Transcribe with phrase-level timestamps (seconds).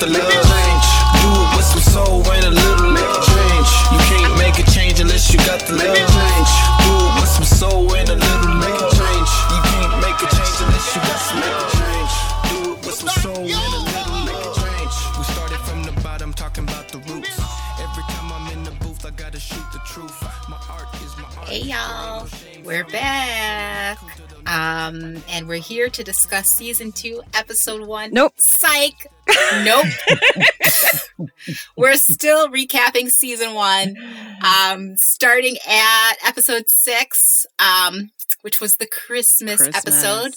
[0.00, 0.32] the love.
[0.32, 0.86] Change.
[1.20, 3.20] Do it with some soul and a little love.
[3.20, 3.70] Change.
[3.92, 5.94] You can't make a change unless you got the love.
[5.94, 6.52] Change.
[6.80, 8.88] Do it with some soul and a little love.
[8.96, 9.30] Change.
[9.52, 11.68] You can't make a change unless you got some love.
[11.76, 12.12] Change.
[12.48, 14.56] Do it with some soul and a little love.
[14.56, 14.94] Change.
[15.18, 17.36] We started from the bottom, talking about the roots.
[17.78, 20.16] Every time I'm in the booth, I gotta shoot the truth.
[20.48, 21.48] My art is my art.
[21.48, 22.26] Hey y'all,
[22.64, 23.59] we're back.
[24.60, 28.12] Um, and we're here to discuss season two, episode one.
[28.12, 28.34] Nope.
[28.36, 29.06] Psych.
[29.64, 29.86] Nope.
[31.76, 33.94] we're still recapping season one.
[34.44, 38.10] Um, starting at episode six, um,
[38.42, 40.34] which was the Christmas, episode.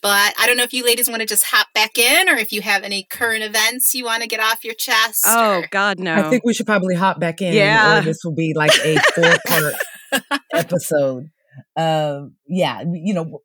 [0.00, 2.52] But I don't know if you ladies want to just hop back in or if
[2.52, 5.24] you have any current events you want to get off your chest.
[5.26, 6.14] Oh or- God, no.
[6.14, 7.52] I think we should probably hop back in.
[7.52, 7.98] Yeah.
[7.98, 9.74] Or this will be like a four part
[10.54, 11.28] episode.
[11.80, 13.40] Um, yeah, you know,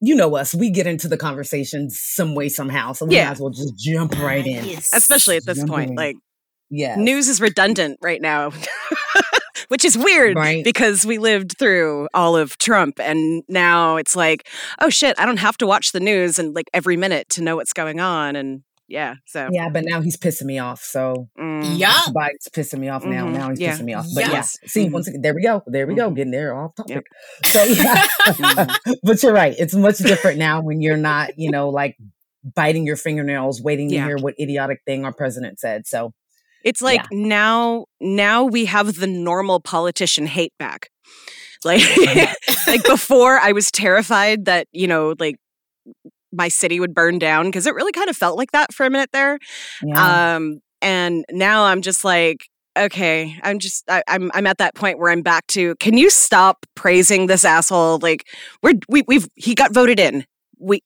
[0.00, 0.54] you know us.
[0.54, 3.26] We get into the conversation some way somehow, so we Yeah.
[3.26, 4.64] might as well just jump right in.
[4.66, 4.92] Nice.
[4.92, 5.96] especially at this Jumping point, in.
[5.96, 6.16] like
[6.70, 8.50] Yeah, news is redundant right now.
[9.68, 10.62] Which is weird Right.
[10.62, 14.48] because we lived through all of Trump and now it's like,
[14.80, 17.56] oh shit, I don't have to watch the news and like every minute to know
[17.56, 18.36] what's going on.
[18.36, 20.82] And yeah, so yeah, but now he's pissing me off.
[20.82, 21.92] So mm, Yeah.
[22.08, 23.26] Biden's pissing me off now.
[23.26, 23.32] Mhm.
[23.32, 23.72] Now he's Yeah.
[23.76, 24.06] pissing me off.
[24.14, 24.32] But Yeah.
[24.32, 24.92] yes, see, Mhm.
[24.92, 25.62] once again, there we go.
[25.66, 26.10] There we go.
[26.10, 26.94] Getting there off topic.
[27.44, 27.52] Yep.
[27.52, 28.92] So yeah, Mm-hmm.
[29.02, 29.54] but you're right.
[29.58, 31.96] It's much different now when you're not, you know, like
[32.54, 34.02] biting your fingernails, waiting Yeah.
[34.02, 35.86] to hear what idiotic thing our president said.
[35.86, 36.12] So
[36.64, 40.90] it's like now now we have the normal politician hate back.
[41.64, 41.82] Like
[42.66, 45.36] like before I was terrified that, you know, like
[46.36, 48.90] my city would burn down because it really kind of felt like that for a
[48.90, 49.38] minute there.
[49.82, 50.36] yeah.
[50.36, 54.98] Um, and now I'm just like, okay, I'm just, I, I'm, I'm at that point
[54.98, 57.98] where I'm back to, can you stop praising this asshole?
[58.00, 58.26] Like,
[58.62, 60.26] we're, we, we've, he got voted in.
[60.58, 60.82] We,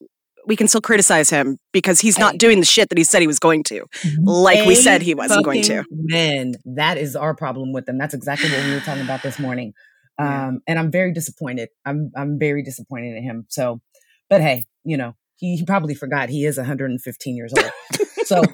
[0.46, 3.26] we can still criticize him because he's not doing the shit that he said he
[3.26, 3.84] was going to,
[4.24, 5.84] like we said he wasn't going to.
[5.90, 7.98] Man, that is our problem with them.
[7.98, 9.74] That's exactly what we were talking about this morning.
[10.18, 11.68] Um, and I'm very disappointed.
[11.84, 13.46] I'm I'm very disappointed in him.
[13.48, 13.80] So,
[14.28, 17.70] but hey, you know, he, he probably forgot he is 115 years old.
[18.26, 18.44] So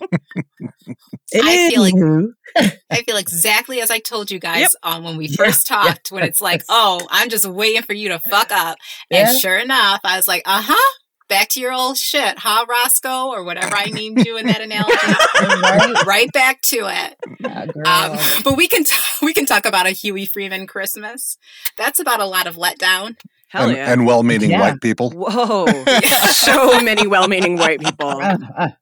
[1.34, 4.70] I feel like- I feel exactly as I told you guys Yep.
[4.84, 5.82] um, when we first yeah.
[5.82, 8.78] talked, when it's like, oh, I'm just waiting for you to fuck up.
[9.10, 9.32] And Yeah.
[9.32, 10.92] sure enough, I was like, uh huh,
[11.28, 14.97] back to your old shit, huh, Roscoe, or whatever I named you in that analogy.
[15.62, 16.06] right?
[16.06, 17.16] right back to it.
[17.41, 17.66] Yeah.
[17.84, 21.36] Um, but we can t- we can talk about a Huey Freeman Christmas.
[21.76, 23.16] That's about a lot of letdown.
[23.48, 23.92] Hell and, yeah.
[23.92, 24.60] and well-meaning Yeah.
[24.60, 25.10] white people.
[25.10, 25.66] Whoa.
[26.32, 28.20] so many well meaning white people.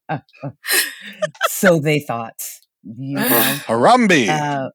[1.49, 2.39] so they thought.
[2.83, 3.57] You know?
[3.67, 4.29] Harambe.
[4.29, 4.71] Uh,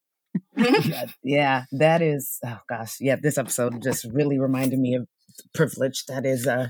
[0.58, 2.38] yeah, yeah, that is.
[2.46, 3.16] Oh gosh, yeah.
[3.22, 5.08] This episode just really reminded me of
[5.54, 6.68] privilege that is uh,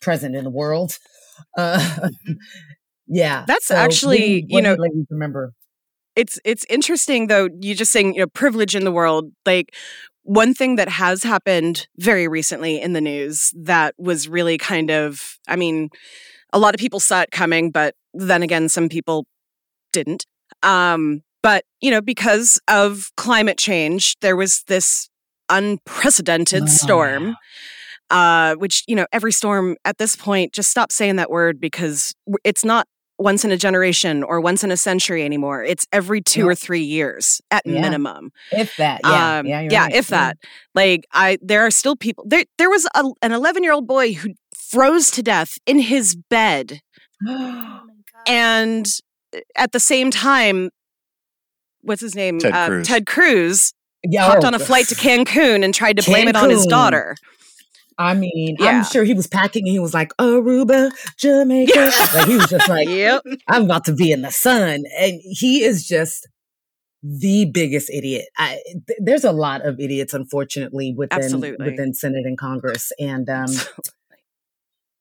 [0.00, 0.98] present in the world.
[1.56, 2.08] Uh,
[3.08, 5.52] yeah, That's what do actually, you know- ladies remember.
[6.16, 9.74] it's it's interesting though you just saying you know privilege in the world like
[10.22, 15.38] one thing that has happened very recently in the news that was really kind of
[15.48, 15.88] i mean
[16.52, 19.26] a lot of people saw it coming but then again some people
[19.92, 20.26] didn't.
[20.62, 25.08] Um but you know because of climate change there was this
[25.48, 27.36] unprecedented storm
[28.10, 32.14] uh, which you know every storm at this point just stop saying that word because
[32.44, 32.86] it's not
[33.20, 35.62] once in a generation or once in a century anymore.
[35.62, 37.80] It's every two or three years at Yeah.
[37.80, 38.32] minimum.
[38.50, 39.94] If that, yeah, um, yeah, you're right.
[39.94, 40.38] if that.
[40.74, 42.24] Like I, there are still people.
[42.26, 46.16] There, there was a, an 11 year old boy who froze to death in his
[46.16, 46.80] bed,
[47.24, 47.80] Yeah.
[48.26, 48.86] and
[49.36, 50.70] uh, at the same time,
[51.82, 52.38] what's his name?
[52.38, 52.86] Ted Uh, Cruz.
[52.88, 53.72] Ted Cruz
[54.02, 56.64] yeah, hopped oh, on a flight to Cancun and tried to blame it on his
[56.66, 57.16] daughter.
[58.00, 58.66] I mean, Yeah.
[58.78, 59.64] I'm sure he was packing.
[59.66, 61.72] and He was like Aruba, Jamaica.
[61.76, 62.06] Yeah.
[62.14, 63.22] Like he was just like, Yep.
[63.46, 64.84] I'm about to be in the sun.
[64.98, 66.26] And he is just
[67.02, 68.26] the biggest idiot.
[68.38, 71.70] I, th- there's a lot of idiots, unfortunately, within Absolutely.
[71.70, 72.90] within Senate and Congress.
[72.98, 73.48] And um,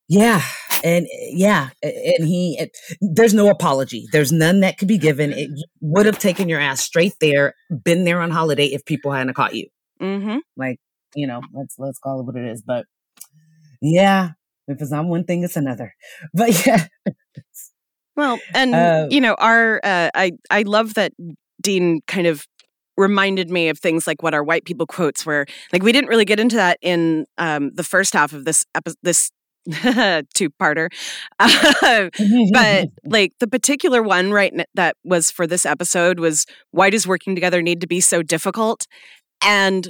[0.07, 0.41] yeah,
[0.83, 4.07] and yeah, and he, it, there's no apology.
[4.11, 5.31] There's none that could be given.
[5.33, 5.49] It
[5.81, 7.53] would have taken your ass straight there,
[7.83, 9.67] been there on holiday if people hadn't caught you.
[9.99, 10.77] hmm Like,
[11.15, 12.61] you know, let's let's call it what it is.
[12.65, 12.85] But
[13.81, 14.31] yeah,
[14.67, 15.93] if it's not one thing, it's another.
[16.33, 16.87] But yeah,
[18.15, 21.13] Well, and Uh, you know, our uh, I I love that
[21.61, 22.45] Dean kind of
[22.97, 25.45] reminded me of things like what our white people quotes were.
[25.71, 28.95] Like we didn't really get into that in um, the first half of this epi-
[29.03, 29.31] this
[30.33, 30.89] two parter,
[31.39, 37.07] but like the particular one right n- that was for this episode was why does
[37.07, 38.85] working together need to be so difficult?
[39.41, 39.87] And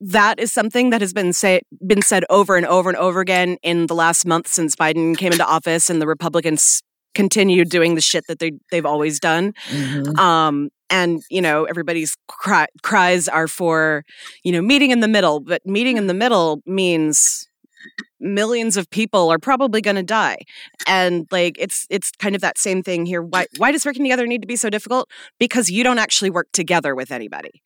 [0.00, 3.56] that is something that has been say been said over and over and over again
[3.62, 6.82] in the last month since Biden came into office and the Republicans
[7.14, 9.52] continued doing the shit that they they've always done.
[9.70, 10.16] Mhm.
[10.18, 14.04] Um, and you know, everybody's cry, cries are for
[14.44, 17.48] you know meeting in the middle, but meeting in the middle means
[18.20, 20.36] millions of people are probably going to die
[20.88, 24.26] and like it's it's kind of that same thing here why why does working together
[24.26, 25.08] need to be so difficult
[25.38, 27.62] because you don't actually work together with anybody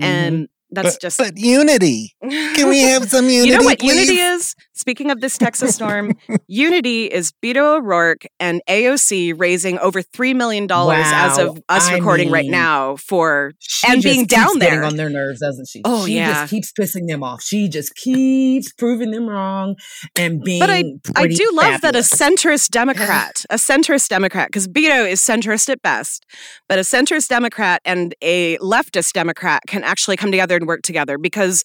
[0.00, 0.04] Mhm.
[0.04, 2.14] and that's but, just but unity.
[2.20, 3.50] Can we have some unity?
[3.50, 4.08] you know what please?
[4.08, 6.12] unity is speaking of this texas storm
[6.48, 12.30] unity is beto o'rourke and aoc raising over $3 million as of us I recording
[12.30, 13.52] right now for
[13.86, 14.84] and just being down there.
[14.84, 15.82] on their nerves, doesn't she?
[15.84, 16.32] Oh, she yeah.
[16.32, 17.42] just keeps pissing them off.
[17.42, 19.76] She just keeps proving them wrong
[20.16, 20.60] and being.
[20.60, 25.20] But I pretty do love that a centrist Democrat, a centrist Democrat, because Beto is
[25.20, 26.24] centrist at best,
[26.68, 31.18] but a centrist Democrat and a leftist Democrat can actually come together and work together
[31.18, 31.62] because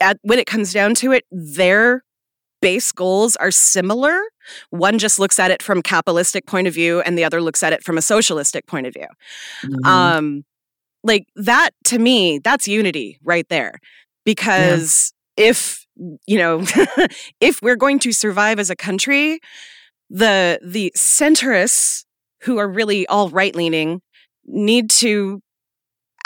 [0.00, 2.02] at, when it comes down to it, their
[2.64, 4.18] base goals are similar.
[4.70, 7.74] One just looks at it from capitalistic point of view, and the other looks at
[7.74, 9.06] it from a socialistic point of view.
[9.62, 9.86] Mhm.
[9.86, 10.44] Um,
[11.02, 13.78] like that to me, that's unity right there.
[14.24, 15.84] Because if
[16.26, 16.64] you know,
[17.40, 19.40] if we're going to survive as a country,
[20.08, 22.04] the the centrists
[22.42, 24.00] who are really all right leaning
[24.46, 25.40] need to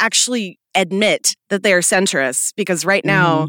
[0.00, 3.48] actually admit that they are centrists because right now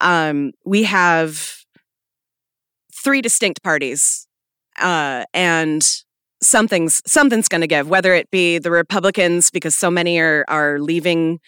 [0.00, 1.63] um, we have
[3.04, 4.26] three distinct parties
[4.80, 6.02] uh, and
[6.42, 10.78] something's something's going to give whether it be the republicans because so many are are
[10.80, 11.38] leaving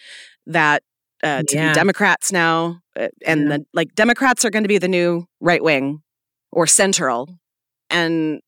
[0.45, 0.81] that
[1.23, 1.69] uh, to Yeah.
[1.69, 3.57] be democrats now uh, and Yeah.
[3.57, 6.01] the like democrats are going to be the new right wing
[6.51, 7.27] or central
[7.89, 8.39] and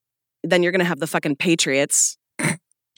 [0.44, 2.17] then you're going to have the fucking patriots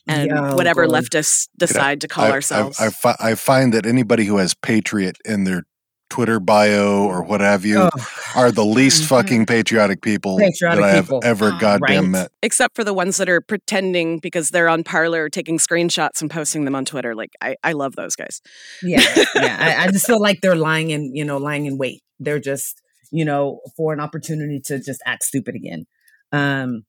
[0.08, 1.04] and Yo, whatever God.
[1.04, 4.54] leftists decide to call I, I- ourselves I, fi- I find that anybody who has
[4.54, 5.64] patriot in their
[6.12, 7.90] Twitter bio or what have you Oh,
[8.36, 9.08] are the least Mhm.
[9.08, 11.22] fucking patriotic people Patriotic that I have people.
[11.24, 12.10] ever Oh, goddamn right.
[12.12, 12.32] met.
[12.44, 16.66] except for the ones that are pretending because they're on Parler taking screenshots and posting
[16.66, 18.42] them on twitter like i, I love those guys
[18.84, 19.02] yeah,
[19.36, 19.58] yeah.
[19.80, 22.02] I, I just feel like they're lying in, you know, lying in wait.
[22.20, 22.82] They're just,
[23.12, 25.86] you know, for an opportunity to just act stupid again.
[26.32, 26.84] Um,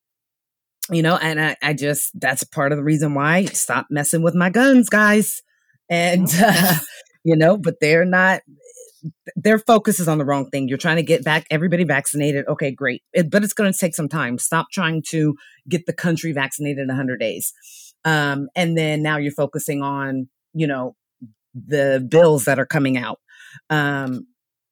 [0.91, 4.35] you know, and I, I just that's part of the reason why stop messing with
[4.35, 5.43] my guns, guys.
[5.89, 6.75] And uh,
[7.25, 8.41] you know, but they're not.
[9.37, 10.69] Their focus is on the wrong thing.
[10.69, 12.47] You're trying to get back everybody vaccinated.
[12.49, 14.39] Okay, great, it, but it's going to take some time.
[14.39, 15.35] Stop trying to
[15.69, 17.53] get the country vaccinated in 100 days.
[18.05, 20.97] Um, and then now you're focusing on, you know,
[21.55, 23.19] the bills that are coming out,
[23.71, 24.27] um,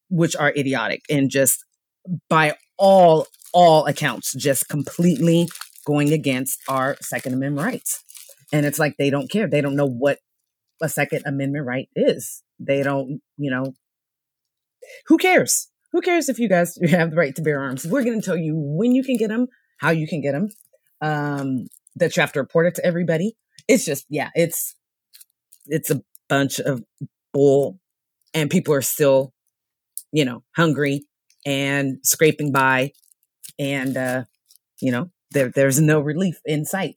[0.09, 1.63] which are idiotic and just
[2.29, 5.47] by all all accounts, just completely
[5.85, 8.03] going against our Second Amendment rights.
[8.53, 9.47] And it's like they don't care.
[9.47, 10.19] They don't know what
[10.81, 12.43] a Second Amendment right is.
[12.59, 13.73] They don't, you know,
[15.07, 15.67] who cares?
[15.91, 17.85] Who cares if you guys have the right to bear arms?
[17.85, 19.47] We're going to tell you when you can get them,
[19.79, 20.49] how you can get them,
[21.01, 23.35] um, that you have to report it to everybody.
[23.67, 24.75] It's just, yeah, it's
[25.67, 26.83] it's a bunch of
[27.33, 27.79] bull,
[28.33, 29.33] and people are still,
[30.11, 31.05] you know, hungry
[31.45, 32.91] and scraping by,
[33.59, 34.23] and uh,
[34.81, 36.95] you know, there there's no relief in sight.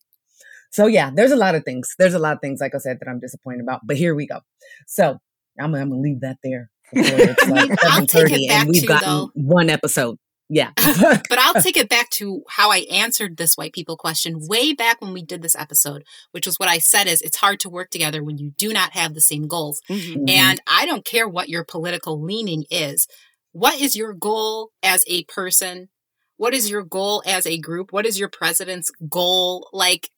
[0.71, 1.95] So yeah, there's a lot of things.
[1.99, 3.83] There's a lot of things, like I said, that I'm disappointed about.
[3.85, 4.41] But here we go.
[4.87, 5.19] So
[5.61, 6.71] I'm, I'm gonna leave that there.
[6.97, 9.31] It's like I'll take it 7:30 back and we've to, gotten though.
[9.35, 10.19] one episode.
[10.51, 10.73] Yeah.
[10.77, 15.01] but I'll take it back to how I answered this white people question way back
[15.01, 17.89] when we did this episode, which was what I said is it's hard to work
[17.91, 19.81] together when you do not have the same goals.
[19.91, 20.29] Mhm.
[20.29, 23.09] And I don't care what your political leaning is.
[23.53, 25.89] What is your goal as a person?
[26.37, 27.93] What is your goal as a group?
[27.93, 29.69] What is your president's goal?
[29.73, 30.11] Like,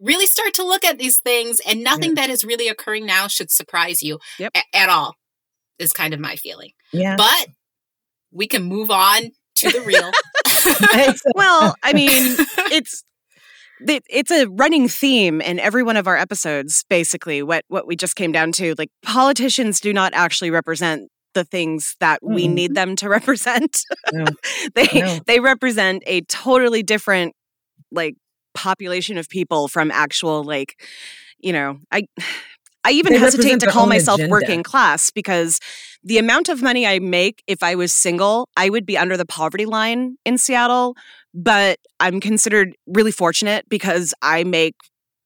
[0.00, 3.50] really start to look at these things, and nothing that is really occurring now should
[3.50, 4.52] surprise you Yep.
[4.54, 5.14] a- at all,
[5.78, 6.70] is kind of my feeling.
[6.92, 7.16] yeah.
[7.16, 7.48] But
[8.32, 10.10] we can move on to the real.
[11.34, 12.36] well i mean
[12.72, 13.04] it's
[13.80, 17.94] it, it's a running theme in every one of our episodes basically what what we
[17.96, 22.54] just came down to like politicians do not actually represent the things that we Mm-mm.
[22.54, 23.78] need them to represent
[24.12, 24.24] No.
[24.74, 25.18] they No.
[25.26, 27.34] they represent a totally different
[27.92, 28.14] like
[28.54, 30.80] population of people from actual like
[31.38, 32.04] you know i
[32.84, 34.30] i even They hesitate to call myself agenda.
[34.32, 35.58] working class because
[36.02, 39.26] the amount of money i make if i was single i would be under the
[39.26, 40.94] poverty line in seattle
[41.32, 44.74] but i'm considered really fortunate because i make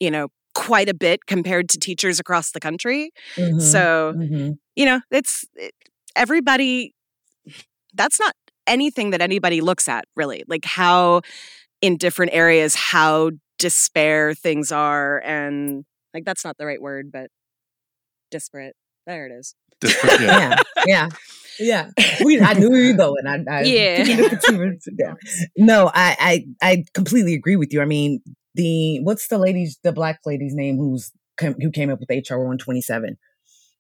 [0.01, 3.61] you know quite a bit compared to teachers across the country Mhm.
[3.61, 4.59] so Mhm.
[4.77, 5.73] you know it's it,
[6.17, 6.95] everybody
[7.95, 8.35] that's not
[8.67, 11.23] anything that anybody looks at really like how
[11.81, 15.85] in different areas how despair things are and
[16.15, 17.29] like that's not the right word but
[18.31, 20.57] disparate there it is Disparate- yeah.
[20.87, 21.09] yeah,
[21.59, 22.25] yeah, yeah.
[22.25, 23.27] We, I knew where you were going.
[23.27, 24.05] I, I Yeah.
[24.99, 25.15] yeah.
[25.57, 27.81] No, I, I, I completely agree with you.
[27.81, 28.21] I mean,
[28.55, 32.59] the what's the lady's the black lady's name who's who came up with HR one
[32.59, 33.19] twenty seven.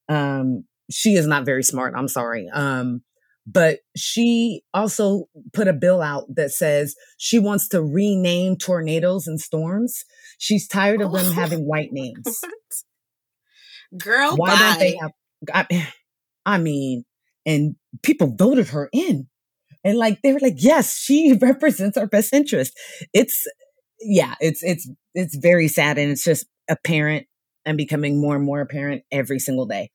[0.08, 1.94] Um, she is not very smart.
[1.96, 2.48] I'm sorry.
[2.52, 3.02] Um,
[3.46, 9.40] but she also put a bill out that says she wants to rename tornadoes and
[9.40, 10.04] storms.
[10.38, 12.40] She's tired of them having white names.
[13.96, 14.58] Girl, Why bye.
[14.58, 15.12] don't they have?
[15.52, 15.92] I,
[16.46, 17.04] I mean,
[17.46, 19.28] and people voted her in,
[19.84, 22.72] and like they were like, yes, she represents our best interest.
[23.12, 23.46] It's
[24.00, 27.26] yeah, it's it's it's very sad, and it's just apparent
[27.64, 29.90] and becoming more and more apparent every single day.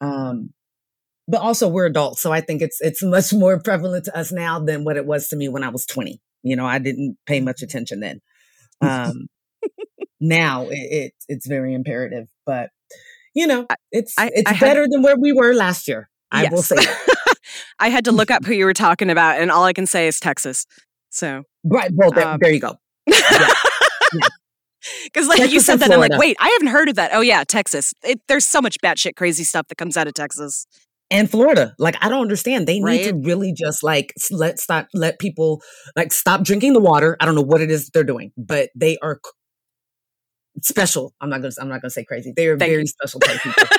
[0.00, 0.52] Um,
[1.28, 4.58] but also we're adults, so I think it's it's much more prevalent to us now
[4.58, 6.20] than what it was to me when I was twenty.
[6.42, 8.20] You know, I didn't pay much attention then.
[8.80, 9.26] Um,
[10.20, 12.70] now it, it it's very imperative, but
[13.36, 16.08] you know, it's I- it's I had- better than where we were last year.
[16.32, 16.76] I will say.
[17.78, 20.08] I had to look up who you were talking about, and all I can say
[20.08, 20.66] is Texas.
[21.10, 21.90] So, right.
[21.94, 22.76] Well, there, Um, there you go.
[23.06, 23.54] because
[25.28, 27.10] like you said that, I'm like, wait, I haven't heard of that.
[27.14, 27.94] Oh yeah, Texas.
[28.02, 30.66] It, there's so much batshit crazy stuff that comes out of Texas.
[31.10, 32.66] And Florida, like I don't understand.
[32.66, 35.62] They need to really just like let stop let people
[35.94, 37.16] like stop drinking the water.
[37.20, 39.20] I don't know what it is that they're doing, but they are
[40.62, 41.14] special.
[41.20, 42.32] I'm not gonna I'm not gonna say crazy.
[42.36, 43.64] They are Thank very special type people.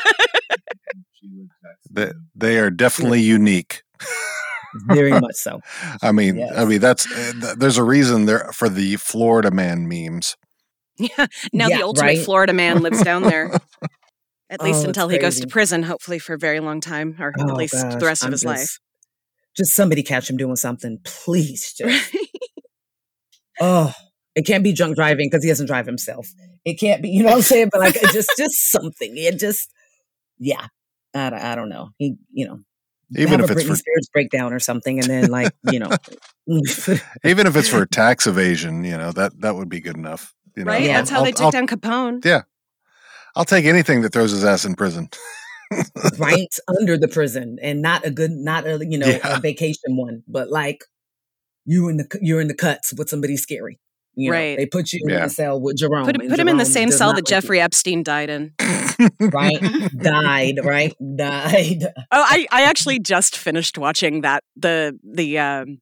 [1.89, 3.81] They, they are definitely unique.
[4.87, 5.61] very much so.
[6.03, 10.35] I mean, I mean that's uh, there's a reason there for the Florida man memes.
[10.99, 11.25] Yeah.
[11.53, 12.19] Now Yeah, the ultimate right?
[12.19, 13.51] Florida man lives down there.
[14.49, 17.33] At least Oh, until he goes to prison, hopefully for a very long time, or
[17.37, 18.79] Oh, at least gosh, the rest of I'm his just- life.
[19.57, 21.73] Just somebody catch him doing something, please.
[21.75, 22.15] Just
[23.59, 23.91] oh,
[24.37, 26.27] it can't be drunk driving because he doesn't drive himself.
[26.63, 27.69] It can't be, you know what I'm saying?
[27.71, 29.11] But like, it just just something.
[29.17, 29.71] It just,
[30.37, 30.67] yeah.
[31.15, 31.89] I, don't- I don't know.
[31.97, 32.59] He, you know,
[33.17, 35.79] Even have if a it's Britney for Spears breakdown or something, and then like, you
[35.79, 35.89] know,
[37.25, 40.33] even if it's for tax evasion, you know that that would be good enough.
[40.55, 40.83] You know, right?
[40.83, 40.97] Yeah.
[40.97, 42.23] That's how I'll, they took I'll, down Capone.
[42.23, 42.43] Yeah.
[43.35, 45.09] I'll take anything that throws his ass in prison.
[46.17, 49.37] right under the prison, and not a good, not a you know Yeah.
[49.37, 50.83] a vacation one, but like
[51.65, 53.79] you in the you're in the cuts with somebody scary.
[54.19, 54.57] You know, Right.
[54.57, 55.25] they put you in Yeah.
[55.25, 56.05] the cell with Jerome.
[56.05, 57.35] Put, him- and put him in the same cell that like you.
[57.35, 58.53] Jeffrey Epstein died in.
[59.21, 59.61] right
[60.01, 65.77] died right died Oh, I, I actually just finished watching that the the um,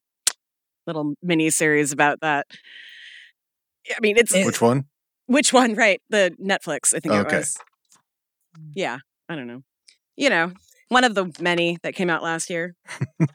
[0.86, 2.46] little mini series about that.
[3.90, 4.84] I mean, it's Which one?
[5.26, 5.74] which one?
[5.74, 6.92] Right, the Netflix.
[6.94, 7.36] I think Okay.
[7.36, 7.56] it was.
[8.74, 8.98] Yeah,
[9.30, 9.62] I don't know.
[10.16, 10.52] You know,
[10.88, 12.74] one of the many that came out last year.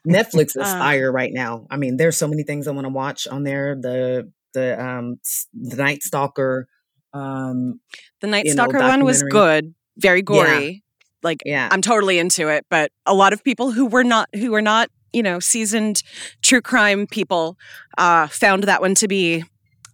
[0.08, 0.78] netflix is Uh.
[0.80, 3.76] fire right now i mean there's so many things i want to watch on there
[3.76, 5.18] the the um
[5.54, 6.68] the night stalker
[7.14, 7.80] um
[8.22, 10.84] The Night You know, Stalker one was good, very gory.
[11.24, 11.70] Like yeah.
[11.72, 14.90] I'm totally into it, but a lot of people who were not who were not,
[15.14, 16.02] you know, seasoned
[16.42, 17.58] true crime people
[17.98, 19.44] uh found that one to be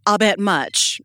[0.06, 1.02] a bit much.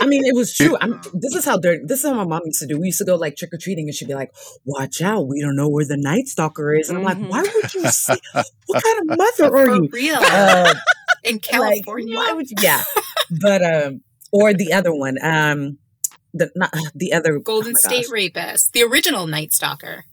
[0.00, 0.76] i mean it was true.
[0.80, 2.78] I'm, this is how they're this is how my mom used to do.
[2.78, 4.30] We used to go like trick-or-treating and she'd be like
[4.66, 5.26] watch out.
[5.28, 6.88] We don't know where the night stalker is.
[6.90, 7.06] And i'm Mhm.
[7.06, 8.18] like why would you say
[8.66, 9.88] what kind of mother are For you?
[9.92, 10.20] real.
[10.22, 10.74] uh,
[11.24, 12.16] in California.
[12.16, 12.82] why would you, yeah
[13.42, 14.00] but um
[14.32, 15.78] or the other one um
[16.34, 18.12] the not the other oh Golden my State gosh.
[18.12, 20.04] Rapist, the original Night Stalker.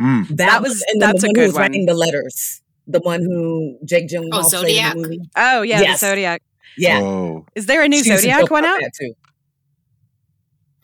[0.00, 0.28] Mm.
[0.28, 1.60] That, That was was- and that's the a one good who was one.
[1.62, 2.62] writing the letters.
[2.86, 5.20] The one who Jake Gyllenhaal played in the movie.
[5.34, 6.00] Oh yeah, Yes.
[6.00, 6.42] the Zodiac.
[6.78, 8.78] Yeah, Oh, Is there a new She used to Zodiac one out?
[9.00, 9.14] too.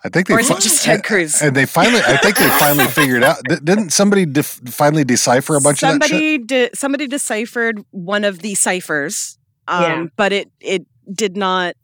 [0.05, 1.41] I think they Or is fi- it just Ted Cruz?
[1.41, 2.01] and they finally.
[2.05, 3.37] I think they finally figured out.
[3.45, 6.11] di- Didn't somebody def- finally decipher a bunch of that shit?
[6.11, 9.39] somebody de- somebody deciphered one of the ciphers,
[9.69, 10.05] um, Yeah.
[10.17, 11.75] but it it did not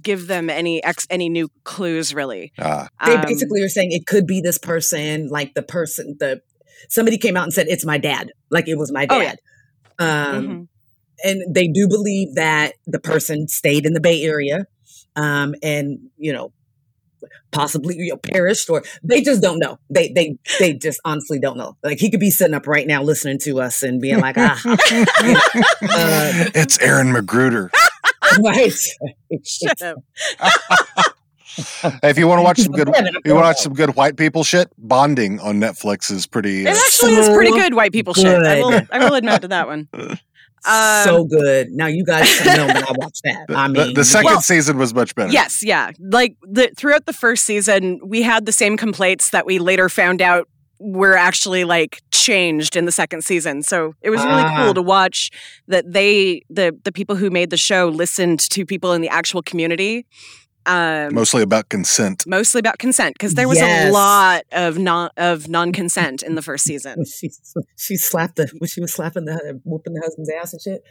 [0.00, 2.52] give them any ex- any new clues really.
[2.58, 6.40] Ah, They Um, basically are saying it could be this person, like the person, the
[6.88, 9.34] somebody came out and said it's my dad, like it was my Oh, yeah.
[9.34, 9.38] dad.
[9.98, 10.68] Um, mhm.
[11.24, 14.66] and they do believe that the person stayed in the Bay Area,
[15.16, 16.52] um, and you know,
[17.50, 19.78] possibly you know, perished, or they just don't know.
[19.90, 21.76] They they they just honestly don't know.
[21.82, 24.60] Like he could be sitting up right now listening to us and being like, ah,
[24.66, 27.70] uh, it's Aaron McGruder.
[28.42, 28.72] right.
[29.44, 29.98] Shut up.
[32.04, 34.44] If you want to watch some good, you want to watch some good white people
[34.44, 36.62] shit, Bonding on Netflix is pretty.
[36.62, 38.26] It Uh, actually is pretty good white people shit.
[38.26, 38.80] I will.
[38.92, 39.88] I will admit to that one.
[40.64, 41.70] Um, so good.
[41.70, 43.46] Now you guys know that I watched that.
[43.48, 45.32] the, I the- mean, the second Well- season was much better.
[45.32, 45.92] Yes, yeah.
[45.98, 50.20] Like the throughout the first season, we had the same complaints that we later found
[50.22, 50.48] out
[50.80, 53.62] were actually like changed in the second season.
[53.64, 54.64] So it was really Ah.
[54.64, 55.30] cool to watch
[55.66, 59.42] that they the the people who made the show listened to people in the actual
[59.42, 60.06] community
[60.68, 62.24] Um, Mostly about consent.
[62.26, 63.88] mostly about consent because there was Yes.
[63.88, 67.04] a lot of non of non consent in the first season.
[67.06, 67.30] She
[67.76, 70.82] she slapped the when she was slapping the whooping the husband's ass and shit.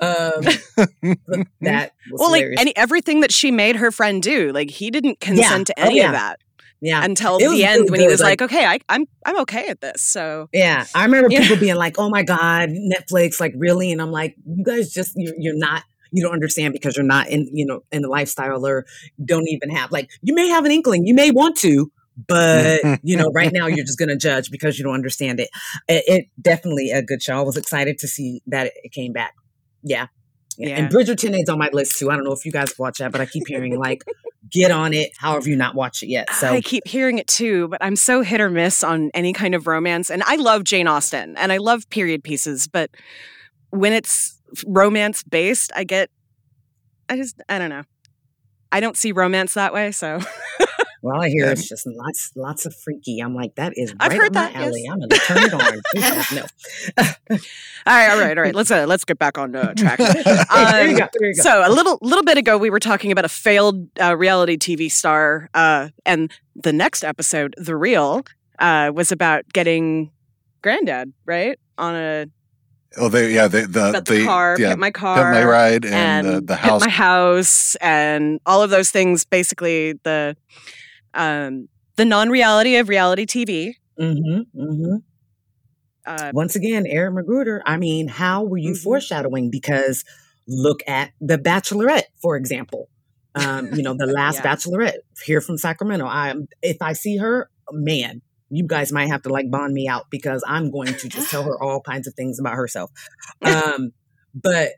[0.00, 1.16] Um,
[1.62, 2.60] that was Well, like hilarious.
[2.60, 5.96] any everything that she made her friend do, like he didn't consent to Oh, any
[5.98, 6.06] yeah.
[6.06, 6.40] of that
[6.84, 9.06] yeah, until It was the end really when he was like- like, "Okay, I, I'm
[9.24, 11.40] I'm okay at this." So Yeah, I remember Yeah.
[11.42, 15.12] people being like, "Oh my god, Netflix, like really?" And I'm like, "You guys just
[15.14, 18.66] you're, you're not you don't understand because you're not in you know in the lifestyle
[18.66, 18.86] or
[19.24, 21.90] don't even have like you may have an inkling, you may want to,
[22.28, 25.48] but you know right now you're just gonna judge because you don't understand it.
[25.88, 27.38] It, it definitely a good show.
[27.38, 29.34] I was excited to see that it, it came back.
[29.82, 30.06] Yeah.
[30.58, 30.76] Yeah.
[30.76, 32.10] And Bridgerton is on my list too.
[32.10, 34.04] I don't know if you guys watch that, but I keep hearing like,
[34.50, 35.12] get on it.
[35.16, 36.32] However, you not watch it yet.
[36.34, 39.54] So I keep hearing it too, but I'm so hit or miss on any kind
[39.54, 40.10] of romance.
[40.10, 42.90] And I love Jane Austen and I love period pieces, but
[43.70, 46.10] when it's romance based, I get,
[47.08, 47.82] I just, I don't know.
[48.70, 49.92] I don't see romance that way.
[49.92, 50.20] So
[51.02, 53.18] Well, I hear it's just lots, lots of freaky.
[53.18, 54.62] I'm like, that is I've right heard that, yes.
[54.62, 54.86] alley.
[54.88, 55.82] I'm gonna turn it on.
[56.36, 56.42] No,
[57.86, 58.54] all right, all right, all right.
[58.54, 59.98] Let's uh, let's get back on uh, track.
[59.98, 61.08] there you Um, go.
[61.20, 61.32] Go.
[61.42, 64.90] So a little little bit ago, we were talking about a failed uh, reality TV
[64.90, 68.24] star, uh, and the next episode, the real,
[68.60, 70.12] uh, was about getting
[70.62, 72.26] granddad right on a
[72.96, 75.44] Oh, they yeah, they the about the, the car, yeah, pimp my Pimp car, my
[75.44, 76.80] ride and, and the, the house.
[76.80, 79.24] my house, and all of those things.
[79.24, 80.36] Basically, the
[81.14, 83.74] um, the non reality of reality TV.
[84.00, 84.96] Mm-hmm, mm-hmm.
[86.04, 87.60] Uh, Once again, Aaron McGruder.
[87.64, 88.82] I mean, how were you Mhm.
[88.82, 89.50] foreshadowing?
[89.50, 90.04] Because
[90.48, 92.88] look at the Bachelorette, for example.
[93.34, 94.54] Um, you know, the last Yeah.
[94.54, 96.06] Bachelorette here from Sacramento.
[96.06, 98.20] I if I see her, man,
[98.52, 101.42] you guys might have to like bond me out because I'm going to just tell
[101.44, 102.90] her all kinds of things about herself.
[103.42, 103.92] Um,
[104.34, 104.70] but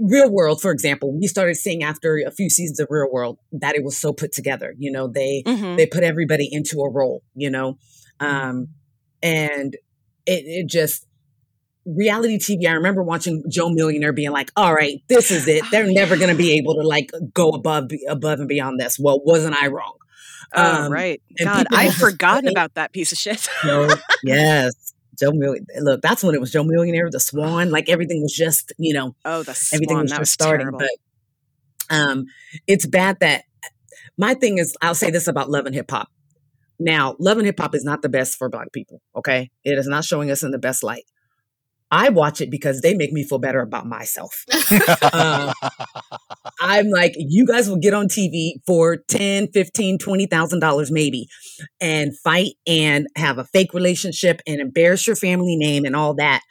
[0.00, 3.74] Real World, for example, we started seeing after a few seasons of Real World that
[3.76, 4.74] it was so put together.
[4.76, 5.76] You know, they mhm.
[5.76, 7.78] they put everybody into a role, you know,
[8.18, 8.68] um,
[9.22, 9.74] and
[10.26, 11.06] it, it just
[11.84, 12.68] reality TV.
[12.68, 15.64] I remember watching Joe Millionaire being like, "All right, this is it.
[15.70, 19.20] They're never going to be able to like go above above and beyond this." Well,
[19.24, 19.94] wasn't I wrong?
[20.54, 21.22] Oh, um, right.
[21.42, 23.48] God, I'd forgotten about that piece of shit.
[23.62, 23.88] So
[24.22, 25.80] yes, Joe Millionaire.
[25.80, 27.70] Look, that's when it was Joe Millionaire, the Swan.
[27.70, 30.64] Like everything was just, you know, oh, the Swan, everything was that just was starting.
[30.64, 30.78] terrible.
[30.78, 32.26] But um,
[32.66, 33.44] it's bad that
[34.16, 34.76] my thing is.
[34.80, 36.08] I'll say this about Love and Hip Hop.
[36.78, 39.00] Now, Love and Hip Hop is not the best for Black people.
[39.16, 41.04] Okay, it is not showing us in the best light.
[41.90, 44.44] I watch it because they make me feel better about myself.
[45.00, 45.52] Uh,
[46.60, 51.28] I'm like, you guys will get on TV for 10, 15, 20,000 dollars maybe
[51.80, 56.42] and fight and have a fake relationship and embarrass your family name and all that.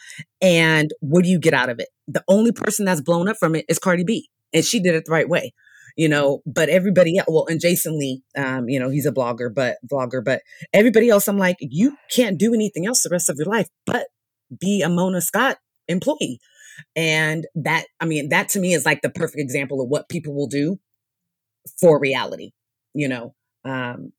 [0.41, 1.89] And what do you get out of it?
[2.07, 4.29] The only person that's blown up from it is Cardi B.
[4.53, 5.53] And she did it the right way.
[5.95, 9.51] You know, but everybody else, well, and Jason Lee, um, you know, he's a blogger,
[9.53, 13.37] but vlogger, but everybody else, I'm like, you can't do anything else the rest of
[13.37, 14.05] your life but
[14.59, 15.57] be a Mona Scott
[15.87, 16.39] employee.
[16.95, 20.35] And that, I mean, that to me is like the perfect example of what people
[20.35, 20.79] will do
[21.79, 22.51] for reality.
[22.93, 24.13] You know, um,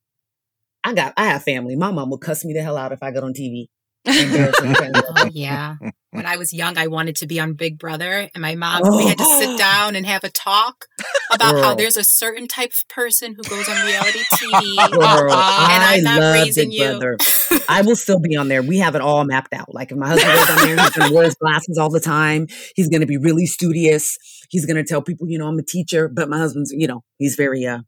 [0.84, 1.76] I got, I have family.
[1.76, 3.68] My mom will cuss me the hell out if I got on TV.
[4.08, 5.00] Embarrass my family.
[5.16, 5.76] Oh yeah.
[6.10, 8.80] When I was young, I wanted to be on Big Brother, and my mom.
[8.96, 10.86] We had to sit down and have a talk
[11.32, 14.90] about how there's a certain type of person who goes on reality TV.
[14.90, 16.88] Girl, I I'm not love raising Big you.
[16.88, 17.18] Brother.
[17.68, 18.62] I will still be on there.
[18.62, 19.74] We have it all mapped out.
[19.74, 22.46] Like if my husband goes on there, he's gonna wear his glasses all the time.
[22.74, 24.16] He's gonna be really studious.
[24.48, 27.34] He's gonna tell people, you know, I'm a teacher, but my husband's, you know, he's
[27.36, 27.80] very uh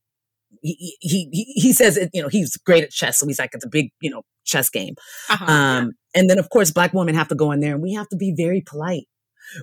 [0.63, 3.19] he he he, he says it, you know, he's great at chess.
[3.19, 4.95] So he's like, it's a big, you know, chess game.
[5.29, 5.45] Uh-huh.
[5.45, 8.09] Um, and then of course black women have to go in there and we have
[8.09, 9.07] to be very polite.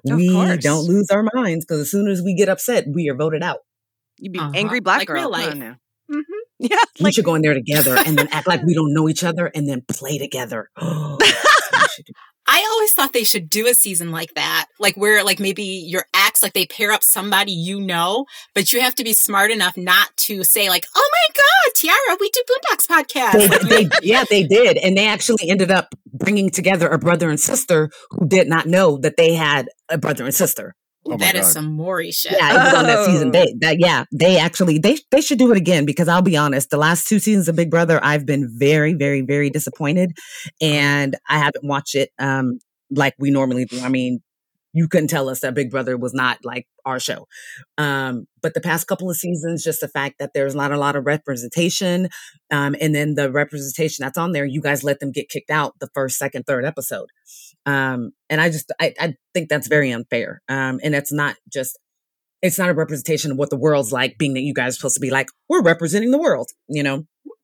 [0.09, 0.57] Of we course.
[0.57, 3.59] don't lose our minds because as soon as we get upset, we are voted out.
[4.17, 4.51] You'd be Uh-huh.
[4.55, 5.15] angry black Like girl.
[5.15, 5.51] real Come life.
[5.51, 5.75] on now.
[6.11, 6.21] Mhm.
[6.59, 9.07] Yeah, We like should go in there together and then act like we don't know
[9.07, 10.69] each other and then play together.
[10.81, 11.99] That's
[12.47, 12.69] what we should do.
[12.69, 16.05] I always thought they should do a season like that, like where like maybe your
[16.13, 19.77] ex, like they pair up somebody you know, but you have to be smart enough
[19.77, 24.23] not to say like, "Oh my God, Tiara, we do Boondocks podcast." they, they, yeah,
[24.29, 28.47] they did, and they actually ended up bringing together a brother and sister who did
[28.47, 30.75] not know that they had a brother and sister.
[31.07, 31.51] Oh my that is God.
[31.51, 32.33] some Maury shit.
[32.33, 33.31] Yeah, it was on that season.
[33.31, 36.69] They, that yeah, they actually they they should do it again because I'll be honest,
[36.69, 40.11] the last two seasons of Big Brother, I've been very, very, very disappointed,
[40.61, 42.59] and I haven't watched it um
[42.91, 43.81] like we normally do.
[43.81, 44.21] I mean,
[44.73, 47.27] you couldn't tell us that Big Brother was not like our show.
[47.77, 50.95] Um, but the past couple of seasons, just the fact that there's not a lot
[50.95, 52.09] of representation,
[52.51, 55.73] um, and then the representation that's on there, you guys let them get kicked out
[55.79, 57.09] the first, second, third episode.
[57.67, 60.41] Um, and I just I, I think that's very unfair.
[60.47, 61.77] Um, and it's not just
[62.41, 64.95] it's not a representation of what the world's like, being that you guys are supposed
[64.95, 67.03] to be like, we're representing the world, you know?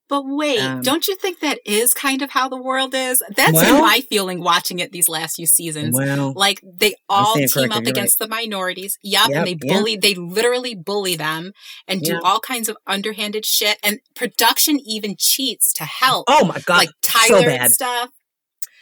[0.09, 3.23] But wait, Um, don't you think that is kind of how the world is?
[3.36, 5.95] That's Well- my feeling watching it these last few seasons.
[5.95, 8.99] Well, Like they all team up against the minorities.
[9.01, 9.95] Yep, Yep, and they bully.
[9.95, 11.53] They literally bully them
[11.88, 13.79] and do all kinds of underhanded shit.
[13.81, 16.77] And production even cheats to help, oh my God.
[16.77, 17.62] like Tyler bad.
[17.62, 18.09] and stuff.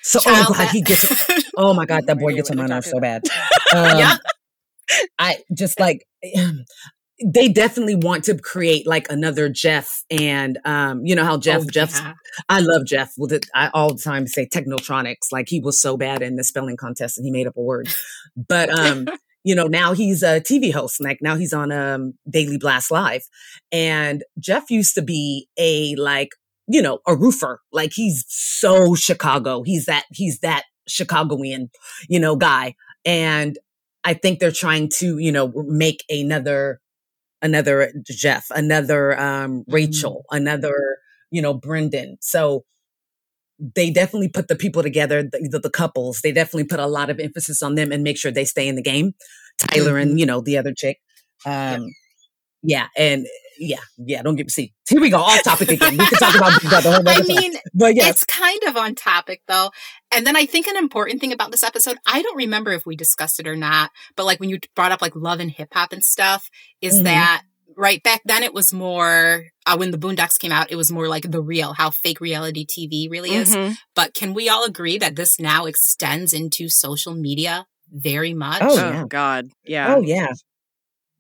[0.04, 2.90] So, oh Child God, he gets, oh my God, that boy gets on my nerves
[2.90, 3.24] so bad.
[3.74, 4.18] Um, Yeah.
[5.18, 6.06] I just like,
[7.24, 11.70] they definitely want to create like another Jeff and, um, you know how Jeff, Oh,
[11.70, 12.14] Jeff's yeah.
[12.50, 13.14] I love Jeff.
[13.18, 15.32] With it, I all the time say Technotronics.
[15.32, 17.90] Like he was so bad in the spelling contest and he made up a word.
[18.36, 19.08] But um,
[19.44, 21.02] you know, now he's a TV host.
[21.02, 23.24] Like now he's on um Daily Blast Live.
[23.72, 26.30] And Jeff used to be a like,
[26.68, 27.62] you know, a roofer.
[27.72, 29.64] Like he's so Chicago.
[29.64, 31.70] He's that he's that Chicagoan,
[32.08, 32.76] you know, guy.
[33.06, 33.58] And
[34.04, 36.80] I think they're trying to, you know, make another
[37.42, 40.98] another Jeff, another um Rachel, another
[41.32, 42.18] you know, Brendan.
[42.22, 42.66] So
[43.76, 46.22] they definitely put the people together, the, the, the couples.
[46.22, 48.76] They definitely put a lot of emphasis on them and make sure they stay in
[48.76, 49.14] the game.
[49.58, 51.00] Tyler and you know the other chick.
[51.46, 51.88] Um,
[52.64, 53.26] yeah, and
[53.62, 54.22] yeah, yeah.
[54.24, 54.50] Don't get me.
[54.50, 54.74] see.
[54.90, 55.18] Here we go.
[55.20, 55.98] Off topic again.
[55.98, 56.90] We could talk about Big Brother.
[56.90, 57.36] a whole I nother time.
[57.38, 59.70] mean, but yes, It's kind of on topic though.
[60.12, 62.96] And then I think an important thing about this episode, I don't remember if we
[62.96, 65.94] discussed it or not, but like when you brought up like love and hip hop
[65.94, 66.50] and stuff,
[66.82, 67.04] is Mhm.
[67.06, 67.44] that
[67.78, 71.08] right back then it was more uh, when the Boondocks came out, it was more
[71.08, 73.56] like the real, how fake reality TV really is.
[73.56, 73.76] Mhm.
[73.96, 78.62] But can we all agree that this now extends into social media very much?
[78.64, 79.06] Oh, Oh, yeah.
[79.08, 79.50] God.
[79.64, 79.96] Yeah.
[79.96, 80.28] oh yeah,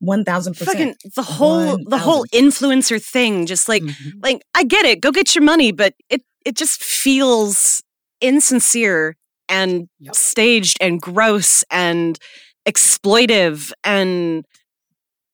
[0.01, 0.97] one thousand percent.
[1.15, 4.11] the whole the whole influencer thing just like Mhm.
[4.21, 7.81] like I get it, go get your money, but it it just feels
[8.19, 9.15] insincere
[9.47, 10.15] and Yep.
[10.15, 12.17] staged and gross and
[12.67, 14.43] exploitive and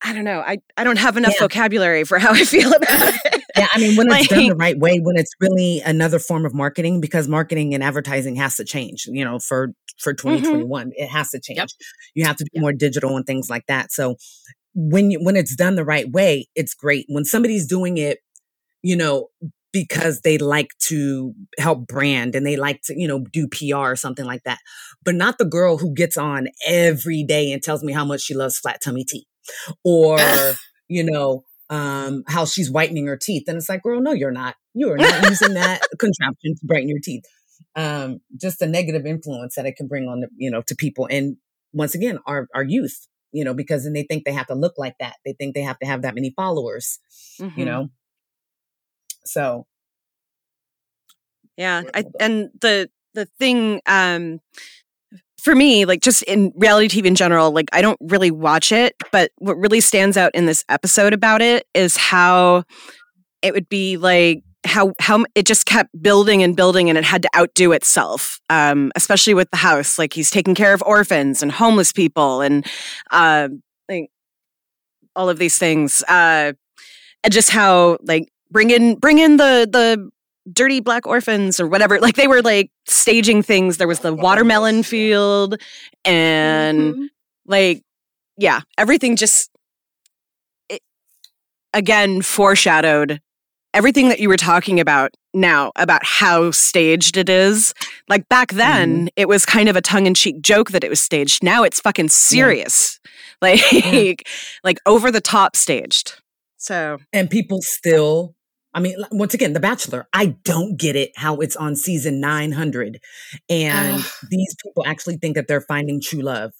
[0.04, 0.42] I don't know.
[0.46, 1.46] I, I don't have enough Yeah.
[1.46, 3.44] vocabulary for how I feel about it.
[3.58, 6.54] Yeah, I mean, when it's done the right way, when it's really another form of
[6.54, 9.08] marketing, because marketing and advertising has to change.
[9.08, 10.30] You know, for for Mm-hmm.
[10.44, 11.58] 2021, it has to change.
[11.58, 11.70] Yep.
[12.14, 13.92] You have to be more digital and things like that.
[13.92, 14.18] So
[14.80, 17.06] when you when it's done the right way, it's great.
[17.10, 18.20] When somebody's doing it,
[18.84, 19.30] you know,
[19.74, 23.96] because they like to help brand and they like to, you know, do PR or
[23.96, 24.60] something like that,
[25.04, 28.36] but not the girl who gets on every day and tells me how much she
[28.36, 29.26] loves flat tummy tea,
[29.84, 30.20] or
[30.88, 33.46] you know um, how she's whitening her teeth.
[33.48, 34.56] And it's like, girl, no, you're not.
[34.76, 37.24] You are not using that contraption to brighten your teeth.
[37.76, 41.08] Um, just a negative influence that it can bring on, the, you know, to people.
[41.10, 41.38] And
[41.74, 44.76] once again, our, our youth, you know, because then they think they have to look
[44.78, 45.16] like that.
[45.26, 47.00] They think they have to have that many followers,
[47.56, 47.66] you Mhm.
[47.66, 47.90] know?
[49.26, 49.68] So,
[51.58, 54.40] Yeah, I, and the the thing um
[55.42, 58.96] for me, like just in reality TV in general, like I don't really watch it,
[59.12, 62.64] but what really stands out in this episode about it is how
[63.42, 67.22] it would be like how how it just kept building and building and it had
[67.22, 69.98] to outdo itself um especially with the house.
[70.00, 72.66] Like he's taking care of orphans and homeless people and
[73.12, 73.50] uh
[73.90, 74.10] like
[75.16, 76.04] all of these things.
[76.08, 76.54] Uh
[77.24, 80.10] and just how like bring in bring in the the
[80.52, 82.00] dirty black orphans or whatever.
[82.00, 83.78] Like they were like staging things.
[83.78, 85.62] There was the watermelon field
[86.06, 87.08] and Mhm.
[87.46, 87.84] like
[88.38, 89.50] yeah everything just
[90.70, 90.82] it,
[91.74, 93.20] again foreshadowed
[93.78, 97.74] everything that you were talking about now about how staged it is
[98.10, 99.08] like back then mm-hmm.
[99.16, 103.00] it was kind of a tongue-in-cheek joke that it was staged now it's fucking serious
[103.42, 104.28] like
[104.64, 106.20] like over the top staged
[106.58, 108.36] so and people still,
[108.74, 113.00] I mean, once again, The Bachelor, I don't get it how it's on season 900.
[113.50, 114.06] And Ugh.
[114.30, 116.52] these people actually think that they're finding true love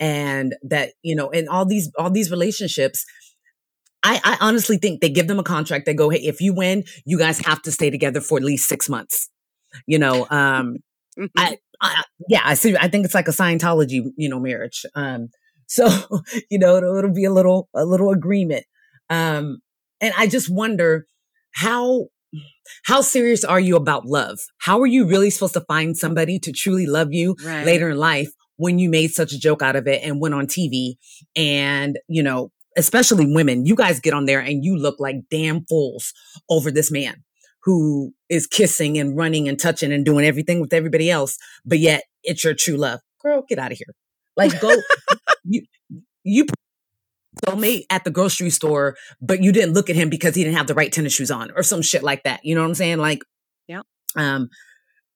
[0.00, 3.04] and that, you know, and all these, all these relationships.
[4.06, 5.84] I, I honestly think they give them a contract.
[5.86, 8.68] They go, Hey, if you win, you guys have to stay together for at least
[8.68, 9.28] six months.
[9.86, 10.76] You know, um,
[11.18, 11.28] mhm.
[11.36, 12.76] I, I, yeah, I see.
[12.76, 14.86] I think it's like a Scientology, you know, marriage.
[14.94, 15.28] Um,
[15.66, 15.88] so
[16.50, 18.64] you know, it'll, it'll be a little, a little agreement.
[19.10, 19.58] Um,
[20.00, 21.06] and I just wonder
[21.54, 22.06] how,
[22.84, 24.38] how serious are you about love?
[24.58, 27.64] How are you really supposed to find somebody to truly love you Right.
[27.66, 30.46] later in life when you made such a joke out of it and went on
[30.46, 30.94] TV
[31.34, 35.64] and, you know, especially women, you guys get on there and you look like damn
[35.64, 36.12] fools
[36.48, 37.24] over this man
[37.64, 42.04] who is kissing and running and touching and doing everything with everybody else, but yet
[42.22, 43.00] it's your true love.
[43.22, 43.94] Girl, get out of here.
[44.36, 44.76] Like go
[45.44, 45.62] you
[46.22, 46.46] you
[47.44, 50.68] soulmate at the grocery store, but you didn't look at him because he didn't have
[50.68, 52.44] the right tennis shoes on or some shit like that.
[52.44, 52.98] You know what I'm saying?
[52.98, 53.22] Like
[53.66, 53.82] Yeah.
[54.16, 54.48] Um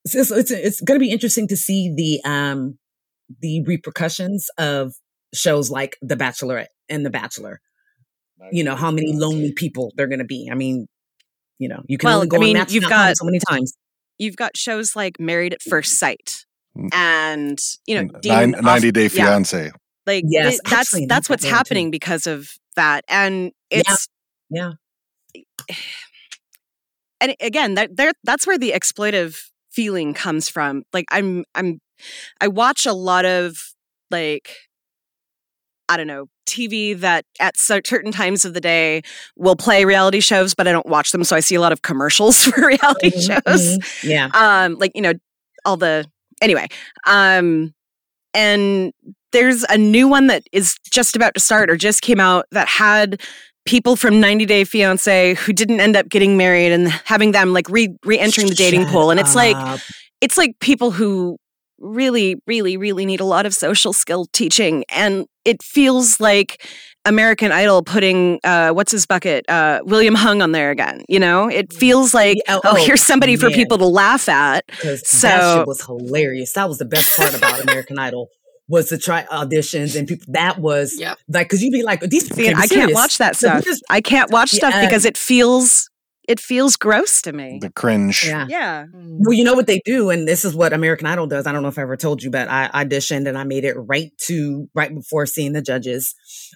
[0.06, 2.78] so it's it's, it's going to be interesting to see the um
[3.40, 4.94] the repercussions of
[5.32, 7.60] shows like The Bachelorette and The Bachelor.
[8.52, 10.48] You know how many lonely people they're going to be.
[10.50, 10.86] I mean,
[11.58, 13.24] you know, you can Well, only go I mean, on Match you've You've got- so
[13.26, 13.74] many times.
[14.18, 16.44] You've got shows like Married at First Sight,
[16.76, 16.88] Mm.
[16.94, 19.70] and you know, Nine, Dean off- 90 Day yeah, Fiance.
[20.06, 21.56] like Yes, it- that's actually, that's what's that bad, too.
[21.56, 23.80] happening because of that, and Yeah.
[23.80, 24.08] it's
[24.50, 24.72] Yeah.
[27.20, 29.36] and again that there that's where the exploitive
[29.70, 31.78] feeling comes from like i'm i'm
[32.40, 33.56] i watch a lot of
[34.10, 34.50] like
[35.88, 39.00] i don't know tv that at certain times of the day
[39.36, 41.82] will play reality shows but i don't watch them so i see a lot of
[41.82, 44.02] commercials for reality Mhm, shows mhm.
[44.04, 44.28] Yeah.
[44.34, 45.12] um like you know
[45.64, 46.04] all the
[46.42, 46.66] anyway
[47.06, 47.72] um
[48.34, 48.92] and
[49.32, 52.66] there's a new one that is just about to start or just came out that
[52.68, 53.20] had
[53.66, 57.68] people from 90 day fiance who didn't end up getting married and having them like
[57.68, 59.56] re re-entering the dating Shut pool and it's like
[60.20, 61.36] it's like people who
[61.80, 66.64] really really really need a lot of social skill teaching and it feels like
[67.06, 71.48] american idol putting uh what's his bucket uh william hung on there again you know
[71.48, 75.66] it feels like oh, oh, here's somebody for people to laugh at 'Cause that shit
[75.66, 76.52] was hilarious.
[76.52, 78.28] That was the best part about American Idol
[78.68, 80.26] was the try auditions and people.
[80.28, 81.18] That was Yep.
[81.28, 83.64] like because you'd be like, these people See, can't I can't watch that So stuff.
[83.64, 84.84] this is- I can't watch stuff Yeah.
[84.86, 85.89] because it feels
[86.30, 87.58] it feels gross to me.
[87.60, 88.24] The cringe.
[88.24, 88.46] Yeah.
[88.48, 88.86] Yeah.
[88.94, 91.44] Well, you know what they do, and this is what American Idol does.
[91.44, 93.74] I don't know if I ever told you, but I auditioned and I made it
[93.74, 96.14] right to right before seeing the judges.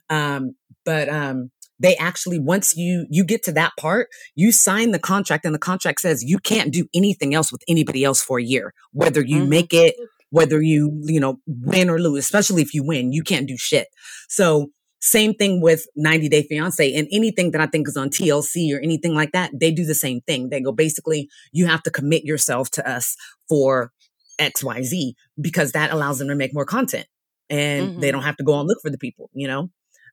[0.08, 5.00] Um, but um, they actually once you you get to that part, you sign the
[5.00, 8.44] contract, and the contract says you can't do anything else with anybody else for a
[8.44, 9.48] year, whether you Mhm.
[9.48, 9.96] make it,
[10.30, 12.24] whether you you know win or lose.
[12.24, 13.88] Especially if you win, you can't do shit.
[14.28, 14.70] So.
[15.04, 18.80] Same thing with 90 Day Fiance and anything that I think is on TLC or
[18.80, 19.50] anything like that.
[19.52, 20.48] They do the same thing.
[20.48, 23.14] They go basically, you have to commit yourself to us
[23.46, 23.92] for
[24.40, 27.06] XYZ because that allows them to make more content
[27.50, 28.12] and they Mhm.
[28.12, 29.70] don't have to go and look for the people, you know?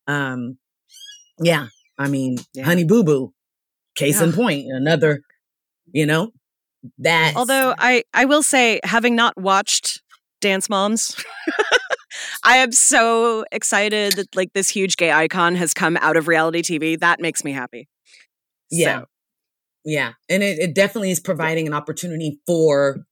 [0.07, 0.57] Um,
[1.39, 1.67] yeah.
[1.97, 2.65] I mean, Yeah.
[2.65, 3.33] Honey Boo Boo,
[3.95, 5.21] case in point, another,
[5.93, 6.33] you know,
[6.97, 7.37] that.
[7.37, 10.01] Although I I will say having not watched
[10.41, 11.15] Dance Moms
[12.43, 16.61] I am so excited that like this huge gay icon has come out of reality
[16.61, 16.99] TV.
[16.99, 17.87] That makes me happy.
[18.69, 18.99] Yeah.
[18.99, 19.05] So,
[19.85, 23.05] Yeah, and it, it definitely is providing an opportunity for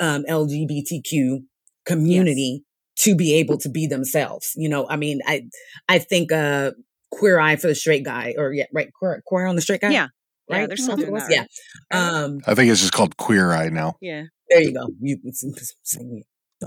[0.00, 1.44] um, LGBTQ
[1.86, 2.64] community
[3.00, 4.52] to be able to be themselves.
[4.56, 5.42] You know, I mean, I
[5.88, 6.72] I think uh,
[7.10, 9.90] Queer Eye for the Straight Guy, or yeah, right, Queer, queer on the Straight Guy.
[9.90, 10.08] Yeah.
[10.46, 10.68] Yeah, right.
[10.68, 11.46] they're still I doing that, Yeah.
[11.90, 13.94] Um, I think it's just called Queer Eye now.
[14.02, 14.24] yeah.
[14.50, 14.88] there you go.
[15.00, 15.16] You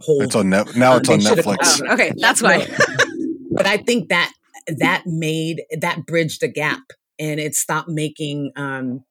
[0.02, 0.94] whole It's on net now.
[0.94, 1.82] Uh, It's on Netflix.
[1.86, 2.68] Oh, okay, that's why.
[3.52, 4.32] but I think that
[4.80, 6.82] that made that bridged the gap
[7.20, 9.04] and it stopped making um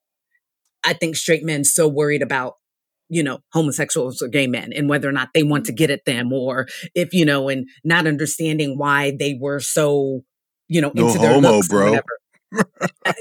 [0.84, 2.54] I think straight men so worried about
[3.08, 6.04] you know homosexuals or gay men and whether or not they want to get at
[6.04, 10.22] them or if you know and not understanding why they were so
[10.68, 11.84] you know No into their homo, looks or bro.
[11.90, 12.06] whatever.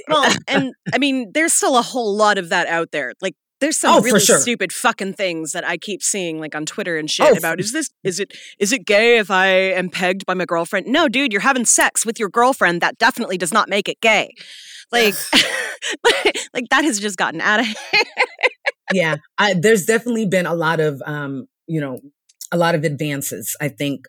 [0.08, 3.14] well, and I mean, there's still a whole lot of that out there.
[3.22, 4.38] Like, there's some Oh, really sure.
[4.40, 7.72] stupid fucking things that I keep seeing, like on Twitter and shit, Oh, about is
[7.72, 10.88] this is it is it gay if I am pegged by my girlfriend?
[10.88, 12.82] No, dude, you're having sex with your girlfriend.
[12.82, 14.34] That definitely does not make it gay.
[14.92, 15.16] Like,
[16.54, 18.06] like that has just gotten out of hand.
[18.94, 22.00] yeah I, there's definitely been a lot of um you know
[22.52, 24.06] a lot of advances i think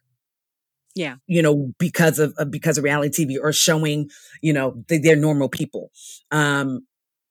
[0.94, 1.16] Yeah.
[1.26, 4.10] you know because of, of because of reality tv or showing
[4.42, 5.90] you know that they're normal people
[6.30, 6.80] um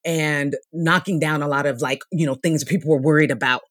[0.06, 3.62] and knocking down a lot of like you know things people were worried about.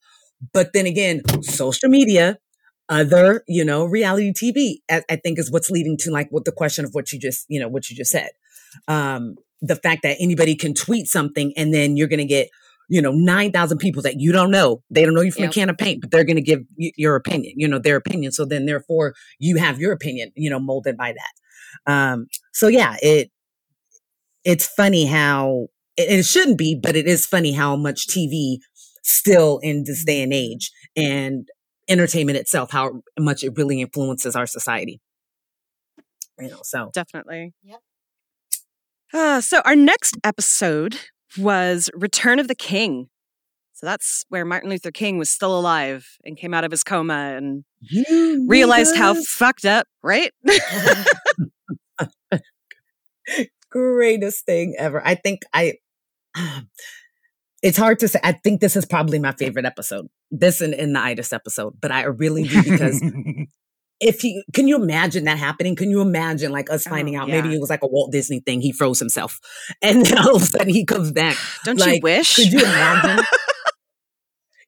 [0.54, 2.38] But then again social media
[2.90, 6.52] other you know reality tv I, I think is what's leading to like what the
[6.52, 8.30] question of what you just you know what you just said.
[8.88, 12.50] Um the fact that anybody can tweet something and then you're going to get
[12.90, 14.84] you know 9000 people that you don't know.
[14.92, 15.52] They don't know you from Yep.
[15.52, 17.96] a can of paint but they're going to give y- your opinion you know their
[17.96, 18.32] opinion.
[18.34, 21.92] So then therefore you have your opinion you know molded by that.
[21.92, 23.32] Um so yeah it
[24.44, 25.68] it's funny how
[25.98, 28.58] it, it shouldn't be but it is funny how much tv
[29.04, 31.50] still in this day and age and
[31.88, 35.00] entertainment itself how much it really influences our society
[36.40, 37.54] you know so Definitely.
[37.64, 37.80] Yep.
[39.14, 40.98] Uh, so our next episode
[41.38, 43.08] was Return of the King.
[43.74, 47.36] So that's where Martin Luther King was still alive and came out of his coma
[47.38, 50.34] and you realized how fucked up, right?
[53.70, 55.06] greatest thing ever.
[55.06, 55.76] I think I.
[57.62, 58.20] It's hard to say.
[58.24, 60.08] I think this is probably my favorite episode.
[60.30, 63.02] This and, and the itis episode, but I really do because
[64.00, 65.76] if you can you imagine that happening?
[65.76, 67.42] Can you imagine like us Oh, finding out yeah.
[67.42, 68.62] maybe it was like a Walt Disney thing?
[68.62, 69.40] He froze himself,
[69.82, 71.38] and then all of a sudden he comes back.
[71.64, 72.36] Don't you wish?
[72.36, 73.26] Could you imagine?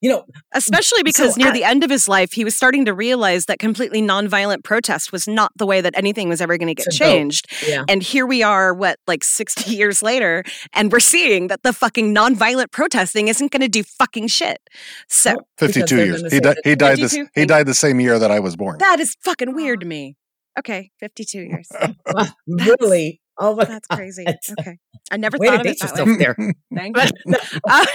[0.01, 2.86] you know, especially because so near I, the end of his life, he was starting
[2.86, 6.67] to realize that completely nonviolent protest was not the way that anything was ever going
[6.67, 7.47] to get changed.
[7.67, 7.83] Yeah.
[7.88, 12.13] And here we are, what, like 60 years later, and we're seeing that the fucking
[12.13, 14.60] nonviolent protesting isn't going to do fucking shit.
[15.07, 16.31] So, 52 years.
[16.31, 18.77] He, di- he died this, he died the same year that I was born.
[18.79, 20.15] That is fucking weird to me.
[20.60, 21.69] Okay, 52 years.
[22.47, 23.21] really?
[23.39, 24.26] Oh my That's crazy.
[24.60, 24.78] Okay.
[25.12, 26.17] I never Way thought of it that way.
[26.17, 26.36] there.
[26.76, 27.34] Thank you.
[27.69, 27.86] Uh,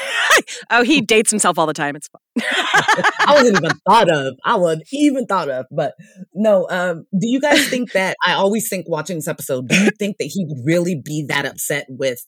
[0.71, 1.95] oh, he dates himself all the time.
[1.97, 2.45] It's fine.
[3.21, 4.35] I wasn't even thought of.
[4.45, 5.67] I wasn't even thought of.
[5.71, 5.95] But
[6.35, 9.91] no, um, do you guys think that I always think watching this episode, do you
[9.99, 12.25] think that he would really be that upset with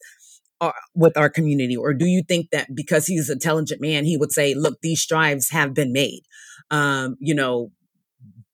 [0.61, 1.77] our, with our community?
[1.77, 5.01] Or do you think that because he's an intelligent man, he would say, look, these
[5.01, 6.23] strives have been made.
[6.71, 7.71] Um, you know,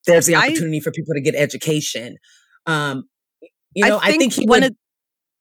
[0.07, 2.16] there's the opportunity I, for people to get education.
[2.66, 3.05] Um,
[3.74, 4.76] you know, I think, I think he one would, of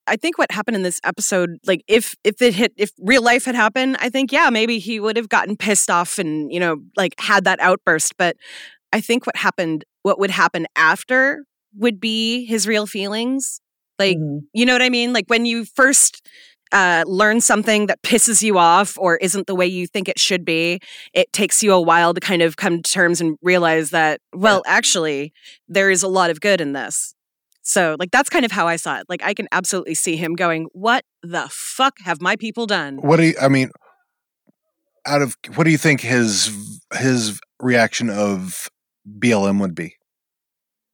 [0.06, 3.44] I think what happened in this episode, like if if it hit if real life
[3.44, 6.78] had happened, I think yeah, maybe he would have gotten pissed off and, you know,
[6.96, 8.16] like had that outburst.
[8.16, 8.36] But
[8.92, 11.44] I think what happened what would happen after
[11.76, 13.60] would be his real feelings.
[13.98, 14.38] Like, mm-hmm.
[14.52, 15.12] you know what I mean?
[15.12, 16.26] Like when you first
[16.72, 20.44] uh, learn something that pisses you off or isn't the way you think it should
[20.44, 20.80] be,
[21.12, 24.62] it takes you a while to kind of come to terms and realize that, well,
[24.66, 25.32] actually,
[25.68, 27.14] there is a lot of good in this.
[27.62, 29.06] So, like, that's kind of how I saw it.
[29.08, 32.96] Like, I can absolutely see him going, What the fuck have my people done?
[32.96, 33.70] What do you, I mean,
[35.06, 36.50] out of, what do you think his,
[36.94, 38.68] his reaction of
[39.06, 39.96] BLM would be?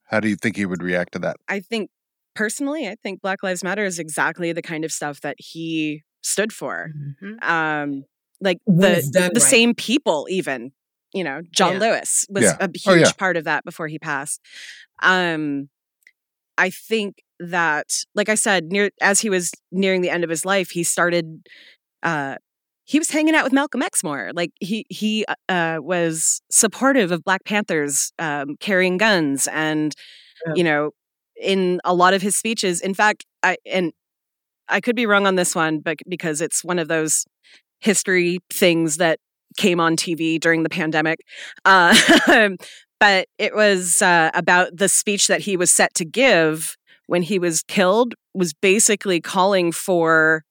[0.05, 1.37] How do you think he would react to that?
[1.49, 1.91] I think
[2.35, 6.53] personally, I think Black Lives Matter is exactly the kind of stuff that he stood
[6.53, 6.93] for.
[7.23, 7.51] Mm-hmm.
[7.51, 8.05] Um,
[8.41, 9.43] like the the right.
[9.43, 10.73] same people, even
[11.13, 11.79] you know, John yeah.
[11.79, 12.57] Lewis was yeah.
[12.61, 13.13] a huge oh, yeah.
[13.17, 14.41] part of that before he passed.
[15.03, 15.69] Um,
[16.59, 20.45] I think that, like I said, near as he was nearing the end of his
[20.45, 21.47] life, he started.
[22.03, 22.37] Uh,
[22.85, 24.31] he was hanging out with Malcolm X more.
[24.33, 29.93] Like he he uh, was supportive of Black Panthers um, carrying guns, and
[30.47, 30.53] yeah.
[30.55, 30.91] you know,
[31.41, 32.81] in a lot of his speeches.
[32.81, 33.93] In fact, I and
[34.69, 37.25] I could be wrong on this one, but because it's one of those
[37.81, 39.19] history things that
[39.57, 41.21] came on TV during the pandemic.
[41.65, 41.97] Uh,
[42.99, 47.39] but it was uh, about the speech that he was set to give when he
[47.39, 50.45] was killed was basically calling for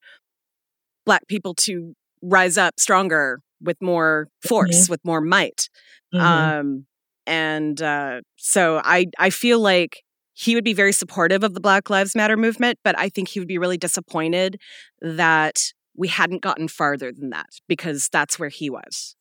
[1.06, 4.92] black people to rise up stronger with more force mm-hmm.
[4.92, 5.70] with more might
[6.14, 6.26] mm-hmm.
[6.26, 6.86] um,
[7.28, 10.02] and uh, so i i feel like
[10.34, 13.40] he would be very supportive of the black lives matter movement but i think he
[13.40, 14.60] would be really disappointed
[15.02, 15.58] that
[15.96, 19.16] we hadn't gotten farther than that because that's where he was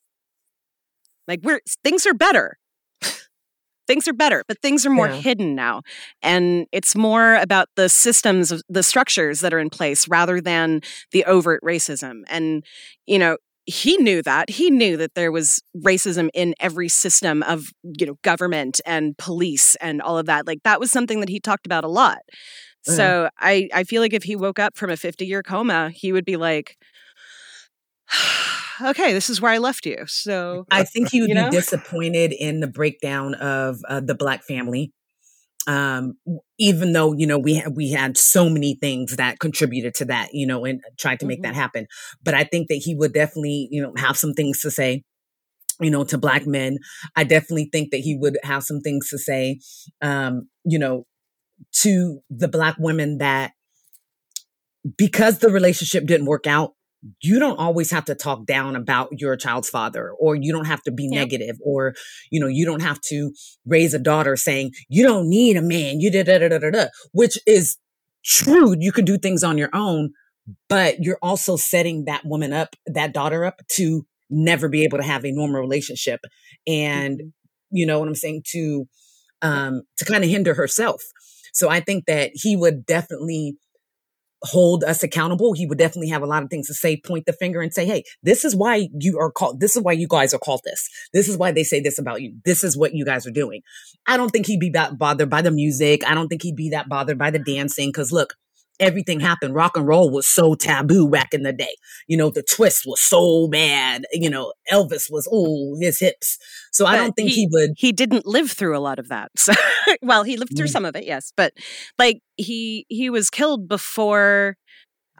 [1.29, 2.59] like we're things are better
[3.87, 5.17] things are better, but things are more yeah.
[5.17, 5.83] hidden now.
[6.23, 10.81] And it's more about the systems, the structures that are in place rather than
[11.13, 12.23] the overt racism.
[12.29, 12.65] And,
[13.07, 17.73] you know, he knew that he knew that there was racism in every system of
[17.83, 21.41] you know government and police and all of that like that was something that he
[21.41, 22.19] talked about a lot
[22.83, 23.31] so uh-huh.
[23.39, 26.27] i i feel like if he woke up from a 50 year coma he would
[26.27, 26.77] be like
[28.81, 30.05] okay, this is where I left you.
[30.07, 31.51] So I think he would be know?
[31.51, 34.93] disappointed in the breakdown of uh, the black family.
[35.67, 36.19] Um,
[36.59, 40.29] even though you know we ha- we had so many things that contributed to that,
[40.33, 41.53] you know, and tried to make mm-hmm.
[41.53, 41.87] that happen.
[42.23, 45.05] But I think that he would definitely, you know, have some things to say
[45.81, 46.79] you know, to black men.
[47.17, 49.59] I definitely think that he would have some things to say,
[50.01, 51.07] um, you know,
[51.83, 53.53] to the black women that
[54.97, 56.74] because the relationship didn't work out,
[57.21, 60.83] you don't always have to talk down about your child's father or you don't have
[60.83, 61.95] to be negative or
[62.31, 63.33] you know you don't have to
[63.67, 66.87] raise a daughter saying you don't need a man you da da da da da
[67.13, 67.77] which is
[68.25, 70.11] true you can do things on your own
[70.69, 75.05] but you're also setting that woman up that daughter up to never be able to
[75.05, 76.21] have a normal relationship
[76.67, 77.29] and mm-hmm.
[77.71, 78.87] you know what i'm saying to
[79.43, 81.03] um to kind of hinder herself.
[81.53, 83.57] So i think that he would definitely
[84.45, 85.53] hold us accountable.
[85.53, 87.87] He would definitely have a lot of things to say, point the finger and say,
[87.87, 90.89] Hey, this is why you are called, this is why you guys are called this.
[91.13, 92.35] This is why they say this about you.
[92.45, 93.63] This is what you guys are doing.
[94.07, 96.07] I don't think he'd be that bothered by the music.
[96.07, 97.93] I don't think he'd be that bothered by the dancing.
[97.93, 98.35] Cause look,
[98.81, 99.55] everything happened.
[99.55, 101.77] Rock and roll was so taboo back in the day.
[102.07, 104.05] You know, the twist was so bad.
[104.13, 106.39] You know, Elvis was, oh, his hips.
[106.73, 107.71] So but I don't think he, he, would.
[107.77, 109.31] He didn't live through a lot of that.
[109.37, 109.53] So,
[110.03, 111.33] well, he lived through mm some of it, yes.
[111.37, 111.53] But
[111.99, 114.57] like he, he was killed before,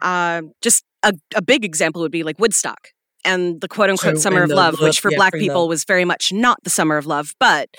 [0.01, 2.89] uh, just a, a big example would be like Woodstock
[3.23, 6.33] and the quote unquote summer of love, which for yeah, black people was very much
[6.33, 7.33] not the summer of love.
[7.39, 7.69] But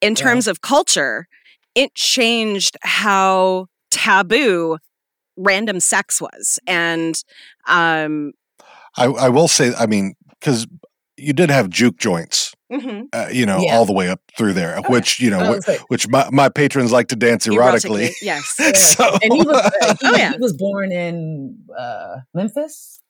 [0.00, 0.52] in terms yeah.
[0.52, 1.26] of culture,
[1.74, 4.78] it changed how taboo
[5.36, 6.58] random sex was.
[6.66, 7.14] And
[7.68, 8.32] um,
[8.96, 10.66] I, I will say, I mean, because
[11.16, 13.02] you did have juke joints, Mm-hmm.
[13.12, 13.76] uh, you know, Yeah.
[13.76, 16.28] all the way up through there, Oh, which you know, I wh- like- which my,
[16.32, 18.10] my patrons like to dance erotically.
[18.20, 18.56] Yes.
[18.96, 20.32] so and he was uh, he, Oh, yeah.
[20.32, 23.00] he was born in uh, Memphis.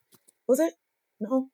[0.46, 0.74] Was it?
[1.20, 1.48] No,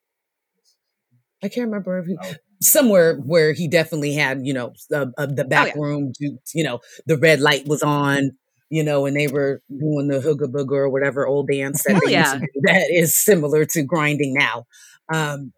[1.43, 2.17] I can't remember if he
[2.61, 5.81] somewhere where he definitely had you know uh, uh, the back yeah.
[5.81, 6.13] room.
[6.17, 8.33] To, you know, the red light was on.
[8.73, 12.17] You know, and they were doing the hooga booga or whatever old dance that they
[12.17, 12.47] used to do.
[12.63, 14.65] That is similar to grinding now.
[15.13, 15.53] Um,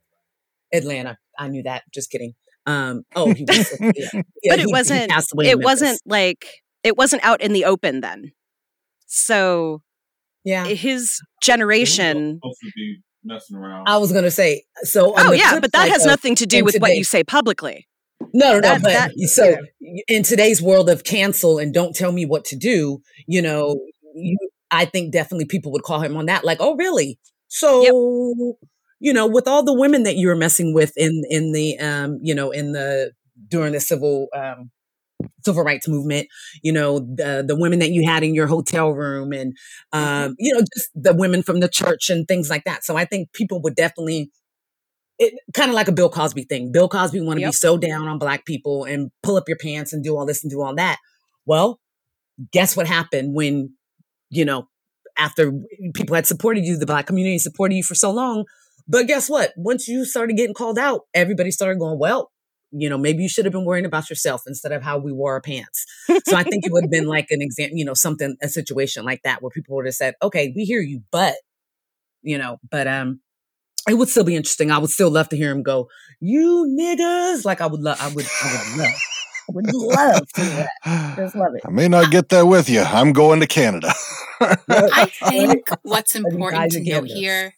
[0.73, 1.83] Atlanta, I knew that.
[1.93, 2.33] Just kidding.
[2.65, 6.01] Um, oh, he was, yeah, yeah, But it he- he wasn't- passed away it wasn't
[6.07, 6.47] like
[6.83, 8.33] it wasn't out in the open then.
[9.07, 9.83] So
[10.45, 12.39] Yeah, his generation.
[12.43, 13.89] supposed to be messing around.
[13.89, 14.65] I was gonna say.
[14.85, 17.23] So, Oh yeah, but that has of- nothing to do in with what you say
[17.25, 17.87] publicly.
[18.35, 18.79] No, no, no.
[18.83, 19.57] But that- so
[20.09, 23.81] in today's world of cancel and don't tell me what to do, you know,
[24.15, 24.37] you,
[24.71, 26.45] I think definitely people would call him on that.
[26.45, 27.19] Like, oh, really?
[27.49, 27.83] So,
[29.01, 32.19] you know, with all the women that you were messing with in in the, um,
[32.23, 33.13] you know, in the
[33.49, 34.71] during the civil um,
[35.45, 36.29] civil rights movement,
[36.63, 39.55] you know, the the women that you had in your hotel room, and
[39.93, 42.85] um, you know, just the women from the church and things like that.
[42.85, 44.31] So I think people would definitely
[45.19, 46.73] it kind of like a Bill Cosby thing.
[46.73, 47.49] Bill Cosby want to Yep.
[47.51, 50.43] be so down on black people and pull up your pants and do all this
[50.43, 50.99] and do all that.
[51.47, 51.81] Well,
[52.53, 53.75] guess what happened when,
[54.31, 54.69] you know,
[55.19, 55.53] after
[55.95, 58.45] people had supported you, the black community supported you for so long.
[58.89, 59.53] But guess what?
[59.57, 62.31] Once you started getting called out, everybody started going, well,
[62.73, 65.33] you know, maybe you should have been worrying about yourself instead of how we wore
[65.35, 65.85] our pants.
[66.27, 69.05] So I think it would have been like an example, you know, something, a situation
[69.05, 71.35] like that where people would have said, okay, we hear you, but,
[72.23, 73.21] you know, but, um,
[73.89, 74.71] it would still be interesting.
[74.71, 75.89] I would still love to hear him go,
[76.21, 77.99] "You niggas!" Like I would love.
[78.01, 78.27] I would.
[78.43, 78.95] I would love.
[79.49, 81.17] I would love to hear that.
[81.17, 81.63] Just love it.
[81.67, 82.81] I may not get that with you.
[82.81, 83.93] I'm going to Canada.
[84.41, 87.55] I think what's important to again, note here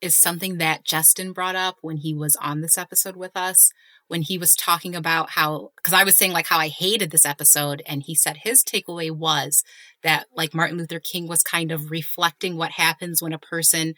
[0.00, 3.72] is something that Justin brought up when he was on this episode with us,
[4.06, 7.24] when he was talking about how, because I was saying like how I hated this
[7.24, 9.64] episode, and he said his takeaway was
[10.02, 13.94] that like Martin Luther King was kind of reflecting what happens when a person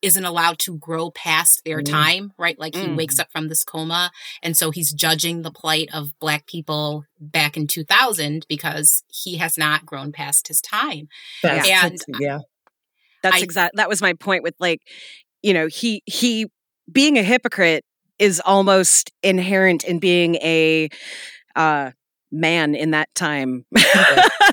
[0.00, 1.90] isn't allowed to grow past their Mm.
[1.90, 2.58] time, right?
[2.58, 2.96] Like he Mm.
[2.96, 4.12] wakes up from this coma.
[4.42, 9.58] And so he's judging the plight of Black people back in 2000 because he has
[9.58, 11.08] not grown past his time.
[11.42, 11.68] Fast.
[11.68, 12.38] And- yeah,
[13.22, 13.76] That's exactly.
[13.76, 14.80] That was my point with like,
[15.42, 16.46] you know, he he
[16.90, 17.84] being a hypocrite
[18.18, 20.88] is almost inherent in being a
[21.56, 21.90] uh
[22.30, 23.64] man in that time.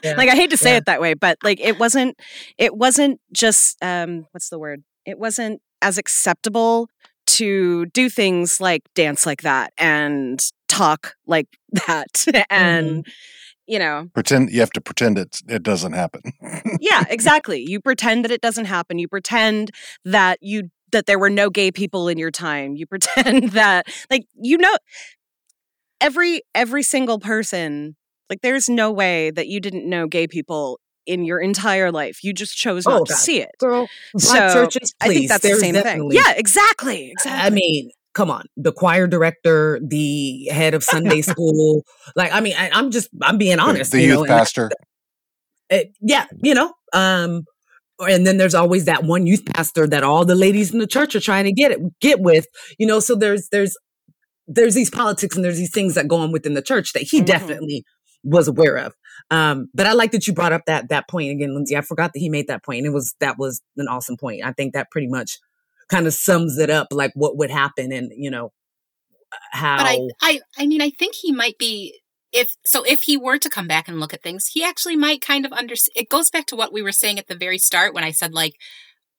[0.03, 0.77] yeah, like I hate to say yeah.
[0.77, 2.19] it that way, but like it wasn't
[2.57, 4.83] it wasn't just um what's the word?
[5.05, 6.89] It wasn't as acceptable
[7.27, 11.47] to do things like dance like that and talk like
[11.87, 12.41] that mm-hmm.
[12.49, 13.05] and
[13.67, 16.21] you know pretend you have to pretend it it doesn't happen.
[16.79, 17.63] yeah exactly.
[17.67, 18.99] You pretend that it doesn't happen.
[18.99, 19.71] You pretend
[20.03, 22.75] that you that there were no gay people in your time.
[22.75, 24.75] You pretend that like you know
[25.99, 27.95] every every single person
[28.29, 32.33] like there's no way that you didn't know gay people in your entire life you
[32.33, 33.87] just chose not Oh, to see it girl.
[34.13, 35.09] Black So, churches, please.
[35.09, 39.07] i think that's the same thing yeah exactly exactly I mean, come on, the choir
[39.07, 41.83] director, the head of Sunday school.
[42.15, 43.91] Like, I mean, I, I'm just, I'm being honest.
[43.91, 44.71] the you youth know, and pastor.
[45.71, 47.43] uh, yeah, you know, um,
[47.99, 51.13] and then there's always that one youth pastor that all the ladies in the church
[51.15, 52.45] are trying to get it, get with,
[52.79, 53.75] you know, so there's, there's,
[54.47, 57.19] there's these politics and there's these things that go on within the church that he
[57.21, 57.25] Mhm.
[57.25, 57.83] definitely
[58.23, 58.93] was aware of.
[59.31, 61.75] Um, but I like that you brought up that, that point again, Lindsay.
[61.77, 62.85] I forgot that he made that point.
[62.85, 64.43] It was, that was an awesome point.
[64.43, 65.39] I think that pretty much
[65.89, 68.51] kind of sums it up, like what would happen and, you know,
[69.51, 69.77] how.
[69.77, 71.99] But I, I, I mean, I think he might be.
[72.31, 75.21] If so, if he were to come back and look at things, he actually might
[75.21, 75.93] kind of understand.
[75.95, 78.33] It goes back to what we were saying at the very start when I said
[78.33, 78.55] like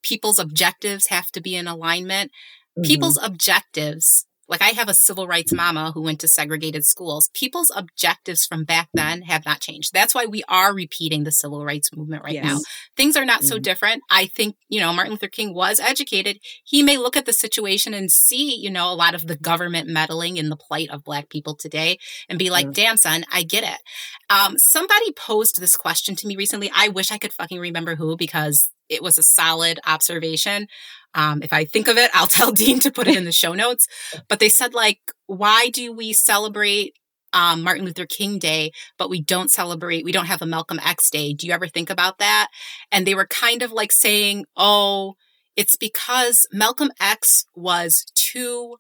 [0.03, 2.31] people's objectives have to be in alignment.
[2.79, 2.85] Mhm.
[2.85, 7.31] People's objectives, like I have a civil rights mama who went to segregated schools.
[7.35, 9.93] People's objectives from back then have not changed.
[9.93, 12.59] That's why we are repeating the civil rights movement right now.
[12.97, 13.63] Things are not so Mhm.
[13.63, 14.03] different.
[14.11, 16.39] I think, you know, Martin Luther King was educated.
[16.65, 19.89] He may look at the situation and see, you know, a lot of the government
[19.89, 22.75] meddling in the plight of black people today and be like, Mhm.
[22.75, 23.81] damn, son, I get it.
[24.31, 26.71] Um, somebody posed this question to me recently.
[26.75, 30.69] I wish I could fucking remember who because it was a solid observation.
[31.15, 33.55] Um, if I think of it, I'll tell Dean to put it in the show
[33.55, 33.87] notes.
[34.29, 36.95] But they said, like, why do we celebrate
[37.33, 41.11] um, Martin Luther King Day, but we don't celebrate, we don't have a Malcolm X
[41.11, 41.33] Day?
[41.33, 42.49] Do you ever think about that?
[42.93, 45.15] And they were kind of like saying, oh,
[45.57, 48.77] it's because Malcolm X was too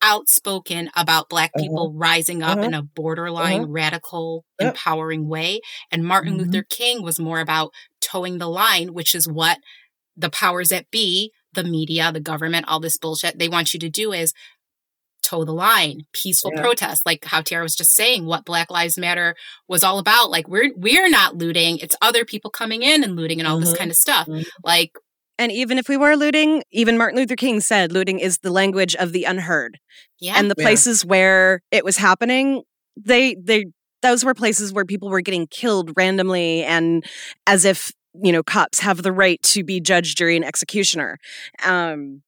[0.00, 1.62] outspoken about black Uh-huh.
[1.64, 2.66] people rising up Uh-huh.
[2.68, 3.66] in a borderline Uh-huh.
[3.70, 6.38] radical empowering way and martin Mhm.
[6.38, 7.72] luther king was more about
[8.10, 9.58] towing the line which is what
[10.16, 13.88] the powers that be the media the government all this bullshit they want you to
[13.88, 14.32] do is
[15.22, 16.62] toe the line, peaceful Yeah.
[16.62, 19.34] protest, like how Tiara was just saying, what Black Lives Matter
[19.66, 20.30] was all about.
[20.30, 23.72] Like we're we're not looting; it's other people coming in and looting and all this
[23.74, 23.78] Mhm.
[23.78, 24.26] kind of stuff.
[24.28, 24.46] Mhm.
[24.64, 24.92] Like
[25.36, 28.94] And even if we were looting, even Martin Luther King said looting is the language
[28.96, 29.78] of the unheard.
[30.20, 30.64] yeah, And the Yeah.
[30.64, 32.62] places where it was happening,
[32.96, 33.66] they they
[34.02, 37.04] those were places where people were getting killed randomly and
[37.46, 37.90] as if,
[38.22, 41.18] you know, cops have the right to be judge, jury, and executioner.
[41.64, 42.22] Um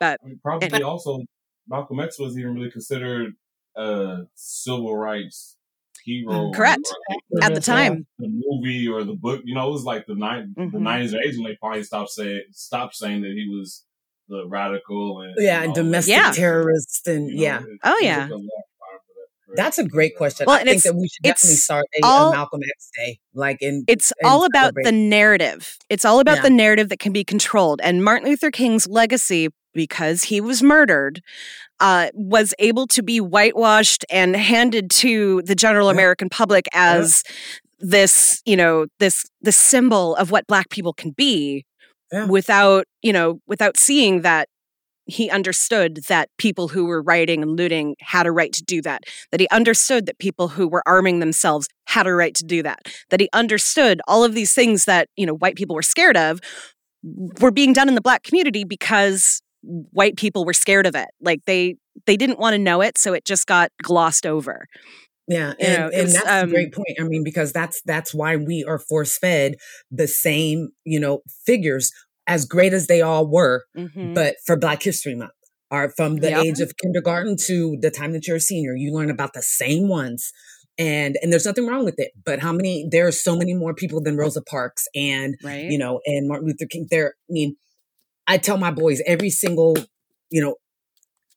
[0.00, 1.20] I mean, probably But- also
[1.68, 3.34] Malcolm X was even really considered
[3.76, 5.56] a civil rights
[6.04, 6.50] hero.
[6.52, 6.82] Correct.
[7.10, 7.44] right?
[7.44, 8.06] at the time.
[8.18, 11.20] The movie or the book, you know, it was like the nine the nineties or
[11.20, 13.84] eighties when they finally stopped saying stopped saying that he was
[14.28, 15.82] the radical and Yeah, and and all that.
[15.82, 16.30] domestic Yeah.
[16.32, 17.58] terrorist and You know, yeah.
[17.60, 18.28] it- Oh, it yeah.
[19.56, 20.46] That's a great question.
[20.46, 23.18] Well, I and think that we should definitely start a, all- a Malcolm X Day,
[23.34, 25.76] like in it's and all about the narrative.
[25.88, 26.42] It's all about Yeah.
[26.42, 27.80] the narrative that can be controlled.
[27.82, 31.20] And Martin Luther King's legacy, because he was murdered,
[31.80, 35.92] uh, was able to be whitewashed and handed to the general Yeah.
[35.94, 37.22] American public as
[37.78, 41.64] this, you know, this the symbol of what Black people can be,
[42.12, 42.26] Yeah.
[42.26, 44.48] without, you know, without seeing that
[45.10, 49.04] he understood that people who were rioting and looting had a right to do that.
[49.30, 52.80] That he understood that people who were arming themselves had a right to do that.
[53.10, 56.40] That he understood all of these things that, you know, white people were scared of
[57.02, 61.08] were being done in the black community because white people were scared of it.
[61.20, 64.66] Like they they didn't want to know it, so it just got glossed over.
[65.28, 66.98] Yeah, You and, know, and was, that's a um, great point.
[66.98, 69.56] I mean, because that's that's why we are force fed
[69.90, 71.92] the same, you know, figures
[72.26, 74.14] as great as they all were, Mhm.
[74.14, 75.32] but for Black History Month.
[75.72, 76.44] Or from the Yep.
[76.44, 79.88] age of kindergarten to the time that you're a senior, you learn about the same
[79.88, 80.32] ones.
[80.78, 82.10] And and there's nothing wrong with it.
[82.24, 85.70] But how many there are so many more people than Rosa Parks and right?
[85.70, 86.88] you know, and Martin Luther King.
[86.90, 87.56] There, I mean,
[88.26, 89.76] I tell my boys every single,
[90.30, 90.56] you know,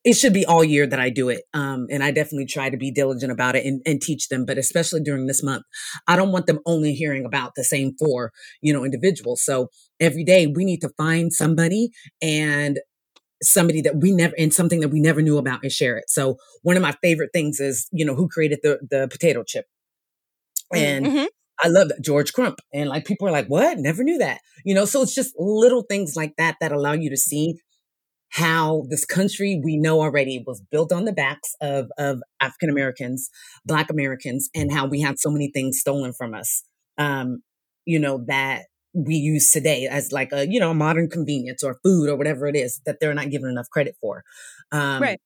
[0.03, 1.43] it should be all year that I do it.
[1.53, 4.57] Um, and I definitely try to be diligent about it and, and teach them, but
[4.57, 5.63] especially during this month,
[6.07, 8.31] I don't want them only hearing about the same four,
[8.61, 9.43] you know, individuals.
[9.43, 11.89] So every day we need to find somebody
[12.21, 12.79] and
[13.43, 16.05] somebody that we never and something that we never knew about and share it.
[16.09, 19.65] So one of my favorite things is, you know, who created the the potato chip.
[20.73, 21.27] And Mhm.
[21.63, 22.59] I love that George Crump.
[22.73, 23.77] And like people are like, what?
[23.79, 24.39] Never knew that.
[24.65, 27.55] You know, so it's just little things like that that allow you to see
[28.33, 33.29] how this country we know already was built on the backs of, of African Americans,
[33.65, 36.63] Black Americans, and how we had so many things stolen from us.
[36.97, 37.43] Um,
[37.85, 38.63] you know, that
[38.93, 42.55] we use today as like a, you know, modern convenience or food or whatever it
[42.55, 44.23] is that they're not given enough credit for.
[44.71, 45.19] Um, Right.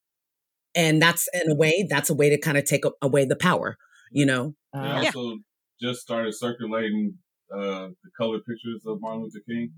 [0.76, 3.78] And that's in a way, that's a way to kind of take away the power,
[4.12, 4.53] you know?
[4.74, 5.12] They Uh, Yeah.
[5.12, 5.39] also
[5.82, 7.18] just started circulating
[7.53, 9.74] uh, the color pictures of Martin Luther King.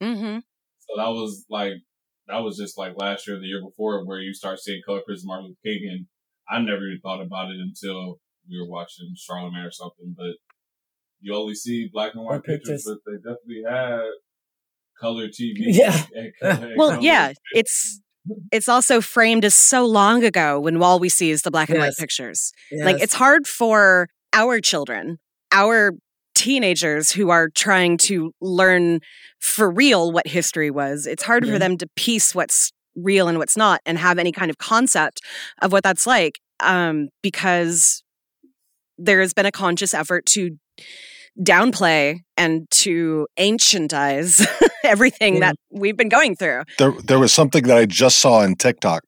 [0.00, 0.42] Mhm.
[0.80, 1.74] So that was like
[2.28, 5.22] that was just like last year, the year before, where you start seeing color pictures
[5.22, 6.06] of Martin Luther King, and
[6.48, 10.14] I never even thought about it until we were watching Charlamagne or something.
[10.16, 10.36] But
[11.20, 12.98] you only see black and white Or pictures, pictures.
[13.04, 14.04] but they definitely had
[15.00, 15.54] color TV.
[15.58, 16.02] Yeah.
[16.14, 17.42] and and Well, color yeah, pictures.
[17.52, 18.00] it's
[18.52, 21.78] it's also framed as so long ago when all we see is the black and
[21.78, 22.00] white Yes.
[22.00, 22.52] pictures.
[22.72, 25.18] Like it's hard for our children,
[25.52, 25.92] our
[26.34, 29.00] teenagers who are trying to learn
[29.40, 31.06] for real what history was.
[31.06, 31.52] It's hard Yeah.
[31.54, 35.20] for them to piece what's real and what's not and have any kind of concept
[35.62, 38.02] of what that's like um, because
[38.98, 40.56] there has been a conscious effort to
[41.40, 44.46] downplay and to ancientize
[44.84, 46.62] everything that we've been going through.
[46.78, 49.02] there there was something that I just saw on TikTok.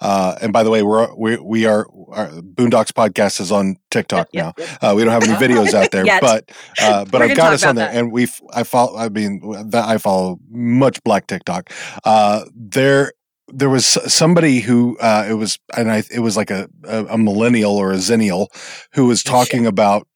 [0.00, 4.28] Uh, and by the way, we're we we are our Boondocks podcast is on TikTok
[4.32, 4.64] Yep, now.
[4.80, 6.50] Uh, we don't have any videos out there, but
[6.80, 7.96] uh, but I've got us on there, that.
[7.96, 8.96] and we I follow.
[8.96, 11.70] I mean, that I follow much Black TikTok.
[12.04, 13.12] Uh, there
[13.48, 17.18] there was somebody who uh, it was, and I it was like a a, a
[17.18, 18.48] millennial or a zennial
[18.92, 20.06] who was talking about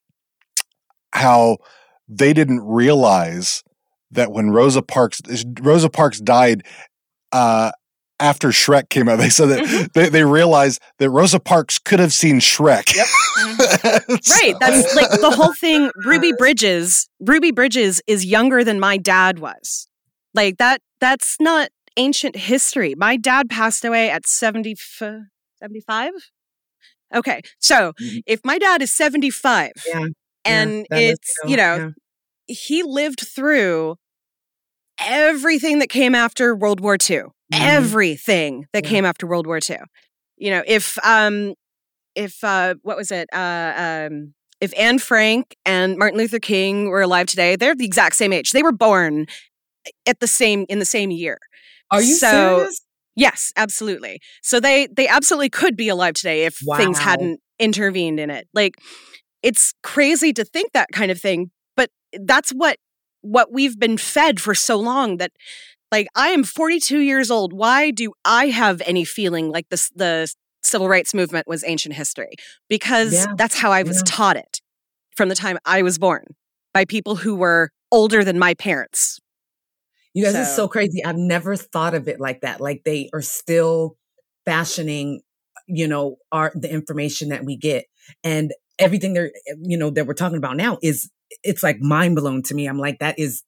[1.13, 1.59] how
[2.09, 3.63] they didn't realize
[4.11, 5.21] that when Rosa Parks
[5.61, 6.63] Rosa Parks died
[7.33, 7.73] uh,
[8.21, 9.85] after Shrek came out, they said that Mm-hmm.
[9.95, 12.93] they, they realized that Rosa Parks could have seen Shrek.
[14.31, 14.55] Right.
[14.61, 15.91] That's like the whole thing.
[16.05, 19.89] Ruby Bridges, Ruby Bridges is younger than my dad was.
[20.35, 22.95] Like that, that's not ancient history.
[22.97, 26.11] My dad passed away at 70, 75.
[27.15, 27.41] Okay.
[27.59, 28.23] So Mhm.
[28.27, 30.07] if my dad is 75 Yeah, yeah,
[30.45, 31.93] and was, it's, you know,
[32.47, 33.97] he lived through
[35.01, 37.19] everything that came after World War II.
[37.19, 37.61] Mhm.
[37.61, 38.91] Everything that Yeah.
[38.91, 39.79] came after World War II.
[40.37, 41.55] You know, if um
[42.15, 43.29] if uh what was it?
[43.33, 48.17] Uh um if Anne Frank and Martin Luther King were alive today, they're the exact
[48.17, 48.51] same age.
[48.53, 49.27] They were born
[50.07, 51.39] at the same in the same year.
[51.91, 52.81] Are you So- serious?
[53.15, 54.21] Yes, absolutely.
[54.43, 58.49] So they they absolutely could be alive today if things hadn't intervened in it.
[58.55, 58.75] Like
[59.43, 62.77] it's crazy to think that kind of thing, but that's what
[63.23, 65.31] what we've been fed for so long that
[65.93, 67.53] like I am 42 years old.
[67.53, 70.33] Why do I have any feeling like this the
[70.63, 72.33] civil rights movement was ancient history?
[72.69, 74.03] Because Yeah, that's how I was yeah.
[74.07, 74.61] taught it
[75.17, 76.25] from the time I was born
[76.75, 79.21] by people who were older than my parents.
[80.15, 81.05] You guys, it's So- so crazy.
[81.05, 82.61] I've never thought of it like that.
[82.61, 83.97] Like they are still
[84.47, 85.21] fashioning,
[85.69, 87.85] you know, our the information that we get
[88.25, 88.53] and
[88.83, 91.11] everything they're, you know, that we're talking about now is
[91.43, 92.67] it's like mind blown to me.
[92.67, 93.43] I'm like, that is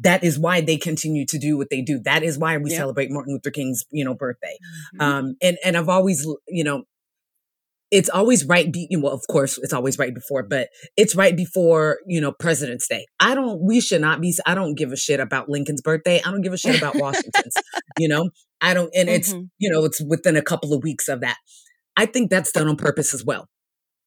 [0.00, 2.00] that is why they continue to do what they do.
[2.04, 2.78] That is why we Yep.
[2.78, 4.56] celebrate Martin Luther King's, you know, birthday.
[4.98, 6.84] Um, and and I've always, you know,
[7.90, 8.72] it's always right.
[8.72, 12.88] Be, well, of course, it's always right before, but it's right before you know President's
[12.88, 13.06] Day.
[13.20, 13.60] I don't.
[13.62, 14.34] We should not be.
[14.46, 16.20] I don't give a shit about Lincoln's birthday.
[16.24, 17.54] I don't give a shit about Washington's.
[17.98, 18.30] you know,
[18.60, 18.90] I don't.
[18.96, 19.48] And it's Mhm.
[19.58, 21.36] you know, it's within a couple of weeks of that.
[21.96, 23.46] I think that's done on purpose as well.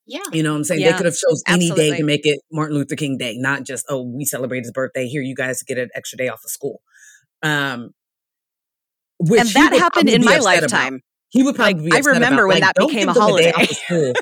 [0.08, 0.20] Yeah.
[0.32, 0.82] You know what I'm saying?
[0.82, 3.64] Yeah, they could have chose any day to make it Martin Luther King Day, not
[3.64, 5.05] just, oh, we celebrate his birthday.
[5.08, 6.82] Here, you guys get an extra day off of school.
[7.43, 7.91] Um,
[9.20, 10.72] which and that would happened in my upset about.
[10.72, 11.01] lifetime.
[11.30, 13.22] He would probably Like, be I upset remember about, when like, that became a give
[13.22, 13.51] them day holiday.
[13.51, 14.16] off of.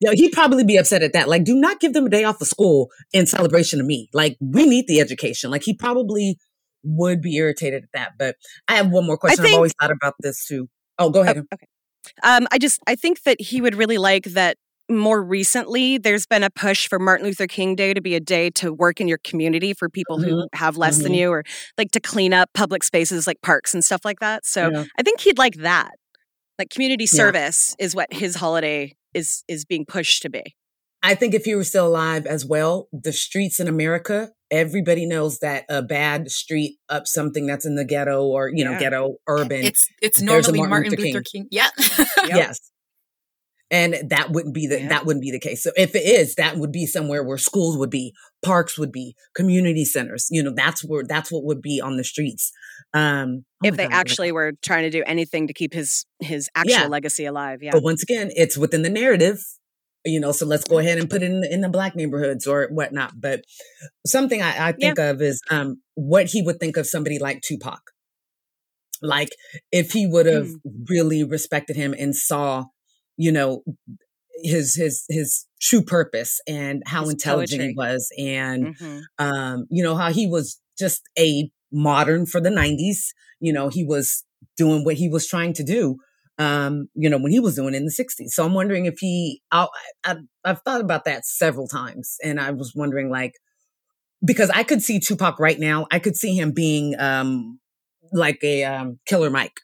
[0.00, 1.28] Yeah, he'd probably be upset at that.
[1.28, 4.08] Like, do not give them a day off of school in celebration of me.
[4.12, 5.50] Like, we need the education.
[5.50, 6.36] Like, he probably
[6.82, 8.12] would be irritated at that.
[8.18, 8.36] But
[8.68, 9.46] I have one more question.
[9.46, 10.68] I've always thought about this too.
[10.98, 11.38] Oh, go ahead.
[11.38, 11.66] Oh, okay.
[12.22, 14.58] Um, I just I think that he would really like that
[14.90, 18.50] more recently there's been a push for Martin Luther King Day to be a day
[18.50, 21.18] to work in your community for people who have less than mhm.
[21.18, 21.44] you or
[21.78, 24.44] like to clean up public spaces like parks and stuff like that.
[24.44, 24.84] So Yeah.
[24.98, 25.92] I think he'd like that.
[26.58, 27.16] Like community Yeah.
[27.16, 30.54] service is what his holiday is is being pushed to be.
[31.02, 35.38] I think if he were still alive as well, the streets in America, everybody knows
[35.40, 38.78] that a bad street up something that's in the ghetto or, you know, Yeah.
[38.78, 39.64] ghetto urban.
[39.64, 41.46] It's it's normally Martin Martin, Luther Luther King.
[41.50, 41.68] Yeah.
[42.26, 42.58] Yes.
[43.74, 44.88] And that wouldn't be the Yeah.
[44.90, 45.62] that wouldn't be the case.
[45.64, 48.12] So if it is, that would be somewhere where schools would be,
[48.44, 50.28] parks would be, community centers.
[50.30, 52.52] You know, that's where that's what would be on the streets.
[52.92, 56.48] Um oh if they God, actually were trying to do anything to keep his his
[56.54, 56.86] actual Yeah.
[56.86, 57.58] legacy alive.
[57.62, 57.72] Yeah.
[57.72, 59.42] But once again, it's within the narrative,
[60.04, 60.30] you know.
[60.30, 63.20] So let's go ahead and put it in the, in the black neighborhoods or whatnot.
[63.20, 63.42] But
[64.06, 67.80] something I, I think of is um, what he would think of somebody like Tupac.
[69.02, 69.30] Like
[69.72, 70.48] if he would have
[70.88, 72.66] really respected him and saw,
[73.16, 73.62] you know,
[74.42, 79.02] his his his true purpose and how His intelligent he was, and Mhm.
[79.18, 83.12] um, you know, how he was just a modern for the 90s.
[83.40, 84.24] You know, he was
[84.56, 85.96] doing what he was trying to do,
[86.38, 88.34] um, you know, when he was doing in the 60s.
[88.34, 89.66] So I'm wondering if he, I,
[90.04, 92.16] I, I've thought about that several times.
[92.22, 93.32] And I was wondering, like,
[94.24, 97.58] because I could see Tupac right now, I could see him being um,
[98.12, 99.60] like a um, Killer Mike,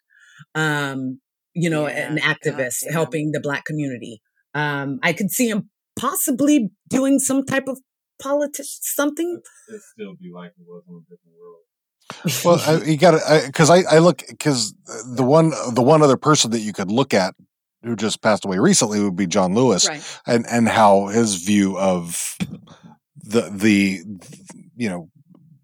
[0.54, 1.20] um,
[1.54, 2.92] you know, Yeah, an activist yeah.
[2.92, 4.20] helping the Black community.
[4.54, 7.78] Um, I could see him possibly doing some type of
[8.20, 9.40] politics, something.
[9.68, 11.64] It'd still be like it was on a different world.
[12.44, 14.74] Well, I, you got to because I, I look because
[15.14, 17.34] the one the one other person that you could look at
[17.82, 20.02] who just passed away recently would be John Lewis, Right.
[20.26, 22.36] and and how his view of
[23.22, 24.00] the the
[24.76, 25.08] you know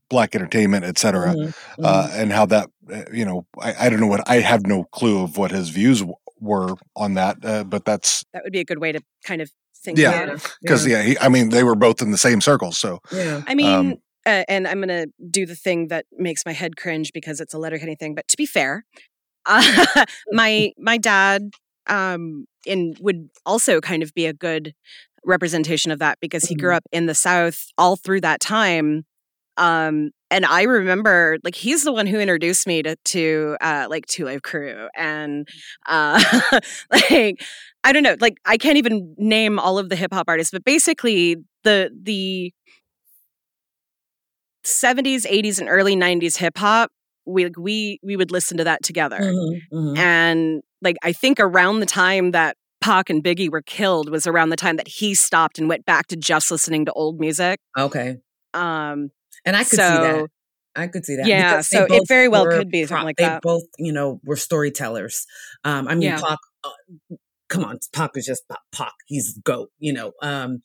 [0.08, 1.52] black entertainment, et cetera, Mhm,
[1.82, 4.84] uh, and how that uh, you know I, I don't know what I have no
[4.92, 8.60] clue of what his views w- were on that, uh, but that's That would be
[8.60, 9.50] a good way to kind of
[9.84, 10.10] think Yeah.
[10.10, 10.54] about it.
[10.60, 13.40] because yeah, he, I mean they were both in the same circles, so yeah.
[13.46, 13.94] I mean, Um,
[14.26, 17.54] uh, and I'm going to do the thing that makes my head cringe because it's
[17.54, 18.14] a letterheady thing.
[18.14, 18.84] But to be fair,
[19.46, 21.50] uh, my my dad
[21.88, 24.74] um, in would also kind of be a good
[25.24, 26.76] representation of that because he grew Mhm.
[26.76, 29.04] up in the South all through that time.
[29.58, 34.06] Um, and I remember, like, he's the one who introduced me to, to uh, like
[34.06, 35.48] Two Live Crew, and
[35.86, 36.22] uh,
[37.10, 37.42] like,
[37.84, 40.64] I don't know, like, I can't even name all of the hip hop artists, but
[40.64, 42.52] basically, the the
[44.64, 46.90] 70s 80s and early 90s hip hop
[47.24, 49.98] we like, we we would listen to that together Mhm, mhm.
[49.98, 54.50] and like i think around the time that Pac and Biggie were killed was around
[54.50, 58.16] the time that he stopped and went back to just listening to old music Okay.
[58.54, 59.10] um
[59.46, 60.28] And I could see that.
[60.74, 61.26] I could see that.
[61.26, 63.40] Yeah, so it very well could be something like they that.
[63.42, 65.24] both, you know, were storytellers.
[65.64, 66.20] Um, I mean, Yeah.
[66.20, 67.16] Pac, uh,
[67.48, 68.58] come on, Pac is just Pac.
[68.72, 68.92] Pac.
[69.06, 70.12] He's the goat, you know.
[70.20, 70.58] Um,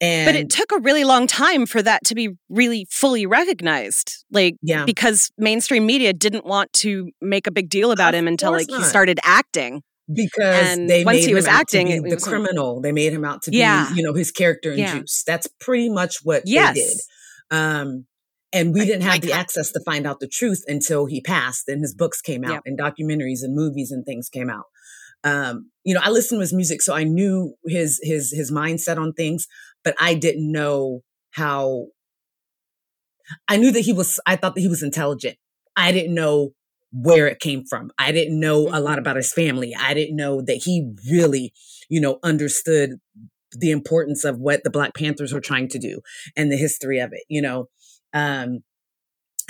[0.00, 4.24] and but it took a really long time for that to be really fully recognized
[4.30, 8.28] like yeah, because mainstream media didn't want to make a big deal about Of him
[8.28, 11.94] until like he started acting because and they once made he him was acting, be
[11.94, 12.80] the wasn't- criminal.
[12.80, 13.88] They made him out to Yeah.
[13.90, 14.98] be, you know, his character in Yeah.
[14.98, 15.22] Juice.
[15.26, 16.96] That's pretty much what yes they did.
[17.50, 18.06] Um,
[18.52, 21.80] and we didn't have the access to find out the truth until he passed and
[21.82, 22.62] his books came out Yep.
[22.66, 24.66] and documentaries and movies and things came out.
[25.24, 28.98] Um you know i listened to his music so i knew his his his mindset
[28.98, 29.46] on things
[29.82, 31.86] but i didn't know how
[33.48, 35.36] i knew that he was i thought that he was intelligent.
[35.76, 36.52] I didn't know
[36.92, 37.90] where it came from.
[37.98, 39.74] I didn't know a lot about his family.
[39.74, 41.52] I didn't know that he really
[41.88, 42.90] you know understood
[43.58, 46.00] the importance of what the black panthers were trying to do
[46.36, 47.68] and the history of it you know?
[48.12, 48.60] Um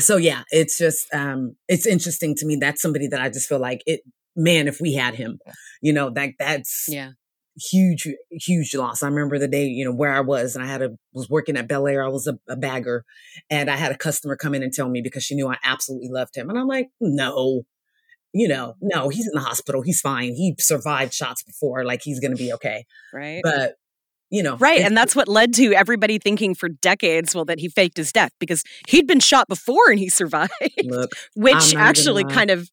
[0.00, 2.56] so yeah it's just um it's interesting to me.
[2.56, 4.00] That's somebody that i just feel like it
[4.36, 5.38] man if we had him
[5.80, 7.10] you know that that's Yeah.
[7.70, 9.02] huge huge loss.
[9.02, 11.56] I remember the day you know where i was and i had a was working
[11.56, 12.04] at bel air.
[12.04, 13.04] I was a, a bagger
[13.48, 16.08] and i had a customer come in and tell me because she knew i absolutely
[16.10, 17.62] loved him and i'm like no.
[18.36, 19.82] You know no he's in the hospital.
[19.82, 20.34] He's fine.
[20.34, 21.84] He survived shots before.
[21.84, 22.84] Like he's gonna be okay.
[23.12, 23.40] Right.
[23.44, 23.74] but
[24.34, 24.80] you know Right.
[24.80, 28.32] And that's what led to everybody thinking for decades, well, that he faked his death
[28.40, 30.52] because he'd been shot before and he survived,
[30.84, 32.70] look which actually kind of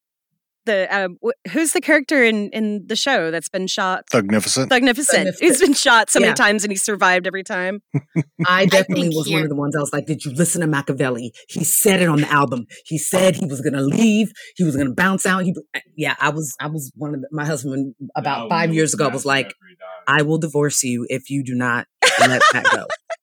[0.66, 4.06] the um, wh- who's the character in in the show that's been shot?
[4.12, 4.70] Thugnificent.
[4.70, 5.36] Magnificent.
[5.40, 6.36] He's been shot so many Yeah.
[6.36, 7.82] times and he survived every time.
[8.48, 10.68] I definitely think was one of the ones I was like, did you listen to
[10.68, 11.30] Makaveli?
[11.50, 12.66] He said it on the album.
[12.86, 14.32] He said he was going to leave.
[14.56, 15.44] He was going to bounce out.
[15.44, 15.54] He,
[15.96, 19.10] yeah, I was, I was one of the, my husband about Yeah, five years ago
[19.10, 20.20] was like, after he died.
[20.20, 21.88] I will divorce you if you do not
[22.20, 22.86] let that go.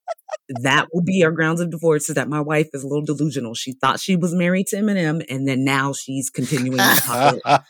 [0.62, 3.55] that will be our grounds of divorce is that my wife is a little delusional.
[3.55, 7.64] She thought she was married to Eminem and then now she's continuing to talk.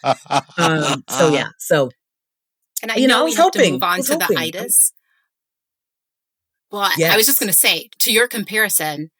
[0.58, 1.90] um, so yeah, so
[2.82, 4.38] And I You know, know was we have to move on to the hoping.
[4.38, 4.92] itis.
[6.70, 9.10] Well, I- I was just going to say, to your comparison,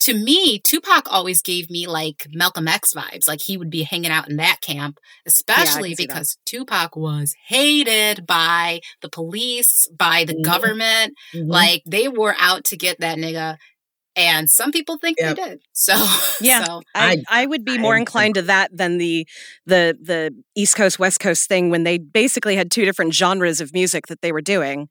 [0.00, 3.26] to me, Tupac always gave me like Malcolm X vibes.
[3.26, 6.14] Like he would be hanging out in that camp, especially see that.
[6.14, 10.42] because Tupac was hated by the police, by the Mhm.
[10.44, 11.14] government.
[11.34, 11.48] mhm.
[11.48, 13.56] Like they were out to get that nigga.
[14.18, 15.36] And some people think Yep.
[15.36, 15.58] they did.
[15.74, 15.92] So,
[16.40, 16.64] Yeah.
[16.64, 19.26] so I, I would be more I- inclined to that than the
[19.66, 23.74] the the East Coast West Coast thing when they basically had two different genres of
[23.74, 24.88] music that they were doing.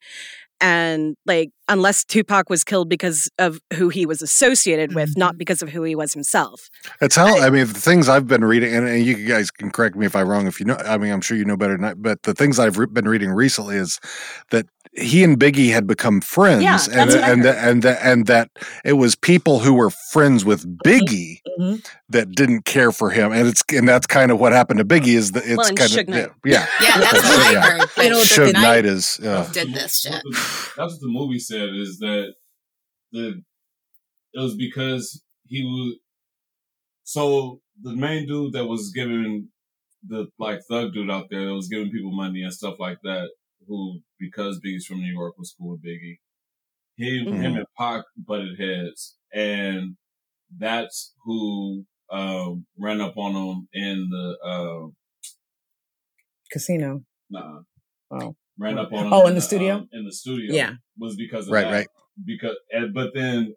[0.66, 5.38] And like unless Tupac was killed because of who he was associated with, not mm-hmm.
[5.38, 6.72] because of who he was himself.
[7.02, 9.96] It's how I mean the things I've been reading, and, and you guys can correct
[9.96, 10.48] me if I'm wrong.
[10.48, 11.94] If you know, I mean, I'm sure you know better than I.
[11.94, 14.00] But the things I've re- been reading recently is
[14.50, 14.66] that
[14.98, 18.00] he and Biggie had become friends, Yeah, and that's what I and that, and that
[18.02, 18.50] and that
[18.86, 21.86] it was people who were friends with Biggie Mhm.
[22.10, 25.16] that didn't care for him, and it's and that's kind of what happened to Biggie.
[25.16, 26.30] Is that it's Well, kind Suge of Knight.
[26.46, 27.90] yeah, yeah, that's what I heard.
[27.96, 30.24] But You know, Suge Knight Knight is uh, did the- this what shit.
[30.24, 30.32] the-
[30.78, 32.34] That's what the movie said is that
[33.12, 33.42] the
[34.34, 35.96] it was because he was
[37.04, 39.50] so the main dude that was giving
[40.08, 43.30] the like thug dude out there that was giving people money and stuff like that,
[43.68, 46.20] who because Biggie's from New York was cool with Biggie.
[46.96, 47.42] He Mhm.
[47.42, 49.98] him and Pac butted heads and
[50.58, 54.92] that's who um ran up on him in the uh
[56.52, 57.04] casino.
[57.30, 57.62] nah
[58.12, 58.36] Oh.
[58.58, 59.76] ran up on him Oh, in the studio?
[59.78, 60.74] um, in the studio Yeah.
[60.98, 61.72] was because of right, that.
[61.72, 61.88] right.
[62.24, 63.54] because and, but then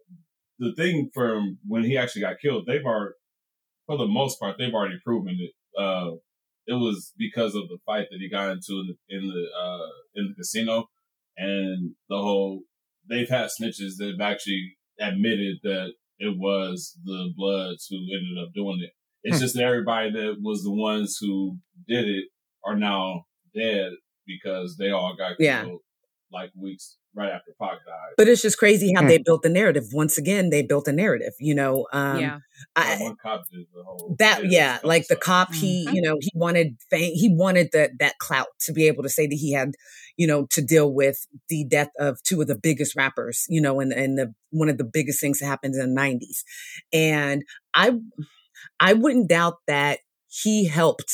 [0.59, 3.15] the thing from when he actually got killed they've already
[3.87, 6.11] for the most part they've already proven it uh
[6.71, 9.89] it was because of the fight that he got into in the in the, uh
[10.15, 10.77] in the casino
[11.37, 12.63] and the whole
[13.09, 15.89] they've had snitches that have actually admitted that
[16.19, 18.91] it was the bloods who ended up doing it
[19.23, 19.43] it's Hmm.
[19.43, 21.59] just that everybody that was the ones who
[21.89, 22.27] did it
[22.65, 23.93] are now dead
[24.27, 25.65] because they all got Yeah.
[25.65, 25.81] killed
[26.31, 28.13] like weeks right after Pac died.
[28.17, 29.09] But it's just crazy how Hmm.
[29.09, 29.85] they built the narrative.
[29.93, 31.35] Once again, they built a narrative.
[31.41, 32.39] You know, um, yeah.
[32.77, 35.95] That I, one cop did the whole that yeah, this like the cop, he Mhm.
[35.95, 39.27] you know he wanted fame, he wanted that that clout to be able to say
[39.27, 39.73] that he had
[40.17, 43.79] you know to deal with the death of two of the biggest rappers, you know,
[43.81, 46.43] and and the one of the biggest things that happened in the '90s,
[46.93, 47.45] and
[47.75, 47.93] I
[48.81, 51.13] I wouldn't doubt that he helped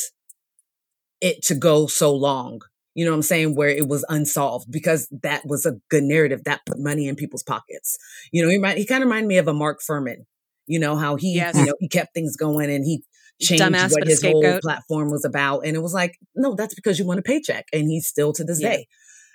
[1.20, 2.61] it to go so long.
[2.95, 3.55] You know what I'm saying?
[3.57, 7.42] Where it was unsolved because that was a good narrative that put money in people's
[7.42, 7.97] pockets.
[8.32, 10.26] You know, he might, he kind of reminded me of a Mark Fuhrman.
[10.66, 11.57] You know how he, Yes.
[11.57, 13.03] you know, he kept things going and he
[13.40, 15.66] changed Dumbass, what his whole platform was about.
[15.66, 18.45] And it was like, no, that's because you want a paycheck, and he's still to
[18.45, 18.70] this Yeah.
[18.70, 18.86] day.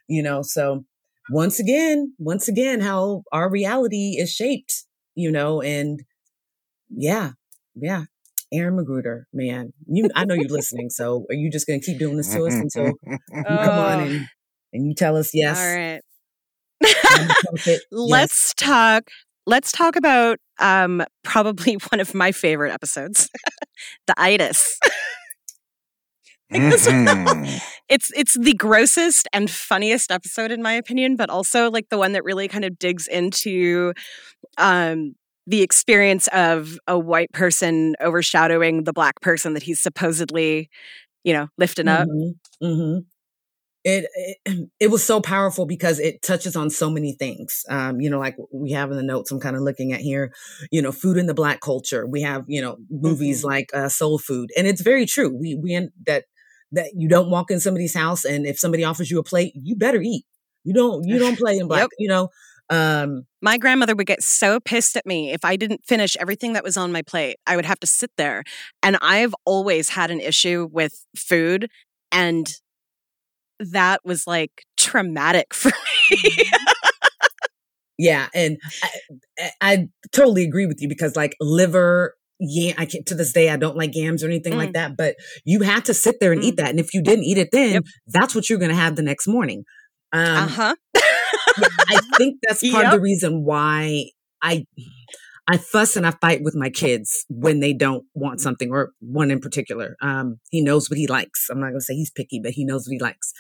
[0.08, 0.86] You know, so
[1.30, 4.86] once again, once again, how our reality is shaped.
[5.16, 6.02] You know, and
[6.90, 7.32] yeah,
[7.76, 8.06] yeah.
[8.54, 10.90] Aaron McGruder, man, you I know you're listening.
[10.90, 14.04] So are you just gonna keep doing this to us until you come on Oh.
[14.06, 14.28] and,
[14.74, 15.58] and you tell us yes?
[15.60, 16.02] All right.
[16.84, 19.10] I'm the puppet, let's talk
[19.46, 23.30] let's talk about um probably one of my favorite episodes
[24.08, 24.78] the itis
[26.52, 27.62] Mhm.
[27.90, 32.14] it's it's the grossest and funniest episode in my opinion but also like the one
[32.14, 33.94] that really kind of digs into
[34.58, 35.16] um
[35.50, 40.70] the experience of a white person overshadowing the black person that he's supposedly,
[41.24, 42.08] you know, lifting up.
[42.08, 42.66] Mm-hmm.
[42.66, 43.00] Mm-hmm.
[43.84, 47.66] It, it, it was so powerful because it touches on so many things.
[47.68, 50.32] Um, you know, like we have in the notes, I'm kind of looking at here.
[50.72, 52.06] You know, food in the black culture.
[52.06, 53.48] We have you know movies Mm-hmm.
[53.48, 55.36] like uh, Soul Food, and it's very true.
[55.36, 56.26] We we in, that
[56.74, 59.76] that you don't walk in somebody's house, and if somebody offers you a plate, you
[59.76, 60.26] better eat.
[60.64, 61.82] You don't you don't play in black.
[61.82, 61.90] Yep.
[61.98, 62.30] You know.
[62.70, 66.64] Um, My grandmother would get so pissed at me if I didn't finish everything that
[66.64, 67.38] was on my plate.
[67.48, 68.44] I would have to sit there.
[68.84, 71.70] And I've always had an issue with food.
[72.12, 72.52] And
[73.60, 75.72] that was like traumatic for
[76.12, 76.18] me.
[77.98, 78.58] Yeah, and
[79.38, 83.50] I, I, totally agree with you because like liver, yeah, I can't to this day
[83.50, 84.74] I don't like yams or anything like Mm.
[84.74, 84.96] that.
[84.98, 86.58] But you had to sit there and eat Mm.
[86.58, 87.84] that, and if you didn't eat it then, Yep.
[88.08, 89.66] that's what you're going to have the next morning.
[90.14, 90.76] Um, uh huh.
[91.88, 94.06] I think that's part of the reason why
[94.42, 94.66] I
[95.48, 99.32] I fuss and I fight with my kids when they don't want something, or one
[99.32, 99.96] in particular.
[100.02, 101.48] Um, he knows what he likes.
[101.50, 103.34] I'm not going to say he's picky, but he knows what he likes.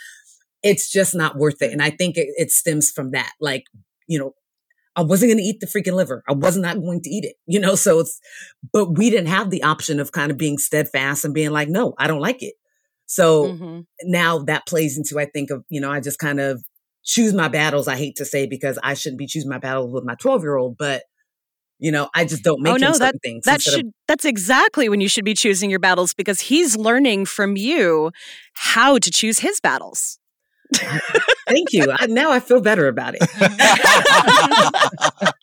[0.64, 3.32] It's just not worth it, and I think it, it stems from that.
[3.40, 3.64] Like,
[4.08, 4.34] you know,
[4.96, 6.24] I wasn't going to eat the freaking liver.
[6.28, 7.76] I was not going to eat it, you know.
[7.76, 8.20] So it's,
[8.74, 11.94] but we didn't have the option of kind of being steadfast and being like, no,
[11.98, 12.56] I don't like it.
[13.06, 13.86] So Mhm.
[14.04, 16.64] now that plays into I think of you know I just kind of
[17.04, 17.88] choose my battles.
[17.88, 20.58] I hate to say because I shouldn't be choosing my battles with my twelve year
[20.58, 21.04] old, but
[21.80, 23.46] you know I just don't oh, make Oh, no, certain things.
[23.46, 27.26] That instead of- that's exactly when you should be choosing your battles because he's learning
[27.26, 28.12] from you
[28.54, 30.20] how to choose his battles.
[31.48, 31.88] thank you.
[31.92, 33.24] I, now I feel better about it.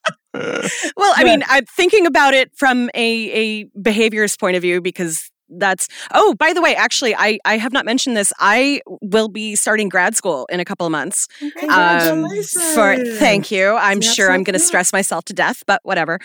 [0.96, 5.30] Well, I mean, I'm thinking about it from a a behaviorist point of view because
[5.48, 8.32] that's oh by the way actually i i have not mentioned this.
[8.38, 11.28] I will be starting grad school in a couple of months
[11.68, 12.28] um,
[12.74, 13.74] for thank you.
[13.74, 16.18] I'm That's sure i'm going to stress myself to death but whatever.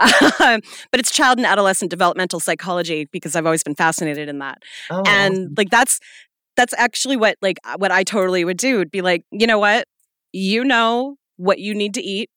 [0.40, 0.60] Um,
[0.90, 4.58] but it's child and adolescent developmental psychology because i've always been fascinated in that.
[4.90, 6.00] Oh, and like that's
[6.56, 9.86] that's actually what like what i totally would do would be like you know what?
[10.32, 12.30] You know what you need to eat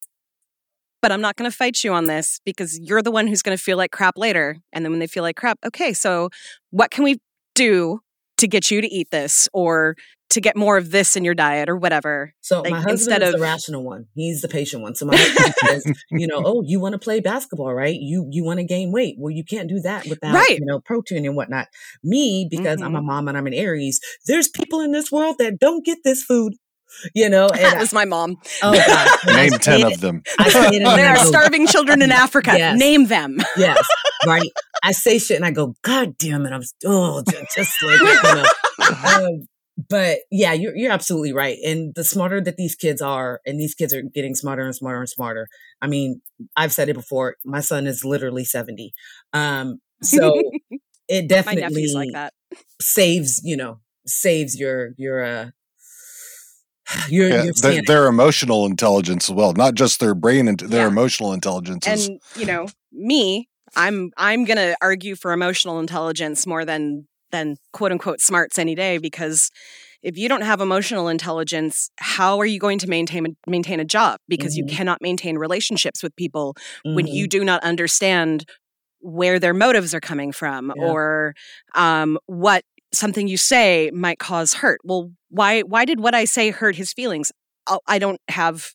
[1.02, 3.58] but i'm not going to fight you on this because you're the one who's going
[3.58, 6.30] to feel like crap later and then when they feel like crap okay so
[6.72, 7.18] what can we
[7.56, 8.00] do
[8.38, 9.96] to get you to eat this or
[10.32, 13.22] to get more of this in your diet or whatever So like, my husband instead
[13.22, 14.06] is of- the rational one.
[14.16, 14.96] He's the patient one.
[14.96, 17.94] So my husband says, you know, oh, you want to play basketball, right?
[18.00, 19.16] You you want to gain weight.
[19.20, 20.58] Well, you can't do that without Right.
[20.58, 21.68] you know protein and whatnot.
[22.02, 22.96] Me, because I'm Mm-hmm.
[22.96, 24.00] a mom and I'm an Aries.
[24.26, 26.54] There's people in this world that don't get this food.
[27.16, 30.24] You know, and that was my mom oh god, Name ten of it- them.
[30.40, 32.78] I say it and then there are starving children in africa Yes.
[32.80, 33.86] name them yes,
[34.26, 34.50] right.
[34.84, 36.52] I say shit and I go, God damn it!
[36.52, 37.24] I'm s- oh,
[37.56, 38.46] just like you know.
[39.06, 39.48] Um,
[39.90, 41.58] but yeah, you're you're absolutely right.
[41.66, 45.00] And the smarter that these kids are, and these kids are getting smarter and smarter
[45.00, 45.48] and smarter.
[45.82, 46.22] I mean,
[46.58, 47.36] I've said it before.
[47.46, 48.92] My son is literally seventy,
[49.34, 50.42] um, so
[51.08, 52.34] it definitely like that
[52.82, 55.50] saves you know saves your your uh
[57.10, 60.82] your Yeah, your their, their emotional intelligence as well, not just their brain and their
[60.82, 60.88] Yeah.
[60.88, 61.88] emotional intelligence.
[61.88, 67.56] is and you know me i'm i'm gonna argue for emotional intelligence more than than
[67.72, 69.50] quote unquote smarts any day because
[70.04, 74.20] if you don't have emotional intelligence how are you going to maintain maintain a job
[74.28, 74.58] because Mhm.
[74.58, 77.14] you cannot maintain relationships with people when Mhm.
[77.14, 78.46] you do not understand
[79.00, 80.84] where their motives are coming from Yeah.
[80.84, 81.34] or
[81.76, 82.64] um, what
[82.94, 86.94] something you say might cause hurt well why why did what i say hurt his
[86.94, 87.32] feelings
[87.88, 88.72] i don't have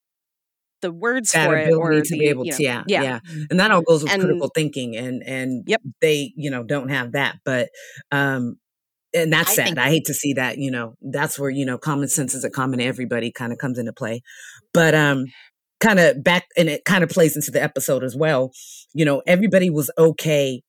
[0.83, 2.83] the words that for it ability or to the, be able you know, to yeah,
[2.87, 3.19] yeah yeah
[3.51, 5.83] and that all goes with And- critical thinking and and Yep.
[6.01, 7.69] they you know don't have that but
[8.13, 8.57] um
[9.15, 11.65] and that's I sad think- i hate to see that you know that's where you
[11.65, 14.21] know common sense is a common to everybody kind of comes into play
[14.75, 15.27] but um
[15.81, 18.51] kind of back and it kind of plays into the episode as well
[18.95, 20.63] you know everybody was okay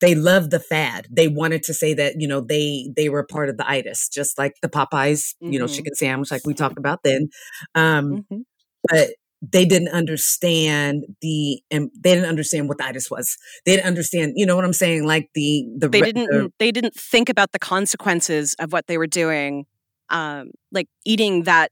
[0.00, 3.48] they loved the fad they wanted to say that you know they they were part
[3.48, 5.74] of the itis just like the popeyes you know Mhm.
[5.74, 7.28] chicken sandwich like we talked about then
[7.74, 8.44] um Mhm.
[8.90, 9.10] but
[9.42, 13.36] they didn't understand the and they didn't understand what the itis was.
[13.66, 15.04] They didn't understand, you know what I'm saying?
[15.04, 18.96] Like the the they didn't the- they didn't think about the consequences of what they
[18.96, 19.66] were doing
[20.08, 21.70] um like eating that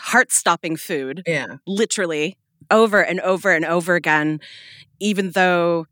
[0.00, 2.36] heart-stopping food yeah literally
[2.70, 4.40] over and over and over again
[5.00, 5.86] even though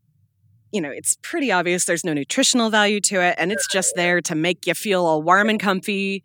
[0.73, 4.19] you know it's pretty obvious there's no nutritional value to it and it's just there
[4.21, 6.23] to make you feel all warm and comfy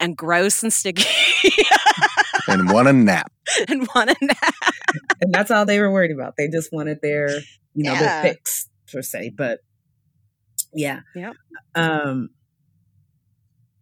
[0.00, 1.04] and gross and sticky
[2.48, 3.30] and want a nap.
[3.68, 4.54] and want a nap.
[5.20, 6.34] and that's all they were worried about.
[6.38, 7.28] They just wanted their
[7.74, 8.00] you know Yeah.
[8.22, 9.32] their fix per se.
[9.36, 9.60] But
[10.72, 11.32] yeah, Yeah.
[11.74, 12.30] um.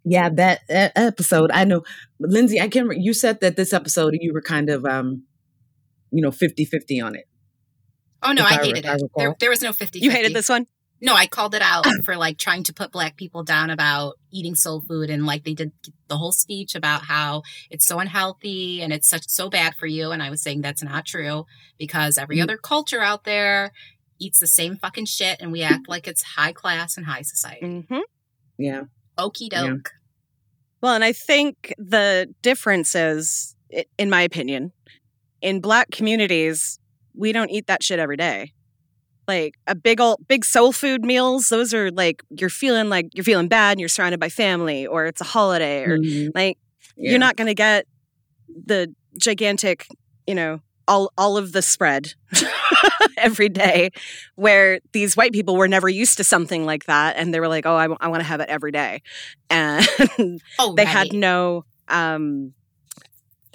[0.04, 1.50] Yeah, that, that episode.
[1.52, 1.82] I know,
[2.18, 2.58] Lindsay.
[2.58, 2.86] I can't.
[2.88, 5.24] Remember, you said that this episode you were kind of, um,
[6.10, 7.26] you know, 50-50 on it.
[8.22, 9.02] Oh no, I I- hated if I it.
[9.16, 10.66] There, there was no 50 You hated this one?
[11.00, 14.56] No, I called it out for like trying to put black people down about eating
[14.56, 15.70] soul food and like they did
[16.08, 20.10] the whole speech about how it's so unhealthy and it's such so bad for you
[20.10, 21.44] and I was saying that's not true
[21.78, 22.42] because every Mm.
[22.42, 23.70] other culture out there
[24.18, 27.84] eats the same fucking shit and we act like it's high class and high society.
[27.88, 27.98] hmm
[28.58, 28.82] Yeah.
[29.16, 29.68] Okie Yeah.
[29.68, 29.90] doke.
[30.80, 33.54] Well, and I think the difference is,
[33.98, 34.72] in my opinion,
[35.40, 36.78] in black communities,
[37.18, 38.52] we don't eat that shit every day.
[39.26, 43.24] Like a big old big soul food meals, those are like you're feeling like you're
[43.24, 46.30] feeling bad and you're surrounded by family or it's a holiday or Mhm.
[46.34, 46.56] like
[46.96, 47.10] Yeah.
[47.10, 47.84] you're not going to get
[48.66, 49.86] the gigantic,
[50.26, 52.14] you know, all all of the spread
[53.18, 53.90] every day
[54.36, 57.66] where these white people were never used to something like that and they were like,
[57.66, 59.02] "Oh, I, want to have it every day."
[59.50, 60.88] And Oh, they right.
[60.88, 62.54] had no um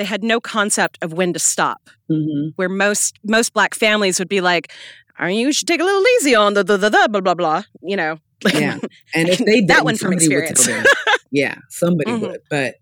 [0.03, 1.81] they had no concept of when to stop
[2.11, 2.51] Mhm.
[2.57, 4.71] where most most black families would be like
[5.17, 7.63] "Are you should take a little easy on the the the, the blah blah blah
[7.81, 8.19] you know
[8.53, 8.77] Yeah.
[9.15, 10.89] And if they That one from somebody would experience.
[11.31, 12.21] yeah, somebody Mhm.
[12.21, 12.41] would.
[12.49, 12.75] But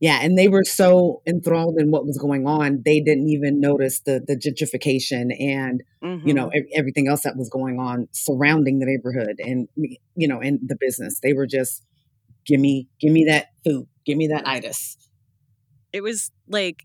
[0.00, 4.00] yeah, and they were so enthralled in what was going on, they didn't even notice
[4.08, 5.24] the the gentrification
[5.58, 6.26] and Mhm.
[6.28, 6.50] you know
[6.80, 9.68] everything else that was going on surrounding the neighborhood and
[10.22, 11.20] you know and the business.
[11.22, 11.72] They were just
[12.48, 14.96] give me give me that food, give me that itis.
[15.94, 16.84] It was like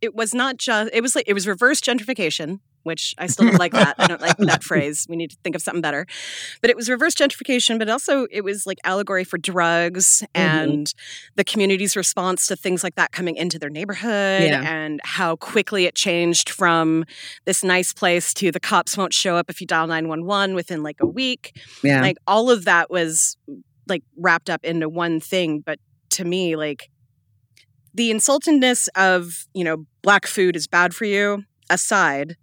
[0.00, 3.58] it was not just it was like it was reverse gentrification which i still don't
[3.58, 3.96] like that.
[3.98, 5.04] I don't like that phrase.
[5.10, 6.06] We need to think of something better.
[6.62, 10.58] But it was reverse gentrification but also it was like allegory for drugs mm-hmm.
[10.70, 10.94] and
[11.34, 14.62] the community's response to things like that coming into their neighborhood Yeah.
[14.62, 17.04] and how quickly it changed from
[17.44, 20.96] this nice place to the cops won't show up if you dial 911 within like
[21.00, 21.60] a week.
[21.82, 22.00] Yeah.
[22.00, 23.36] like all of that was
[23.86, 25.60] like wrapped up into one thing.
[25.60, 25.78] But
[26.10, 26.88] to me like
[27.98, 32.36] the insultedness of you know black food is bad for you aside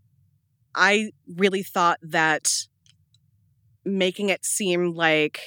[0.75, 2.67] i really thought that
[3.85, 5.39] making it seem like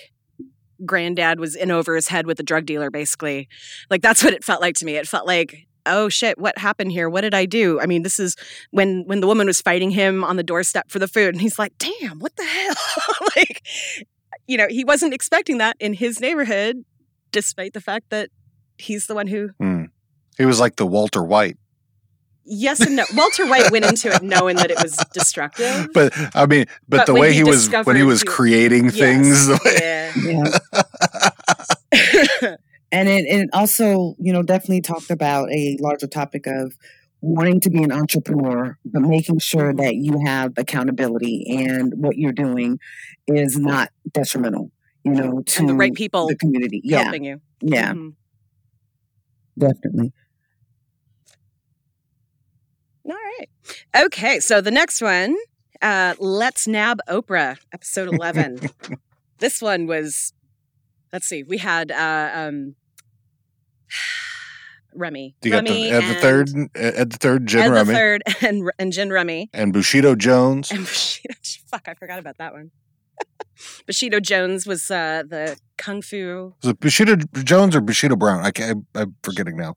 [0.84, 3.48] granddad was in over his head with a drug dealer basically.
[3.90, 4.96] Like that's what it felt like to me.
[4.96, 7.08] It felt like oh shit what happened here?
[7.08, 7.80] What did i do?
[7.80, 8.36] I mean this is
[8.70, 11.58] when when the woman was fighting him on the doorstep for the food and he's
[11.58, 12.76] like damn what the hell?
[13.36, 13.66] Like
[14.46, 16.84] you know he wasn't expecting that in his neighborhood
[17.32, 18.30] despite the fact that
[18.78, 19.84] he's the one who Hmm.
[20.38, 21.56] He was like the Walter White.
[22.50, 26.46] yes and no walter white went into it knowing that it was destructive But I
[26.46, 28.94] mean, but, But the way he he was when he was creating Yes.
[29.04, 30.12] things, the way- yeah
[31.92, 32.56] Yeah.
[32.92, 36.72] and it, it also you know definitely talked about a larger topic of
[37.20, 42.32] wanting to be an entrepreneur but making sure that you have accountability and what you're
[42.32, 42.78] doing
[43.26, 44.70] is not detrimental
[45.04, 48.14] you know to and the right people the community yeah helping you yeah Mhm.
[49.58, 50.12] definitely
[53.08, 53.48] All right.
[54.04, 54.40] Okay.
[54.40, 55.36] So the next one,
[55.80, 58.60] uh, Let's Nab Oprah, episode 11.
[59.38, 60.32] this one was,
[61.12, 62.74] let's see, we had uh, um,
[64.94, 65.36] Remy.
[65.42, 68.70] you got the Ed the third, Ed the third, Jen Ed the Remy, third and,
[68.78, 69.48] and Gin Rummy.
[69.54, 70.70] and Bushido Jones.
[70.70, 71.34] And Bushido,
[71.66, 72.72] fuck, I forgot about that one.
[73.86, 76.54] Bushido Jones was uh, the kung fu.
[76.62, 78.44] Was it Bushido Jones or Bushido Brown?
[78.44, 79.76] I can't, I'm forgetting now.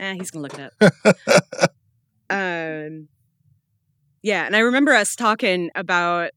[0.00, 1.74] Eh, he's gonna look it up.
[2.32, 3.08] Um
[4.22, 6.30] yeah and i remember us talking about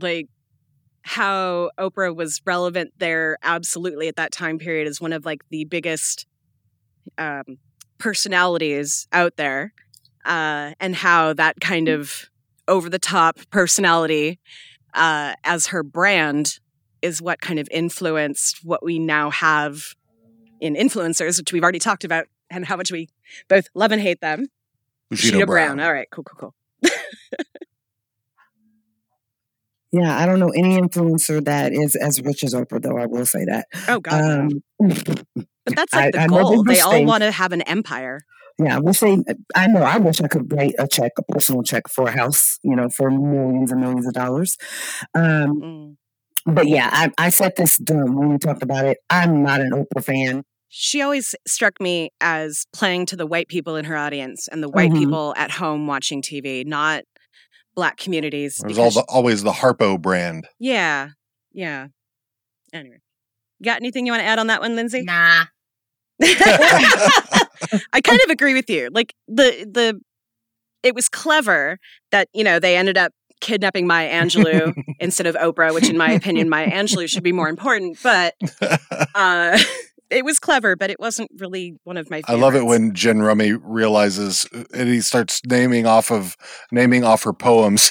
[0.00, 0.28] like
[1.02, 5.64] how oprah was relevant there absolutely at that time period as one of like the
[5.64, 6.26] biggest
[7.18, 7.58] um
[7.98, 9.72] personalities out there
[10.24, 12.30] uh and how that kind of
[12.68, 14.38] over the top personality
[14.94, 16.58] uh as her brand
[17.02, 19.94] is what kind of influenced what we now have
[20.60, 23.08] in influencers which we've already talked about and how much we
[23.48, 24.46] both love and hate them
[25.10, 25.76] Bushido, Sheeta Brown.
[25.76, 25.86] Brown.
[25.86, 26.52] All right, cool, cool,
[26.82, 26.90] cool.
[29.92, 33.26] yeah i don't know any influencer that is as rich as oprah though i will
[33.26, 34.20] say that Oh god.
[34.24, 34.48] um
[34.78, 36.62] but that's like I- the I goal.
[36.64, 38.20] they They all say- want to have an empire.
[38.58, 39.16] Yeah, I wish they.
[39.56, 39.82] I know.
[39.82, 42.58] I wish I could write a check, a personal check for a house.
[42.62, 44.56] You know, for millions and millions of dollars.
[45.14, 45.96] Um,
[46.46, 46.54] Mm.
[46.54, 48.98] but yeah, I, I said this during when we talked about it.
[49.10, 50.44] I'm not an Oprah fan.
[50.68, 54.68] She always struck me as playing to the white people in her audience and the
[54.68, 54.98] white Mhm.
[54.98, 57.04] people at home watching TV, not
[57.76, 58.60] black communities.
[58.60, 60.48] It was all the, always the Harpo brand.
[60.58, 61.10] yeah,
[61.52, 61.88] yeah.
[62.72, 62.98] Anyway,
[63.62, 65.02] got anything you want to add on that one, Lindsay?
[65.02, 65.44] Nah.
[66.22, 68.88] I kind of agree with you.
[68.92, 70.00] Like the the
[70.82, 71.78] it was clever
[72.10, 76.10] that, you know, they ended up kidnapping Maya Angelou instead of Oprah, which in my
[76.10, 78.34] opinion Maya Angelou should be more important, but
[79.14, 79.58] uh
[80.14, 82.18] it was clever, but it wasn't really one of my.
[82.18, 82.30] Favorites.
[82.30, 86.36] I love it when Gin Rummy realizes uh, and he starts naming off of
[86.72, 87.90] naming off her poems.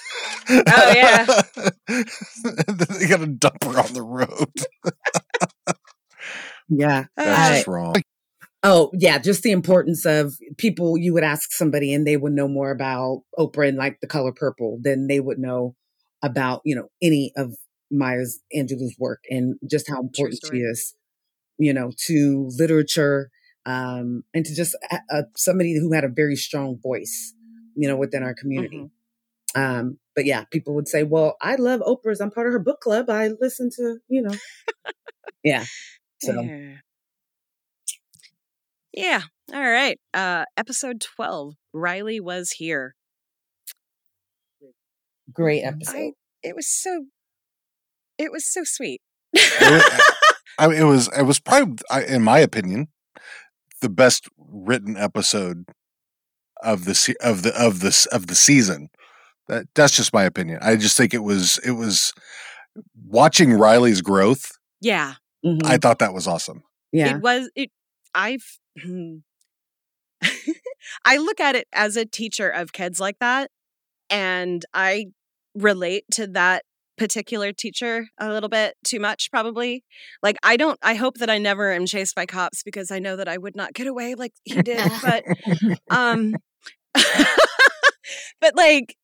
[0.49, 1.25] Oh yeah,
[1.87, 5.77] they got to dump her on the road.
[6.69, 7.95] yeah, that's I- just wrong.
[8.65, 12.47] Oh, yeah, just the importance of people you would ask somebody and they would know
[12.47, 15.75] more about Oprah and like the color purple than they would know
[16.23, 17.51] about, you know, any of
[17.91, 20.95] Maya's Angelou's work and just how important she is,
[21.57, 23.29] you know, to literature
[23.65, 27.33] um and to just uh, uh, somebody who had a very strong voice,
[27.75, 28.89] you know, within our community.
[29.55, 32.21] Um but yeah, people would say, "Well, I love Oprah's.
[32.21, 33.09] I'm part of her book club.
[33.09, 34.35] I listen to, you know."
[35.43, 35.65] yeah.
[36.21, 36.75] So, Yeah.
[38.93, 39.21] Yeah.
[39.53, 39.99] All right.
[40.13, 41.55] Uh episode 12.
[41.73, 42.95] Riley was here.
[45.33, 45.95] great episode.
[45.97, 46.11] I
[46.43, 47.05] it was so
[48.17, 49.01] it was so sweet.
[50.61, 51.77] It was, it was it was probably
[52.07, 52.87] in my opinion
[53.81, 55.65] the best written episode
[56.61, 58.89] of the of the of this of the season.
[59.47, 60.59] That that's just my opinion.
[60.61, 62.13] I just think it was it was
[63.05, 64.51] watching Riley's growth.
[64.81, 65.15] yeah.
[65.45, 65.65] Mhm.
[65.65, 66.63] I thought that was awesome.
[66.93, 67.15] yeah.
[67.17, 67.69] It was it
[68.15, 68.59] I've
[71.05, 73.51] I look at it as a teacher of kids like that
[74.09, 75.07] and I
[75.55, 76.63] relate to that
[77.03, 79.83] particular teacher a little bit too much probably.
[80.21, 83.15] Like I don't I hope that I never am chased by cops because I know
[83.17, 85.23] that I would not get away like he did, but
[85.89, 86.35] um
[88.41, 88.95] but like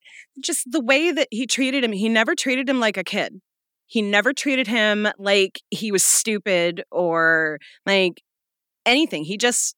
[0.42, 3.40] just the way that he treated him he never treated him like a kid
[3.86, 8.22] he never treated him like he was stupid or like
[8.86, 9.74] anything he just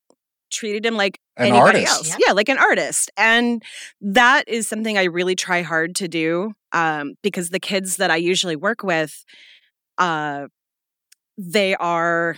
[0.53, 1.89] treated him like An anybody artist.
[1.93, 2.17] else Yeah.
[2.29, 3.63] yeah like an artist and
[4.01, 8.17] that is something i really try hard to do um, because the kids that i
[8.17, 9.25] usually work with
[9.99, 10.47] uh,
[11.39, 12.37] they are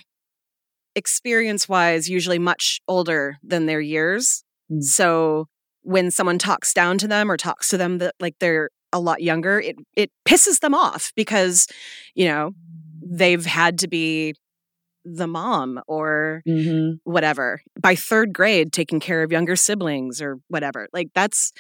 [0.97, 4.45] experience wise usually much older than their years.
[4.71, 4.83] Mm.
[4.83, 5.47] so
[5.83, 9.21] when someone talks down to them or talks to them that like they're a lot
[9.21, 11.67] younger it it pisses them off because
[12.15, 12.53] you know
[13.03, 14.35] they've had to be
[15.05, 17.61] the mom or hmm whatever.
[17.79, 20.89] By third grade taking care of younger siblings or whatever.
[20.93, 21.53] Like that's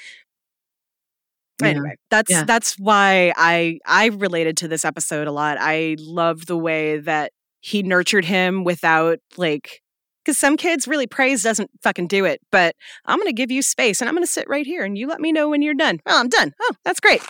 [1.60, 1.68] Yeah.
[1.68, 2.44] anyway that's Yeah.
[2.44, 7.32] that's why i i related to this episode a lot i loved the way that
[7.60, 9.80] he nurtured him without like
[10.24, 12.74] because some kids really praise doesn't fucking do it but
[13.06, 15.32] i'm gonna give you space and i'm gonna sit right here and you let me
[15.32, 17.22] know when you're done oh i'm done oh that's great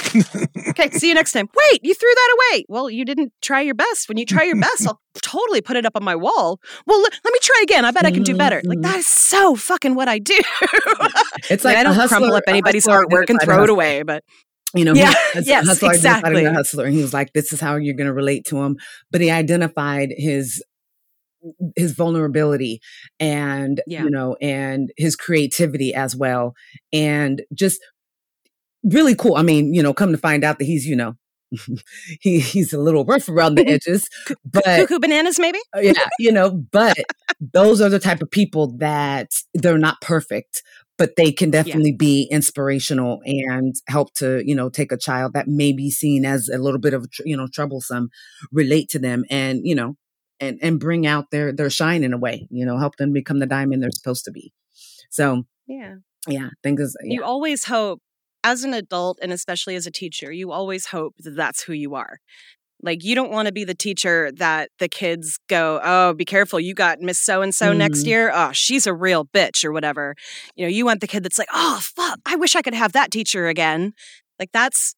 [0.68, 3.74] okay see you next time wait you threw that away well you didn't try your
[3.74, 7.00] best when you try your best i'll totally put it up on my wall well
[7.02, 8.82] let, let me try again i bet i can do better like mhm.
[8.82, 10.38] that is so fucking what i do
[11.50, 14.24] It's like i don't hustler- crumple up anybody's artwork and throw it away but
[14.74, 16.44] You know, Yeah, he, yes, hustler exactly.
[16.44, 18.76] The hustler, and he was like, "This is how you're going to relate to him."
[19.10, 20.62] But he identified his
[21.74, 22.80] his vulnerability
[23.18, 24.04] and Yeah.
[24.04, 26.54] you know and his creativity as well
[26.92, 27.80] and just
[28.84, 31.14] really cool i mean you know come to find out that he's you know
[32.20, 34.08] he he's a little rough around the edges
[34.44, 36.96] but cuckoo bananas maybe Uh, yeah, you know, but
[37.40, 40.62] those are the type of people that they're not perfect,
[40.98, 45.46] but they can definitely be inspirational and help to, you know, take a child that
[45.46, 48.10] may be seen as a little bit of, you know, troublesome,
[48.52, 49.96] relate to them and, you know,
[50.40, 53.38] and, and bring out their, their shine in a way, you know, help them become
[53.38, 54.52] the diamond they're supposed to be.
[55.10, 55.96] So yeah
[56.28, 57.14] yeah, is, yeah.
[57.14, 58.02] you always hope
[58.44, 61.94] as an adult and especially as a teacher you always hope that that's who you
[61.94, 62.18] are.
[62.82, 66.58] Like you don't want to be the teacher that the kids go oh be careful
[66.58, 68.06] you got miss so and so next Mhm.
[68.06, 68.32] year?
[68.34, 70.14] Oh she's a real bitch or whatever.
[70.56, 72.92] You know you want the kid that's like oh fuck i wish i could have
[72.92, 73.92] that teacher again.
[74.38, 74.94] Like that's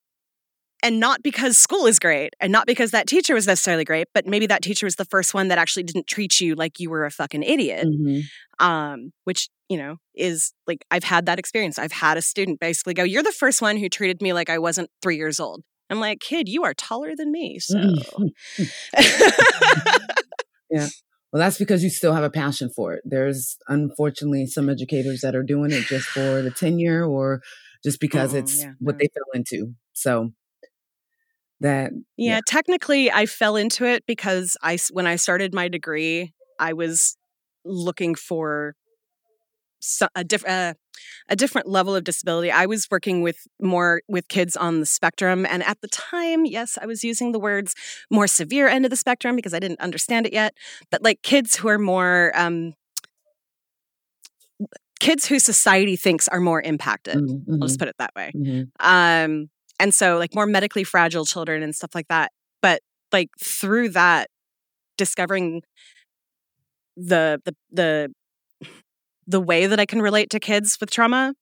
[0.82, 4.26] and not because school is great and not because that teacher was necessarily great but
[4.26, 7.04] maybe that teacher was the first one that actually didn't treat you like you were
[7.04, 8.22] a fucking idiot Mhm.
[8.59, 11.78] um, which you know is like I've had that experience.
[11.78, 14.59] I've had a student basically go, "You're the first one who treated me like I
[14.59, 17.78] wasn't three years old." I'm like, "Kid, you are taller than me." So,
[21.32, 23.00] Well, that's because you still have a passion for it.
[23.06, 27.40] There's unfortunately some educators that are doing it just for the tenure or
[27.82, 29.74] just because Mm-mm, it's yeah, what they fell into.
[29.94, 30.32] So
[31.62, 36.72] that yeah, technically, I fell into it because i when I started my degree, I
[36.72, 37.16] was
[37.64, 38.74] looking for
[39.80, 40.52] so, a different.
[40.52, 40.74] Uh,
[41.28, 42.51] a different level of disability.
[42.51, 45.47] I was working with more with kids on the spectrum.
[45.48, 47.74] And at the time, yes, I was using the words
[48.10, 50.55] more severe end of the spectrum because I didn't understand it yet.
[50.90, 52.74] But like kids who are more, um,
[55.01, 57.16] kids who society thinks are more impacted.
[57.16, 58.32] Mhm, I'll just put it that way.
[58.36, 58.70] mhm.
[58.78, 59.51] Um,
[59.82, 62.30] and so like more medically fragile children and stuff like that.
[62.62, 62.80] But
[63.10, 64.30] like through that,
[64.96, 65.62] discovering
[66.96, 68.12] the the the
[69.26, 71.34] the way that I can relate to kids with trauma,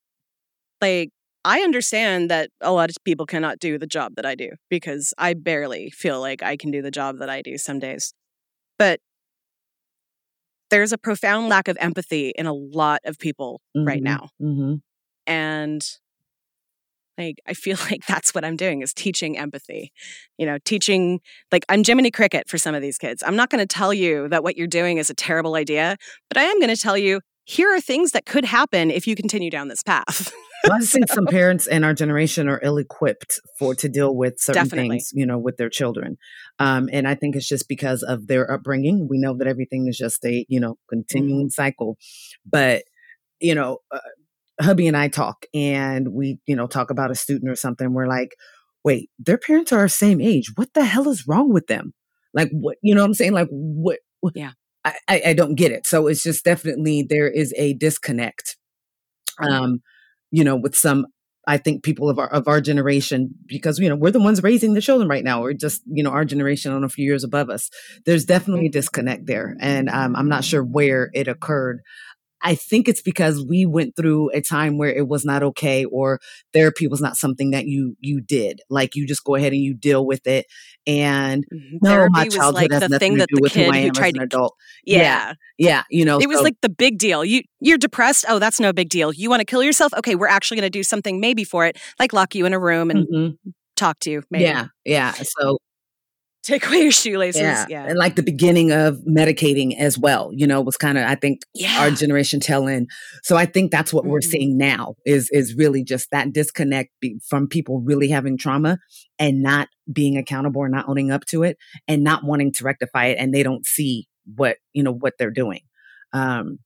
[0.81, 1.11] like
[1.45, 5.13] I understand that a lot of people cannot do the job that I do because
[5.19, 8.15] I barely feel like I can do the job that I do some days.
[8.79, 9.01] But
[10.71, 13.87] there's a profound lack of empathy in a lot of people mm-hmm.
[13.87, 14.31] right now.
[14.41, 14.77] Mm-hmm.
[15.27, 15.83] And
[17.21, 19.93] like I feel like that's what I'm doing is teaching empathy.
[20.39, 21.21] You know, teaching
[21.53, 23.23] like I'm Jiminy Cricket for some of these kids.
[23.25, 25.97] I'm not going to tell you that what you're doing is a terrible idea,
[26.29, 29.17] but I am going to tell you here are things that could happen if you
[29.17, 30.33] continue down this path.
[30.65, 34.65] well, I think some parents in our generation are ill-equipped for to deal with certain
[34.65, 34.91] Definitely.
[34.91, 36.17] things, you know, with their children.
[36.61, 39.09] Um, and I think it's just because of their upbringing.
[39.11, 41.63] We know that everything is just a, you know, continuing mm-hmm.
[41.63, 41.97] cycle.
[42.47, 42.85] But,
[43.41, 43.99] you know, uh,
[44.61, 47.93] hubby and I talk and we, you know, talk about a student or something.
[47.93, 48.35] We're like,
[48.85, 50.53] wait, their parents are the same age.
[50.57, 51.93] What the hell is wrong with them?
[52.33, 53.33] Like, what, you know what I'm saying?
[53.33, 53.99] Like, what?
[54.21, 54.53] what yeah.
[54.85, 55.87] I, I, I don't get it.
[55.87, 58.57] So it's just definitely there is a disconnect.
[59.39, 59.81] Um,
[60.31, 61.07] you know, with some
[61.47, 64.75] I think people of our of our generation, because you know we're the ones raising
[64.75, 67.49] the children right now, or just you know our generation on a few years above
[67.49, 67.71] us.
[68.05, 71.81] There's definitely a disconnect there, and um, I'm not sure where it occurred.
[72.43, 76.21] I think it's because we went through a time where it was not okay or
[76.53, 78.61] therapy was not something that you you did.
[78.71, 80.47] Like you just go ahead and you deal with it.
[80.87, 81.79] And mm-hmm.
[81.83, 84.57] no, therapy my childhood like has the thing that the kid who tried to adult.
[84.85, 84.99] Yeah.
[84.99, 85.35] yeah.
[85.59, 85.83] yeah.
[85.91, 86.19] you know.
[86.19, 87.25] It was like the big deal.
[87.25, 88.25] You you're depressed.
[88.29, 89.13] Oh, that's no big deal.
[89.13, 89.93] You want to kill yourself?
[89.95, 92.59] Okay, we're actually going to do something maybe for it, like lock you in a
[92.59, 93.51] room and mm-hmm.
[93.77, 94.23] talk to you.
[94.31, 94.45] Maybe.
[94.45, 95.13] Yeah, yeah.
[95.13, 95.59] So
[96.51, 97.41] take away your shoelaces.
[97.41, 97.67] Yeah.
[97.69, 97.85] yeah.
[97.87, 101.43] And like the beginning of medicating as well, you know, was kind of, I think
[101.55, 101.81] yeah.
[101.81, 102.89] our generation telling.
[103.23, 104.13] So I think that's what mm-hmm.
[104.13, 108.79] we're seeing now is, is really just that disconnect be, from people really having trauma
[109.19, 111.57] and not being accountable or not owning up to it
[111.89, 113.17] and not wanting to rectify it.
[113.19, 114.07] And they don't see
[114.37, 115.61] what, you know, what they're doing.
[116.13, 116.59] Um,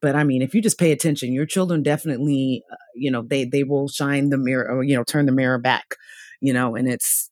[0.00, 3.44] but I mean, if you just pay attention, your children definitely, uh, you know, they,
[3.44, 5.96] they will shine the mirror or, you know, turn the mirror back,
[6.40, 7.30] you know, and it's,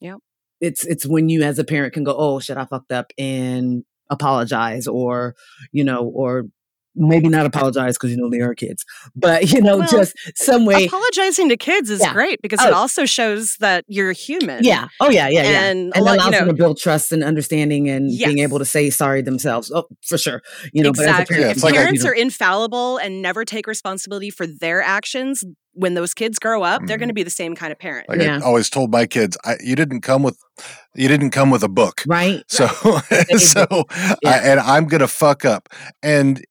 [0.00, 0.20] Yep
[0.60, 3.84] it's it's when you as a parent can go, oh shit, I fucked up and
[4.10, 5.34] apologize, or
[5.72, 6.44] you know, or
[6.96, 8.84] maybe not apologize because you know they are kids,
[9.14, 10.86] but you know, well, just some way.
[10.86, 12.12] Apologizing to kids is yeah.
[12.12, 12.68] great because oh.
[12.68, 14.64] it also shows that you're human.
[14.64, 14.88] Yeah.
[15.00, 15.64] Oh yeah, yeah, yeah.
[15.64, 18.26] And, and lot, allows you know, them to build trust and understanding and yes.
[18.26, 19.70] being able to say sorry themselves.
[19.74, 20.42] Oh, for sure.
[20.72, 21.36] You know, exactly.
[21.36, 26.38] Parent, if parents are infallible and never take responsibility for their actions, when those kids
[26.38, 27.16] grow up, they're going to mm-hmm.
[27.16, 28.08] be the same kind of parent.
[28.08, 28.38] Like yeah.
[28.38, 30.38] I always told my kids, I, you didn't come with,
[30.94, 32.42] you didn't come with a book, right?
[32.48, 32.66] So,
[33.36, 33.66] so,
[34.22, 34.30] yeah.
[34.30, 35.68] I, and I'm going to fuck up,
[36.02, 36.44] and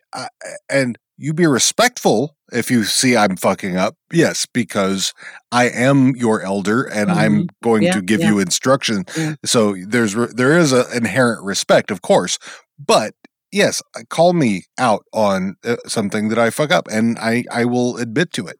[0.69, 3.95] and you be respectful if you see I'm fucking up.
[4.11, 5.13] Yes, because
[5.51, 7.19] I am your elder and mm-hmm.
[7.19, 9.05] I'm going yeah, to give you instruction.
[9.45, 12.39] So there's there is an inherent respect, of course,
[12.83, 13.13] but
[13.51, 17.65] yes, uh, call me out on uh, something that I fuck up, and I I
[17.65, 18.57] will admit to it.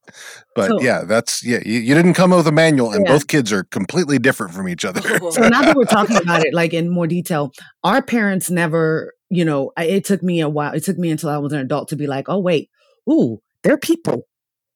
[0.56, 1.60] But so, yeah, that's yeah.
[1.66, 3.14] You, you, didn't come with a manual, and yeah.
[3.14, 5.02] both kids are completely different from each other.
[5.32, 7.52] so now that we're talking about it, like in more detail,
[7.84, 10.74] our parents never, you know, it took me a while.
[10.74, 12.70] It took me until I was an adult to be like, oh wait,
[13.10, 14.26] ooh, they're people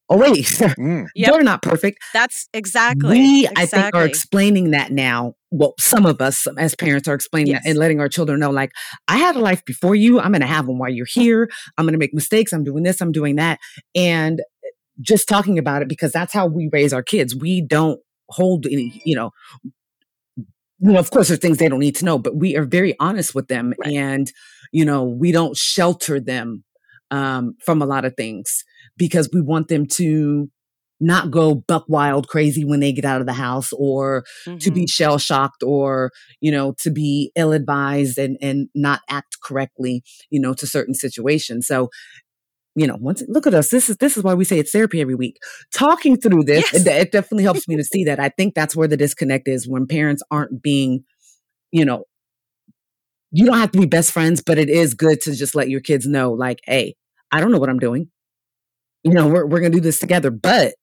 [0.10, 1.08] oh wait mm.
[1.16, 1.32] yep.
[1.32, 3.64] they're not perfect that's exactly we exactly.
[3.64, 7.64] i think are explaining that now well some of us as parents are explaining yes.
[7.66, 8.72] and letting our children know like
[9.08, 10.20] i had a life before you.
[10.20, 11.50] I'm going to have one while you're here.
[11.78, 12.54] I'm going to make mistakes.
[12.54, 13.02] I'm doing this.
[13.02, 13.60] I'm doing that.
[13.96, 14.42] And
[15.02, 17.36] just talking about it because that's how we raise our kids.
[17.36, 18.00] We don't
[18.30, 19.32] hold any you know
[20.80, 23.34] know, of course, there's things they don't need to know, but we are very honest
[23.34, 23.94] with them, right.
[23.94, 24.32] and
[24.72, 26.64] you know, we don't shelter them
[27.12, 28.64] um, from a lot of things
[28.98, 30.50] because we want them to
[31.04, 34.58] not go buck wild crazy when they get out of the house or mm-hmm.
[34.58, 34.86] to be mm-hmm.
[34.88, 36.12] shell shocked or
[36.42, 40.94] you know to be ill advised and and not act correctly you know to certain
[40.94, 41.90] situations so
[42.76, 45.02] you know once look at us this is this is why we say it's therapy
[45.02, 45.38] every week
[45.74, 46.86] talking through this yes.
[46.86, 49.68] it, it definitely helps me to see that i think that's where the disconnect is
[49.68, 51.04] when parents aren't being
[51.72, 52.04] you know
[53.32, 55.82] you don't have to be best friends but it is good to just let your
[55.82, 56.96] kids know like hey
[57.34, 58.10] I don't know what I'm doing.
[59.04, 60.76] You know, we're we're gonna do this together, but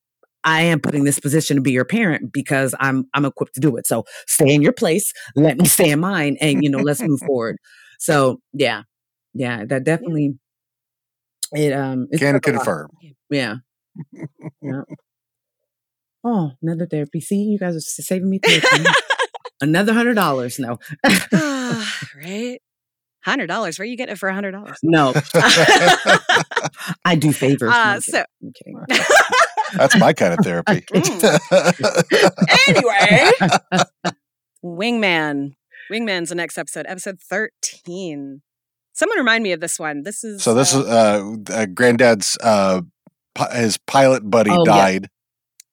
[0.45, 3.77] I am putting this position to be your parent because I'm I'm equipped to do
[3.77, 3.87] it.
[3.87, 7.21] So stay in your place, let me stay in mine, and you know, let's move
[7.21, 7.57] forward.
[8.03, 8.85] So yeah,
[9.35, 10.39] yeah, that definitely
[11.53, 12.89] it um can confirm.
[13.29, 13.57] Yeah.
[14.62, 14.83] yeah.
[16.25, 17.21] Oh, another therapy.
[17.21, 18.41] See, you guys are saving me
[19.61, 20.59] another hundred dollars.
[20.59, 20.79] No,
[21.35, 22.59] right?
[23.23, 23.79] Hundred dollars?
[23.79, 24.79] Where are you getting it for a hundred dollars?
[24.83, 25.12] No,
[27.05, 27.71] I do favors.
[27.71, 28.25] Uh, so,
[29.75, 30.85] that's my kind of therapy.
[32.69, 33.31] anyway,
[34.65, 35.55] Wingman.
[35.91, 38.43] Wingman's the next episode, episode thirteen.
[38.93, 40.03] Someone remind me of this one.
[40.03, 42.83] This is So this uh, is uh, uh granddad's uh
[43.35, 44.73] pi- his pilot buddy Oh, yeah.
[44.77, 45.09] died.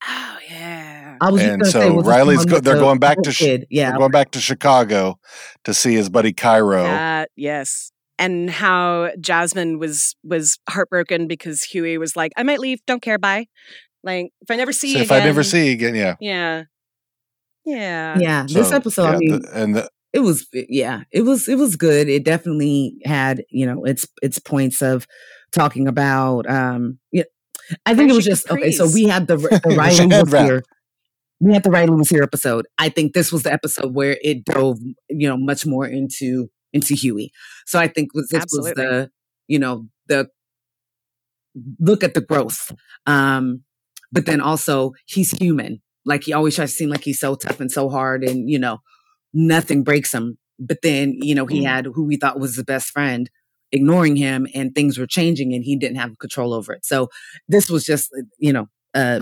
[0.08, 1.18] Oh yeah.
[1.20, 3.22] I was just And gonna say, so was Riley's one go- they're the going back
[3.24, 3.68] to sh- kid?
[3.70, 5.20] yeah, going back to Chicago
[5.66, 6.84] to see his buddy Cairo.
[6.84, 7.92] That yes.
[8.20, 13.18] And how Jasmine was was heartbroken because Huey was like, I might leave, don't care,
[13.20, 13.46] bye.
[14.04, 15.22] Like if I never see so you if again.
[15.22, 16.16] I never see you again, yeah.
[16.20, 16.64] Yeah.
[17.66, 18.18] Yeah.
[18.20, 18.46] yeah.
[18.48, 21.76] This episode, yeah, I mean, the- and the, it was yeah it was it was
[21.76, 25.06] good it definitely had you know its its points of
[25.52, 27.24] talking about um yeah
[27.86, 30.32] i think it was Friendship just okay so we had the, the She riley was
[30.32, 30.64] here
[31.42, 34.46] we had the riley was here episode i think this was the episode where it
[34.46, 34.80] dove
[35.10, 37.32] you know much more into into huey
[37.66, 38.70] so i think was- this Absolutely.
[38.72, 39.12] was the
[39.48, 40.30] you know the
[41.80, 42.72] look at the growth
[43.06, 43.62] um
[44.12, 45.82] but then also he's human.
[46.06, 48.60] Like he always tries to seem like he's so tough and so hard and you
[48.60, 48.80] know
[49.34, 50.38] nothing breaks him.
[50.60, 51.68] But then you know he Mm.
[51.68, 53.30] had who we thought was the best friend
[53.72, 56.86] ignoring him and things were changing and he didn't have control over it.
[56.86, 57.10] So
[57.48, 59.22] this was just you know uh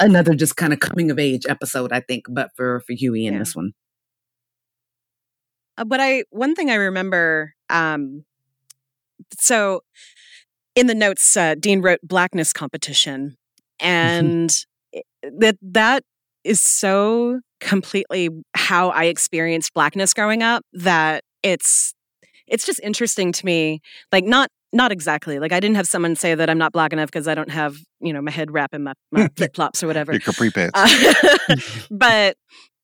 [0.00, 3.34] another just kind of coming of age episode i think but for for huey in
[3.34, 3.40] Yeah.
[3.40, 3.72] this one.
[5.78, 8.24] Uh, but I one thing I remember um
[9.38, 9.80] so
[10.74, 13.36] in the notes uh, Dean wrote blackness competition
[13.86, 15.06] and it-
[15.38, 16.02] that that
[16.44, 21.94] is so completely how I experienced blackness growing up that it's
[22.46, 23.80] it's just interesting to me
[24.12, 27.06] like not not exactly like I didn't have someone say that I'm not black enough
[27.08, 29.86] because I don't have you know my head wrap in my, my flip flops or
[29.86, 30.72] whatever your capri pants.
[30.74, 31.56] uh,
[31.90, 32.36] but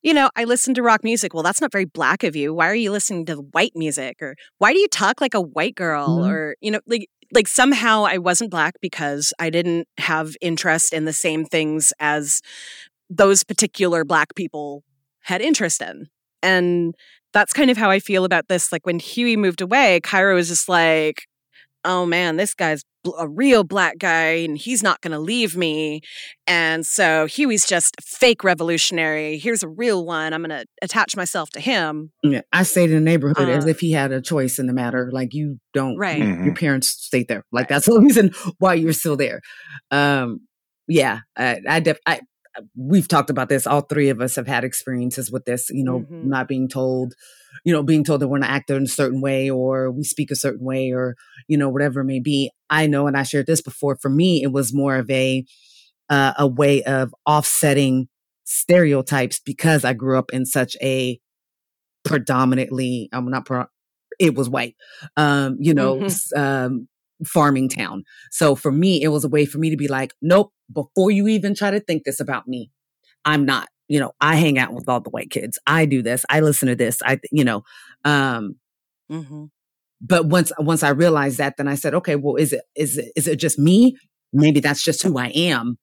[0.03, 1.35] you know, I listen to rock music.
[1.35, 2.53] Well, that's not very black of you.
[2.55, 4.17] Why are you listening to white music?
[4.21, 6.19] Or why do you talk like a white girl?
[6.21, 6.29] Mhm.
[6.31, 11.05] Or you know, like like somehow I wasn't black because I didn't have interest in
[11.07, 12.43] the same things as
[13.11, 14.85] those particular black people
[15.23, 16.09] had interest in.
[16.43, 16.95] And
[17.33, 18.73] that's kind of how I feel about this.
[18.73, 21.25] Like when Huey moved away, Cairo was just like,
[21.85, 22.83] oh man, this guy's
[23.19, 26.01] a real black guy and he's not going to leave me.
[26.47, 29.39] And so Huey's just fake revolutionary.
[29.39, 30.33] Here's a real one.
[30.33, 32.13] I'm going to attach myself to him.
[32.23, 34.73] yeah i stayed in the neighborhood as Uh, if he had a choice in the
[34.73, 36.19] matter like you don't Right.
[36.19, 36.45] you- Mhm.
[36.45, 37.69] your parents stayed there like Right.
[37.71, 39.41] that's the reason why you're still there
[39.91, 40.41] um
[40.89, 42.21] yeah i i, def- I
[42.77, 46.01] we've talked about this all three of us have had experiences with this you know
[46.01, 46.25] Mhm.
[46.27, 47.15] not being told
[47.65, 50.05] you know being told that we're going to act in a certain way or we
[50.05, 51.15] speak a certain way or
[51.49, 52.51] you know whatever it may be.
[52.71, 55.45] I know and i shared this before for me it was more of a
[56.11, 58.09] uh, a way of offsetting
[58.45, 61.19] stereotypes because i grew up in such a
[62.05, 63.67] predominantly i'm not pro-
[64.19, 64.75] it was white
[65.17, 66.37] um you know Mhm.
[66.39, 66.89] um
[67.25, 68.03] farming town.
[68.33, 71.29] So for me it was a way for me to be like nope before you
[71.29, 72.71] even try to think this about me
[73.25, 75.59] i'm not you know i hang out with all the white kids.
[75.67, 76.25] I do this.
[76.31, 76.99] I listen to this.
[77.05, 77.63] I you know
[78.05, 78.57] um
[79.11, 79.47] Mm-hmm.
[80.01, 83.13] but once once i realized that then i said okay well is it is it
[83.17, 83.97] is it just me?
[84.33, 85.77] Maybe that's just who i am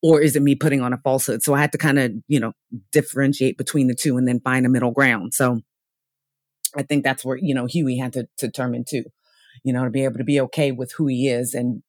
[0.00, 1.42] or is it me putting on a falsehood?
[1.42, 2.52] So i had to kind of you know
[2.92, 5.34] differentiate between the two and then find a middle ground.
[5.34, 5.60] So
[6.76, 9.04] i think that's where you know huey had to, to determine too
[9.64, 11.82] you know to be able to be okay with who he is and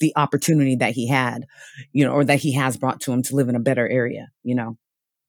[0.00, 1.44] the opportunity that he had
[1.92, 4.28] you know or that he has brought to him to live in a better area
[4.42, 4.76] you know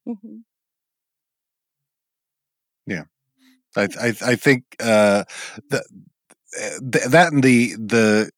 [0.08, 0.36] Mm-hmm.
[2.86, 3.04] Yeah,
[3.76, 5.24] I I, I think uh,
[5.70, 5.82] that
[7.10, 8.30] that and the the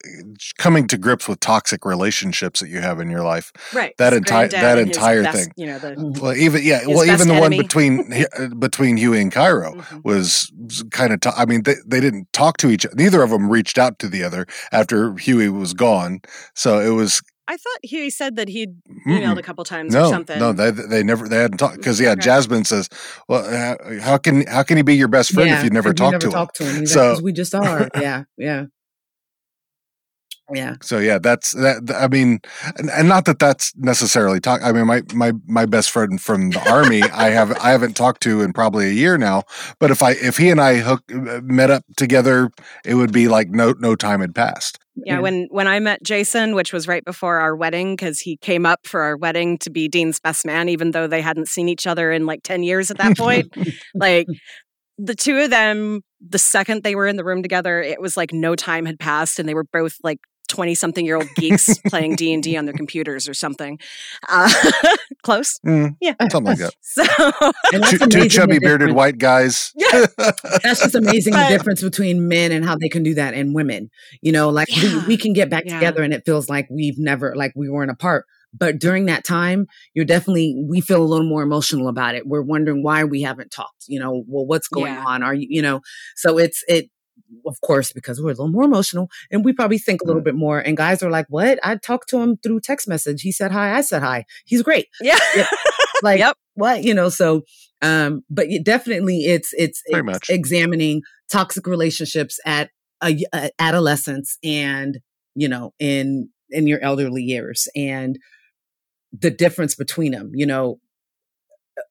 [0.57, 3.51] coming to grips with toxic relationships that you have in your life.
[3.73, 3.93] Right.
[3.97, 5.53] That entire- that entire best- thing.
[5.55, 6.19] You know, the.
[6.21, 10.03] Well, even yeah, well, even the one between uh, between Huey and Cairo Mhm.
[10.03, 10.51] was
[10.91, 11.21] kind of.
[11.21, 12.85] T- I mean, they they didn't talk to each.
[12.85, 12.95] Other.
[12.95, 16.19] Neither of them reached out to the other after Huey was gone.
[16.55, 19.05] So it was I thought he said that he'd mm-mm.
[19.07, 20.37] emailed a couple times or something.
[20.39, 22.21] no, they they never they hadn't talked because yeah, Okay.
[22.21, 22.87] Jasmine says,
[23.27, 26.11] well, how, how can how can he be your best friend if you never talk
[26.11, 26.31] never to him?
[26.31, 28.65] talk to him So- like, we just are yeah yeah
[30.51, 31.91] yeah So yeah, that's that.
[31.95, 32.39] I mean,
[32.77, 34.61] and, and not that that's necessarily talk.
[34.63, 38.21] I mean, my my my best friend from the army, I have I haven't talked
[38.23, 39.43] to in probably a year now.
[39.79, 42.49] But if I if he and I hook uh, met up together,
[42.83, 44.79] it would be like no no time had passed.
[45.05, 48.65] Yeah, when when I met Jason, which was right before our wedding, because he came
[48.65, 51.87] up for our wedding to be Dean's best man, even though they hadn't seen each
[51.87, 53.53] other in like ten years at that point.
[53.95, 54.27] like
[54.97, 58.33] the two of them, the second they were in the room together, it was like
[58.33, 60.19] no time had passed, and they were both like
[60.49, 63.79] twenty something year old geeks playing D and D on their computers or something.
[64.27, 64.49] Uh,
[65.23, 66.15] close, Mm, yeah.
[66.29, 66.73] something like that.
[66.81, 69.71] So Two, two chubby bearded white guys.
[69.75, 70.05] Yeah.
[70.63, 73.53] that's just amazing But- the difference between men and how they can do that and
[73.53, 73.89] women
[74.21, 75.01] you know like Yeah.
[75.01, 75.75] we, we can get back Yeah.
[75.75, 78.25] together and it feels like we've never like we weren't apart
[78.57, 82.41] but during that time you're definitely we feel a little more emotional about it we're
[82.41, 85.03] wondering why we haven't talked you know well what's going Yeah.
[85.05, 85.81] on are you you know
[86.15, 86.89] so it's it
[87.45, 90.35] of course, because we're a little more emotional and we probably think a little bit
[90.35, 90.59] more.
[90.59, 91.59] And guys are like, what?
[91.63, 93.21] I talked to him through text message.
[93.21, 93.75] He said hi.
[93.77, 94.25] I said hi.
[94.45, 94.87] He's great.
[95.01, 95.17] Yeah.
[95.35, 95.47] Yeah.
[96.01, 96.37] Like, Yep.
[96.53, 96.83] what?
[96.85, 97.41] You know, so,
[97.81, 100.29] um, but it definitely it's, it's, Very it's much.
[100.29, 102.69] examining toxic relationships at
[103.03, 104.99] a, a adolescence and,
[105.35, 108.17] you know, in, in your elderly years and
[109.11, 110.79] the difference between them, you know,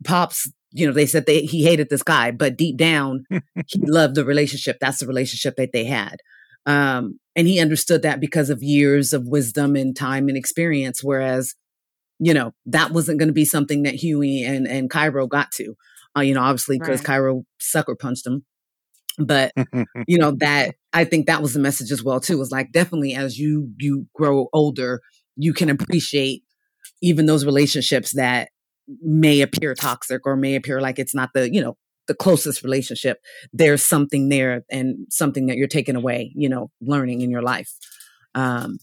[0.05, 3.24] pops you know they said they he hated this guy but deep down
[3.66, 4.77] he loved the relationship.
[4.81, 6.16] That's the relationship that they had.
[6.66, 11.55] Um and he understood that because of years of wisdom and time and experience whereas
[12.19, 15.74] you know that wasn't going to be something that huey and and cairo got to.
[16.16, 17.07] Uh, you know obviously because Right.
[17.07, 18.45] cairo sucker punched him.
[19.19, 19.53] But
[20.07, 23.15] you know that i think that was the message as well too was like definitely
[23.15, 25.01] as you you grow older
[25.36, 26.43] you can appreciate
[27.03, 28.49] even those relationships that
[29.02, 33.19] may appear toxic or may appear like it's not the you know the closest relationship
[33.52, 37.73] there's something there and something that you're taking away you know learning in your life
[38.35, 38.78] um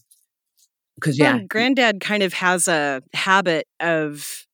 [0.94, 4.46] because yeah Well, granddad kind of has a habit of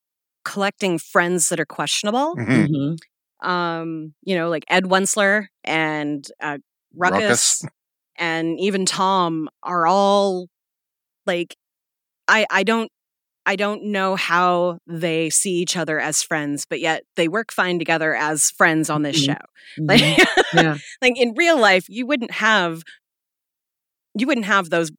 [0.44, 2.34] collecting friends that are questionable.
[2.36, 2.68] Mhm.
[2.68, 2.98] mhm.
[3.46, 6.58] Um, you know, like Ed Wuncler and uh,
[6.94, 7.64] Ruckus, Ruckus.
[8.16, 10.46] and even Tom are all
[11.26, 11.56] like
[12.28, 12.90] I I don't
[13.44, 17.78] I don't know how they see each other as friends, but yet they work fine
[17.78, 19.26] together as friends on this Mhm.
[19.26, 19.44] show.
[19.78, 20.00] Like,
[20.54, 22.82] yeah like in real life, you wouldn't have
[24.18, 24.90] you wouldn't have those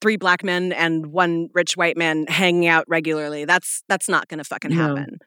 [0.00, 3.44] three black men and one rich white man hanging out regularly.
[3.44, 4.88] That's that's not going to fucking No.
[4.96, 5.18] happen.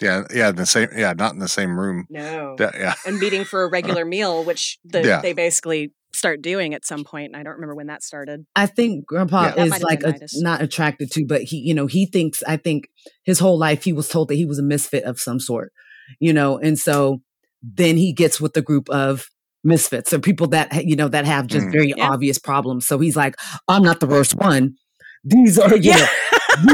[0.00, 0.88] Yeah, yeah, in the same.
[0.96, 2.06] Yeah, not in the same room.
[2.08, 2.56] No.
[2.58, 2.94] Yeah, yeah.
[3.06, 5.20] and meeting for a regular meal, which the, Yeah.
[5.20, 7.26] they basically start doing at some point.
[7.28, 8.44] And I don't remember when that started.
[8.56, 9.50] I think grandpa Yeah.
[9.54, 12.42] That is might have like a, not attracted to, but he, you know, he thinks,
[12.46, 12.88] I think
[13.24, 15.72] his whole life he was told that he was a misfit of some sort,
[16.18, 17.22] you know, and so
[17.62, 19.28] then he gets with the group of
[19.62, 21.72] misfits or people that, you know, that have just Mm.
[21.72, 22.08] very Yeah.
[22.08, 22.86] obvious problems.
[22.86, 23.36] So he's like,
[23.68, 24.74] I'm not the worst one.
[25.22, 25.96] These are, you Yeah.
[25.98, 26.06] know,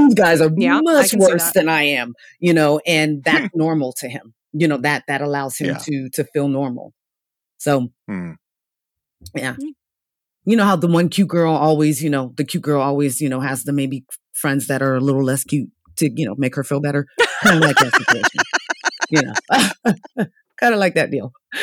[0.06, 4.08] these guys are Yeah, much worse than I am, you know, and that's normal to
[4.08, 5.78] him, you know, that, that allows him Yeah.
[5.78, 6.94] to, to feel normal.
[7.58, 8.32] So Hmm.
[9.34, 9.55] Yeah.
[9.55, 9.72] Mm.
[10.44, 13.28] You know how the one cute girl always, you know, the cute girl always, you
[13.28, 16.55] know, has the maybe friends that are a little less cute to, you know, make
[16.55, 17.06] her feel better.
[17.43, 18.40] Kind of like that situation.
[19.10, 19.32] you know,
[20.60, 21.32] kind of like that deal.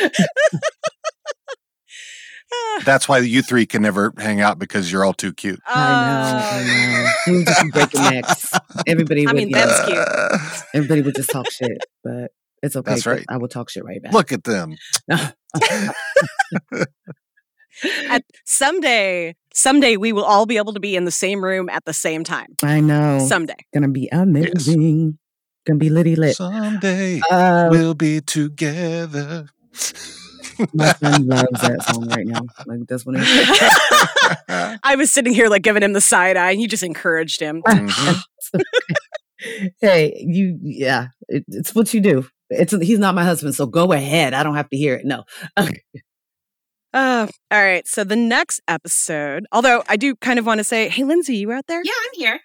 [2.84, 5.60] That's why you three can never hang out because you're all too cute.
[5.66, 7.10] I know, I know.
[7.26, 8.52] We would just be breaking necks.
[8.86, 9.98] Everybody I would, mean, you know, that's cute.
[9.98, 10.38] Uh,
[10.74, 12.30] everybody would just talk shit, but
[12.62, 12.90] it's okay.
[12.92, 13.24] That's 'cause right.
[13.28, 14.12] I will talk shit right back.
[14.12, 14.76] Look at them.
[18.08, 21.84] At someday, someday we will all be able to be in the same room at
[21.84, 22.56] the same time.
[22.62, 23.18] I know.
[23.26, 23.56] Someday.
[23.72, 25.18] Gonna be amazing.
[25.66, 26.36] Gonna be litty lit.
[26.36, 29.46] Someday Uh, we'll be together.
[30.74, 32.42] my son loves that song right now.
[32.66, 36.60] Like that's what it I was sitting here like giving him the side eye, and
[36.60, 37.62] you just encouraged him.
[37.62, 38.22] Mhm.
[39.80, 42.26] hey, you, yeah, it, it's what you do.
[42.50, 44.32] It's he's not my husband, so go ahead.
[44.34, 45.04] I don't have to hear it.
[45.04, 45.24] No,
[46.94, 47.86] Uh, all right.
[47.88, 51.50] So the next episode, although I do kind of want to say, hey, Lindsay, you
[51.52, 51.82] out there?
[51.84, 52.40] Yeah, I'm here.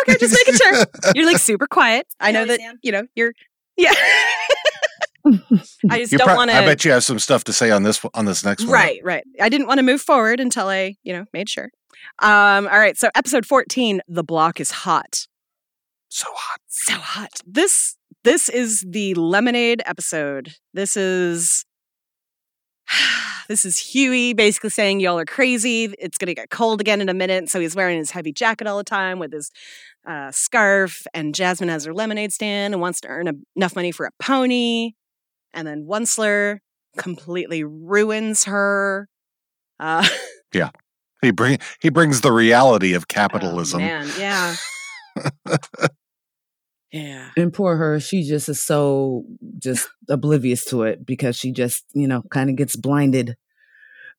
[0.00, 0.86] Okay, just making sure.
[1.14, 2.06] You're like super quiet.
[2.18, 2.78] I I know that, am.
[2.82, 3.32] you know, you're,
[3.76, 3.92] yeah.
[5.90, 6.56] I just You don't prob- want to.
[6.56, 8.72] I bet you have some stuff to say on this on this next one.
[8.72, 9.24] Right, right.
[9.40, 11.70] I didn't want to move forward until I, you know, made sure.
[12.20, 12.96] Um, all right.
[12.98, 15.26] So episode 14, The Block is Hot.
[16.08, 16.60] So hot.
[16.68, 17.40] so hot.
[17.46, 20.54] This this is the lemonade episode.
[20.72, 21.64] This is
[23.48, 25.92] this is Huey basically saying y'all are crazy.
[25.98, 27.48] It's gonna get cold again in a minute.
[27.50, 29.50] So he's wearing his heavy jacket all the time with his
[30.06, 31.06] uh, scarf.
[31.14, 34.10] And Jasmine has her lemonade stand and wants to earn a, enough money for a
[34.20, 34.92] pony.
[35.52, 36.58] And then Wuncler
[36.96, 39.08] completely ruins her.
[39.78, 40.06] Uh,
[40.52, 40.70] yeah.
[41.22, 43.80] He bring he brings the reality of oh, capitalism.
[43.80, 44.56] man, yeah.
[46.94, 47.28] yeah.
[47.36, 49.24] and poor her, she just is so
[49.58, 53.36] just oblivious to it because she just you know kind of gets blinded,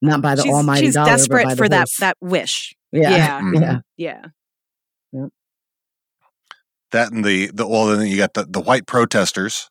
[0.02, 1.96] not by the she's, almighty she's dollar, but desperate by the for that horse.
[2.00, 2.74] that wish.
[2.92, 3.40] yeah, yeah.
[3.40, 3.82] Mhm.
[3.96, 4.20] yeah.
[5.12, 5.26] Yeah.
[6.92, 9.70] that and the the well then you got the, the white protesters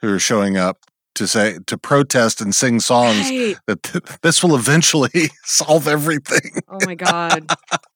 [0.00, 0.78] who are showing up
[1.14, 3.56] to say to protest and sing songs Right.
[3.66, 6.60] that th- this will eventually solve everything.
[6.68, 7.46] Oh my god.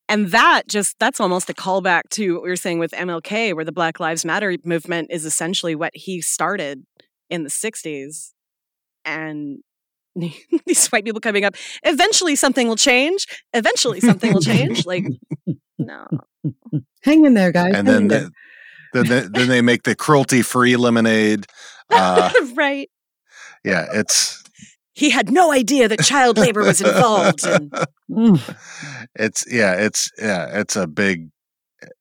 [0.09, 3.65] And that just that's almost a callback to what we were saying with MLK where
[3.65, 6.85] the Black Lives Matter movement is essentially what he started
[7.31, 8.33] in the 60s
[9.05, 9.59] and
[10.67, 11.55] these white people coming up
[11.85, 13.27] eventually something will change.
[13.53, 14.87] Eventually something will change.
[14.87, 15.05] Like
[15.79, 16.07] no.
[17.03, 17.75] Hang in there, guys.
[17.75, 18.31] and hang then the,
[18.93, 21.47] then they, then they make the cruelty free lemonade.
[21.91, 22.91] Uh, right.
[23.65, 24.43] Yeah, it's
[24.99, 27.47] he had no idea that child labor was involved.
[27.47, 27.73] And,
[28.11, 28.41] Mm.
[29.15, 31.29] it's yeah, it's yeah, it's a big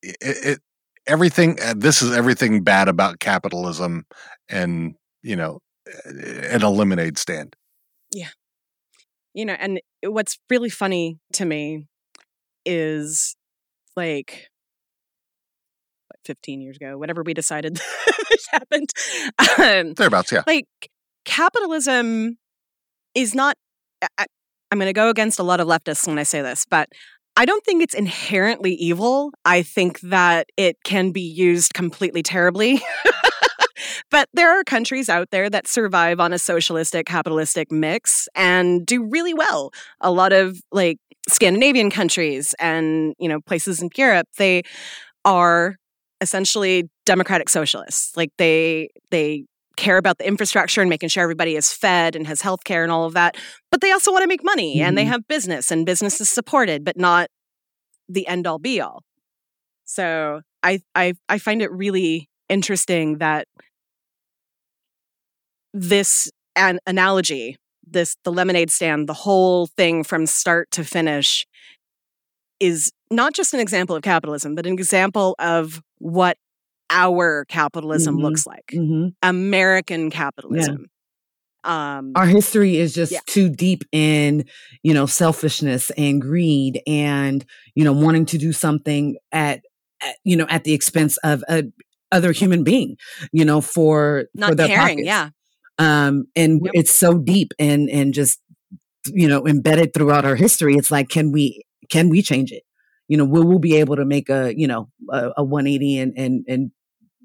[0.01, 0.59] it, it
[1.05, 4.05] everything uh, this is everything bad about capitalism
[4.47, 5.59] and you know
[6.05, 7.57] an lemonade stand.
[8.13, 8.29] Yeah,
[9.33, 11.87] you know, and what's really funny to me
[12.65, 13.35] is
[13.97, 14.47] like
[16.23, 17.75] 15 years ago, whatever we decided
[18.29, 18.91] this happened.
[19.59, 20.43] Um, Thereabouts, yeah.
[20.47, 20.67] like
[21.25, 22.37] capitalism
[23.17, 23.55] is not
[24.17, 24.25] I,
[24.71, 26.87] i'm going to go against a lot of leftists when i say this but
[27.35, 29.31] i don't think it's inherently evil.
[29.45, 32.81] I think that it can be used completely terribly.
[34.09, 39.03] But there are countries out there that survive on a socialistic capitalistic mix and do
[39.03, 39.71] really well.
[40.01, 40.97] A lot of like
[41.29, 44.63] scandinavian countries and you know places in europe they
[45.25, 45.75] are
[46.21, 48.15] essentially democratic socialists.
[48.15, 49.45] Like they they
[49.77, 52.91] care about the infrastructure and making sure everybody is fed and has health care and
[52.91, 53.37] all of that.
[53.71, 55.09] But they also want to make money and they Mhm.
[55.09, 57.29] have business and business is supported, but not
[58.09, 59.03] the end all be all.
[59.85, 63.47] So I I I find it really interesting that
[65.73, 71.45] this an analogy, this the lemonade stand, the whole thing from start to finish
[72.59, 76.37] is not just an example of capitalism, but an example of what
[76.89, 78.21] our capitalism Mhm.
[78.21, 78.65] looks like.
[78.73, 79.13] Mhm.
[79.21, 80.87] American capitalism.
[81.63, 83.19] Um, Our history is just Yeah.
[83.27, 84.45] too deep in,
[84.83, 87.43] you know, selfishness and greed and,
[87.75, 89.61] you know, wanting to do something at,
[90.01, 91.63] at you know, at the expense of a
[92.11, 92.95] other human being,
[93.33, 94.99] you know, for for not their caring.
[94.99, 95.05] pockets.
[95.05, 95.29] Yeah.
[95.79, 96.71] um and Yep.
[96.73, 98.39] it's so deep and and just
[99.13, 102.63] you know embedded throughout our history it's like can we can we change it
[103.07, 106.13] you know will we be able to make a you know a, a 180 and
[106.17, 106.71] and and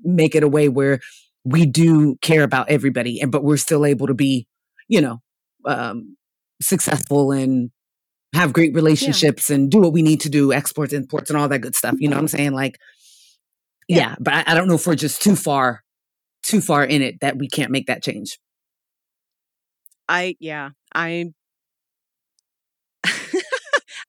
[0.03, 1.01] make it a way where
[1.45, 4.47] we do care about everybody and but we're still able to be
[4.89, 5.21] you know
[5.65, 6.17] um
[6.61, 7.71] successful and
[8.35, 11.59] have great relationships and do what we need to do exports imports and all that
[11.61, 12.53] good stuff you know what i'm saying?
[12.53, 12.79] Like
[13.89, 14.15] yeah, Yeah.
[14.21, 15.83] but I, I don't know if we're just too far
[16.43, 18.39] too far in it that we can't make that change.
[20.09, 21.33] I yeah, I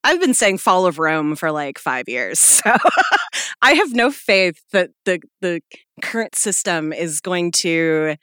[0.04, 2.40] I've been saying fall of Rome for like 5 years.
[2.64, 2.76] So
[3.62, 5.62] I have no faith that the the
[6.02, 8.16] current system is going to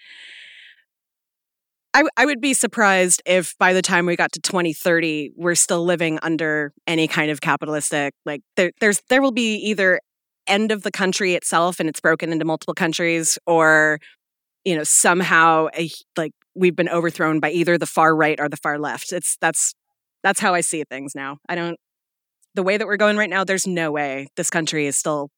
[1.93, 5.85] I, I would be surprised if by the time we got to 2030 we're still
[5.85, 10.01] living under any kind of capitalistic like there there's there will be either
[10.47, 13.99] end of the country itself and it's broken into multiple countries or
[14.65, 18.57] you know somehow a, like we've been overthrown by either the far right or the
[18.57, 19.75] far left it's that's
[20.23, 21.77] that's how i see things now i don't
[22.55, 25.31] the way that we're going right now there's no way this country is still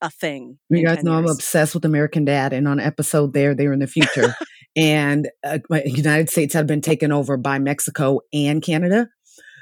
[0.00, 3.32] a thing You guys 10 know I'm obsessed with American Dad, and on an episode
[3.32, 4.32] there, they're in the future,
[4.76, 9.08] and uh, United States had been taken over by Mexico and Canada.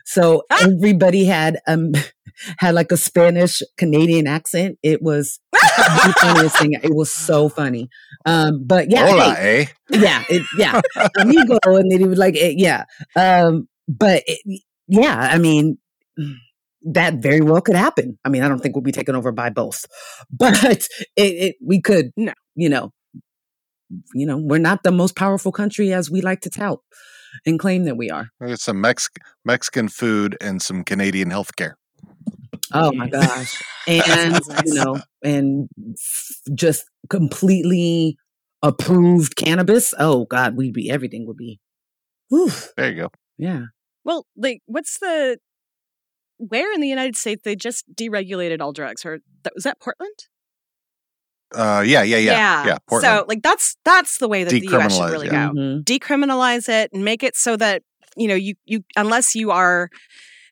[0.04, 0.66] So Ah!
[0.68, 1.92] everybody had um
[2.58, 4.78] had like a Spanish Canadian accent.
[4.82, 6.74] It was the funniest thing.
[6.74, 7.88] It was so funny.
[8.26, 9.98] Um, but yeah, Hola, hey, eh?
[9.98, 10.80] yeah, it, yeah,
[11.18, 12.84] amigo, and then he was like, eh, yeah,
[13.16, 15.78] um, but it, yeah, I mean,
[16.82, 18.18] that very well could happen.
[18.24, 19.84] I mean, I don't think we'll be taken over by both,
[20.30, 20.86] but
[21.16, 22.32] it, it we could, No.
[22.54, 22.92] you know,
[24.14, 26.80] you know, we're not the most powerful country as we like to tout
[27.44, 28.28] and claim that we are.
[28.40, 29.08] We got some Mex-
[29.44, 31.74] Mexican food and some Canadian healthcare.
[32.72, 35.68] Oh my gosh, and you know, and
[36.54, 38.16] just completely
[38.62, 39.94] approved cannabis.
[39.98, 41.60] Oh God, we'd be everything would be.
[42.28, 43.10] Whew, There you go.
[43.38, 43.66] yeah.
[44.06, 45.36] Well like what's the
[46.38, 50.18] where in the united states they just deregulated all drugs or that, was that portland
[51.54, 52.78] Uh, yeah, yeah, yeah, yeah.
[52.88, 53.18] Portland.
[53.20, 55.46] so like that's that's the way that the us should really yeah.
[55.48, 55.84] go Mhm.
[55.84, 57.82] decriminalize it and make it so that
[58.16, 59.88] you know you you unless you are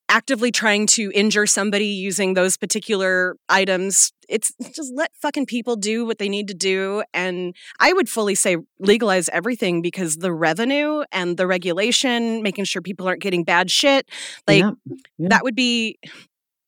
[0.08, 6.04] actively trying to injure somebody using those particular items it's just let fucking people do
[6.04, 11.02] what they need to do and i would fully say legalize everything because the revenue
[11.12, 14.08] and the regulation making sure people aren't getting bad shit
[14.46, 14.72] like Yeah,
[15.18, 15.28] yeah.
[15.30, 15.98] that would be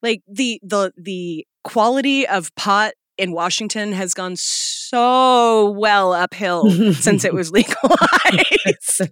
[0.02, 7.24] like the the the quality of pot in washington has gone so well uphill since
[7.24, 9.02] it was legalized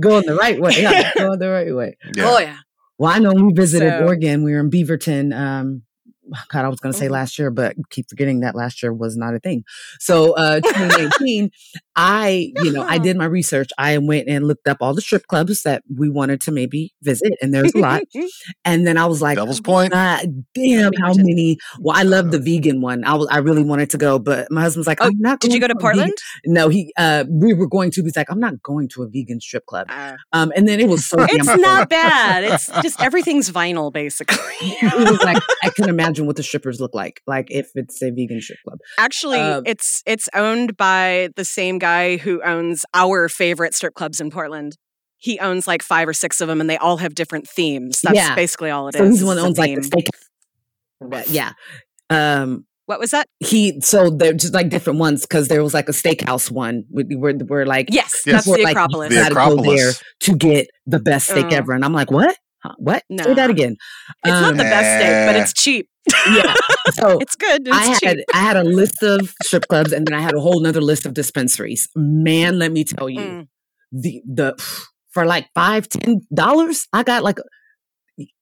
[0.00, 0.72] going the right way.
[0.76, 1.96] Yeah, going the right way.
[2.16, 2.24] yeah.
[2.26, 2.58] Oh yeah.
[2.98, 4.42] Well, I know we visited So- Oregon.
[4.44, 5.36] We were in Beaverton.
[5.36, 5.82] Um,
[6.50, 7.10] God, I was going to say Mhm.
[7.12, 9.64] last year, but keep forgetting that last year was not a thing.
[10.00, 11.50] So, uh, 2019,
[11.96, 13.70] I, you know, I did my research.
[13.78, 17.32] I went and looked up all the strip clubs that we wanted to maybe visit,
[17.40, 18.02] and there's a lot.
[18.64, 19.92] And then I was like, Devil's Point.
[19.92, 21.58] God damn, how many?
[21.80, 23.04] Well, I love the vegan one.
[23.04, 25.40] I was, I really wanted to go, but my husband's like, Oh, I'm not.
[25.40, 26.12] Did you go to a vegan-" Portland?
[26.46, 26.92] No, he.
[26.96, 28.02] Uh, we were going to.
[28.02, 29.86] He's like, I'm not going to a vegan strip club.
[29.90, 31.16] Uh, Um, and then it was so.
[31.20, 32.44] it's not bad.
[32.44, 34.36] It's just everything's vinyl, basically.
[34.60, 38.10] it was like I can imagine what the strippers look like, like if it's a
[38.10, 38.78] vegan strip club.
[38.98, 44.20] Actually, Um, it's it's owned by the same guy who owns our favorite strip clubs
[44.20, 44.76] in Portland.
[45.16, 48.00] He owns like five or six of them, and they all have different themes.
[48.02, 48.34] That's Yeah.
[48.34, 48.98] basically all it is.
[48.98, 50.02] So he's the one that the owns like the theme.
[51.22, 51.26] steak.
[51.28, 51.52] Yeah.
[52.10, 53.26] Um, What was that?
[53.40, 57.04] he so they're just like different ones because there was like a steakhouse one where
[57.16, 58.34] where, where like Yes, Yes.
[58.34, 59.08] that's We're the like- Acropolis.
[59.08, 61.56] The you gotta go there to get the best steak Oh.
[61.56, 62.36] ever, and I'm like, what?
[62.64, 63.02] Huh, what?
[63.10, 63.34] Say No.
[63.34, 63.76] that again.
[64.24, 65.88] It's not Um, the best steak, but it's cheap.
[66.34, 66.54] yeah.
[66.94, 67.66] So It's good.
[67.68, 68.24] It's I had cheap.
[68.32, 71.04] I had a list of strip clubs, and then I had a whole nother list
[71.06, 71.88] of dispensaries.
[71.94, 73.48] Man, let me tell you, Mm.
[73.92, 74.54] the the
[75.12, 77.38] for like five ten dollars, I got like.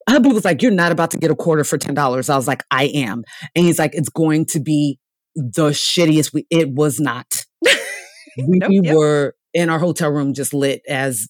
[0.09, 2.49] Hubby was like, "You're not about to get a quarter for ten dollars." I was
[2.49, 3.23] like, "I am,"
[3.55, 4.99] and he's like, "It's going to be
[5.36, 7.44] the shittiest." We it was not.
[7.62, 8.94] we Nope, yep.
[8.97, 11.28] were in our hotel room, just lit as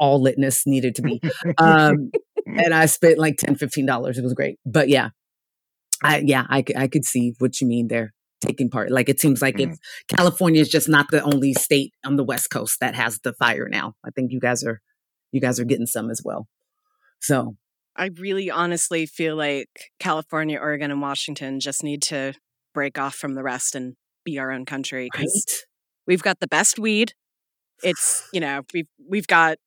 [0.00, 1.20] all litness needed to be,
[1.58, 2.10] um,
[2.56, 3.56] and I spent like 10
[3.86, 4.18] dollars.
[4.18, 5.10] It was great, but yeah,
[6.02, 8.12] I yeah, I could see what you mean there.
[8.40, 9.72] Taking part, like it seems like Mm.
[9.72, 9.78] it's
[10.16, 13.68] California is just not the only state on the West Coast that has the fire
[13.68, 13.94] now.
[14.06, 14.80] I think you guys are
[15.32, 16.46] you guys are getting some as well.
[17.20, 17.56] So
[17.96, 22.34] I really honestly feel like California, Oregon, and Washington just need to
[22.72, 23.94] break off from the rest and
[24.24, 25.64] be our own country right, because
[26.06, 27.14] we've got the best weed.
[27.82, 29.58] It's you know we've we've got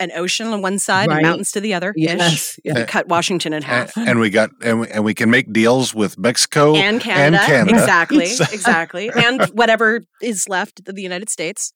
[0.00, 1.16] an ocean on one side Right.
[1.18, 1.90] and mountains to the other.
[1.96, 2.04] ish.
[2.04, 2.74] yes, yeah.
[2.80, 3.96] We cut Washington in half.
[3.96, 7.74] and we got and we, and we can make deals with Mexico and Canada, Canada.
[7.78, 11.72] exactly, exactly, and whatever is left of the United States.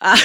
[0.00, 0.16] Uh,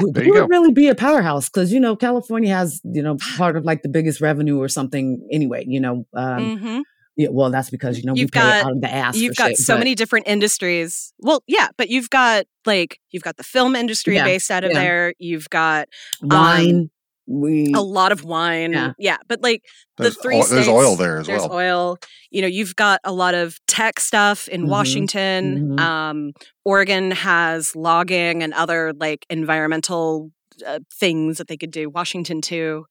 [0.00, 0.46] We There you would go.
[0.46, 3.88] really be a powerhouse because you know California has you know part of like the
[3.88, 5.64] biggest revenue or something anyway.
[5.66, 6.82] You know, um, mhm.
[7.16, 9.16] Yeah, well that's because you know You've pay got- out of the ass.
[9.16, 11.12] You've got shit, so but- many different industries.
[11.18, 14.72] Well, yeah, but you've got like you've got the film industry Yeah, based out of
[14.72, 14.78] yeah.
[14.80, 15.14] there.
[15.18, 15.88] You've got
[16.22, 16.90] wine.
[17.26, 18.72] we a lot of wine.
[18.72, 18.92] Yeah.
[18.98, 19.62] Yeah, but like
[19.96, 21.52] the There's, three oil, there's states, oil there as there's well.
[21.54, 21.96] oil.
[22.30, 25.76] You know, you've got a lot of tech stuff in Mhm, Washington.
[25.76, 25.80] mhm.
[25.80, 26.32] Um,
[26.64, 30.30] Oregon has logging and other like environmental
[30.66, 31.88] uh, things that they could do.
[31.90, 32.84] Washington too.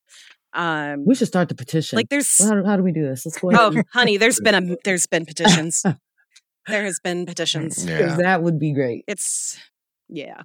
[0.53, 1.97] Um, we should start the petition.
[1.97, 3.25] like there's Well, how, do- how do we do this?
[3.25, 3.59] Let's go ahead.
[3.61, 5.83] oh and- honey, there's been a there's been petitions.
[6.67, 7.85] there has been petitions.
[7.85, 8.15] Yeah.
[8.17, 9.03] that would be great.
[9.07, 9.57] It's
[10.09, 10.43] yeah.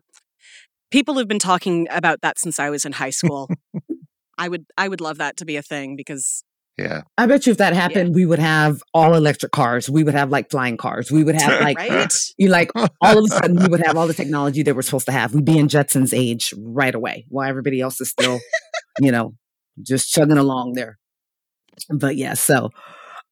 [0.90, 3.50] People have been talking about that since I was in high school.
[4.38, 6.42] I would I would love that to be a thing because
[6.78, 7.02] Yeah.
[7.18, 9.90] I bet you if that happened, we would have all electric cars.
[9.90, 11.10] We would have like flying cars.
[11.10, 12.12] We would have like right?
[12.38, 12.70] you like
[13.02, 15.34] all of a sudden we would have all the technology that we're supposed to have.
[15.34, 18.38] We'd be in Jetson's age right away, while everybody else is still,
[19.00, 19.34] you know,
[19.82, 20.98] just chugging along there.
[21.90, 22.70] But yeah, so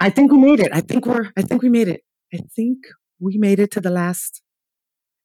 [0.00, 0.70] I think we made it.
[0.72, 1.30] I think we're.
[1.36, 2.02] I think we made it.
[2.32, 2.78] I think
[3.18, 4.42] we made it to the last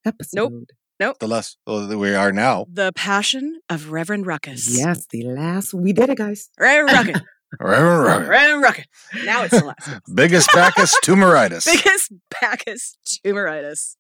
[0.06, 0.52] episode.
[0.52, 0.70] Nope.
[1.00, 1.18] Nope.
[1.20, 2.68] The less well, oh, we are now.
[2.72, 4.78] The Passion of Reverend Ruckus.
[4.78, 5.74] Yes, the last.
[5.74, 6.50] We did it, guys.
[6.60, 7.22] Reverend Ruckus.
[7.60, 8.28] Reverend Ruckus.
[8.30, 8.86] Reverend Ruckus.
[9.26, 10.02] Now it's the last.
[10.16, 11.66] Biggest Bacchus tumoritis.
[11.66, 13.96] Biggest Bacchus tumoritis.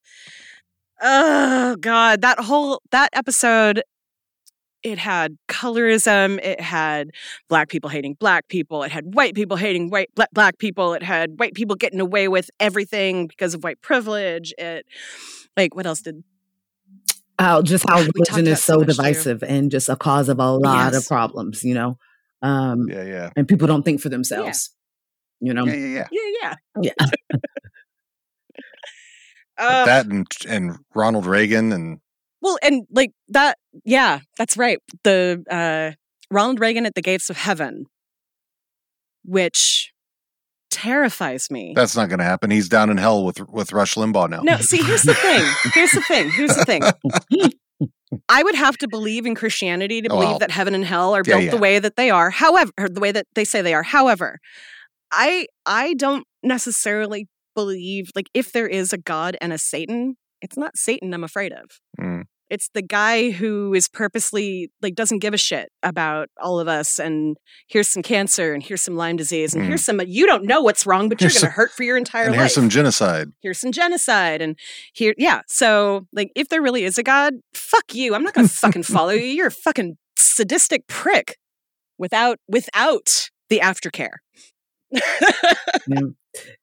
[1.02, 3.81] Oh God, that whole that episode.
[4.84, 6.40] It had colorism.
[6.44, 7.12] It had
[7.49, 8.84] black people hating black people.
[8.84, 10.94] It had white people hating white black, black people.
[10.94, 14.53] It had white people getting away with everything because of white privilege.
[14.58, 14.86] It
[15.56, 16.24] like what else did
[17.40, 18.94] How just how religion is so so much, too.
[18.94, 21.03] divisive and just a cause of a lot Yes.
[21.03, 21.64] of problems.
[21.64, 21.98] You know,
[22.41, 23.30] um, yeah, yeah.
[23.36, 24.72] and people don't think for themselves.
[25.40, 26.08] You know, Yeah, yeah, yeah.
[26.12, 27.38] yeah yeah yeah.
[29.58, 31.99] Uh, that and and Ronald Reagan and
[32.42, 34.80] Well, and like that, yeah, that's right.
[35.04, 35.96] The uh,
[36.34, 37.86] Ronald Reagan at the gates of heaven,
[39.24, 39.92] which
[40.72, 41.74] terrifies me.
[41.76, 42.50] that's not going to happen.
[42.50, 44.42] He's down in hell with with Rush Limbaugh now.
[44.42, 45.44] No, see, here's the thing.
[45.74, 46.32] Here's the thing.
[46.32, 46.82] Here's the thing.
[48.30, 51.24] I would have to believe in Christianity to believe Well, that heaven and hell are
[51.26, 51.52] yeah, built yeah.
[51.52, 52.30] the way that they are.
[52.30, 53.84] However, the way that they say they are.
[53.84, 54.40] However,
[55.12, 60.58] I I don't necessarily believe like if there is a God and a Satan, it's
[60.58, 61.70] not Satan I'm afraid of.
[62.00, 62.24] Mm.
[62.50, 67.00] It's the guy who is purposely like doesn't give a shit about all of us
[67.00, 67.38] and
[67.70, 69.68] here's some cancer and here's some Lyme disease and Mm.
[69.68, 72.32] here's some you don't know what's wrong, but you're gonna hurt for your entire and
[72.34, 73.30] life here's some genocide.
[73.42, 74.58] here's some genocide and
[74.94, 78.50] here yeah so like if there really is a god fuck you i'm not gonna
[78.50, 81.38] fucking follow you you're a fucking sadistic prick
[81.98, 84.16] without without the aftercare
[85.88, 86.02] Yeah.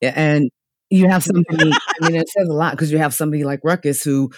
[0.02, 0.50] Yeah, and
[0.90, 1.72] you have somebody.
[2.02, 4.30] I mean, it says a lot because you have somebody like Ruckus who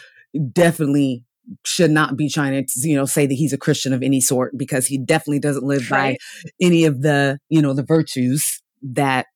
[0.52, 1.24] definitely
[1.64, 4.56] should not be trying to you know say that he's a christian of any sort
[4.56, 6.16] because he definitely doesn't live right.
[6.18, 9.27] by any of the you know the virtues that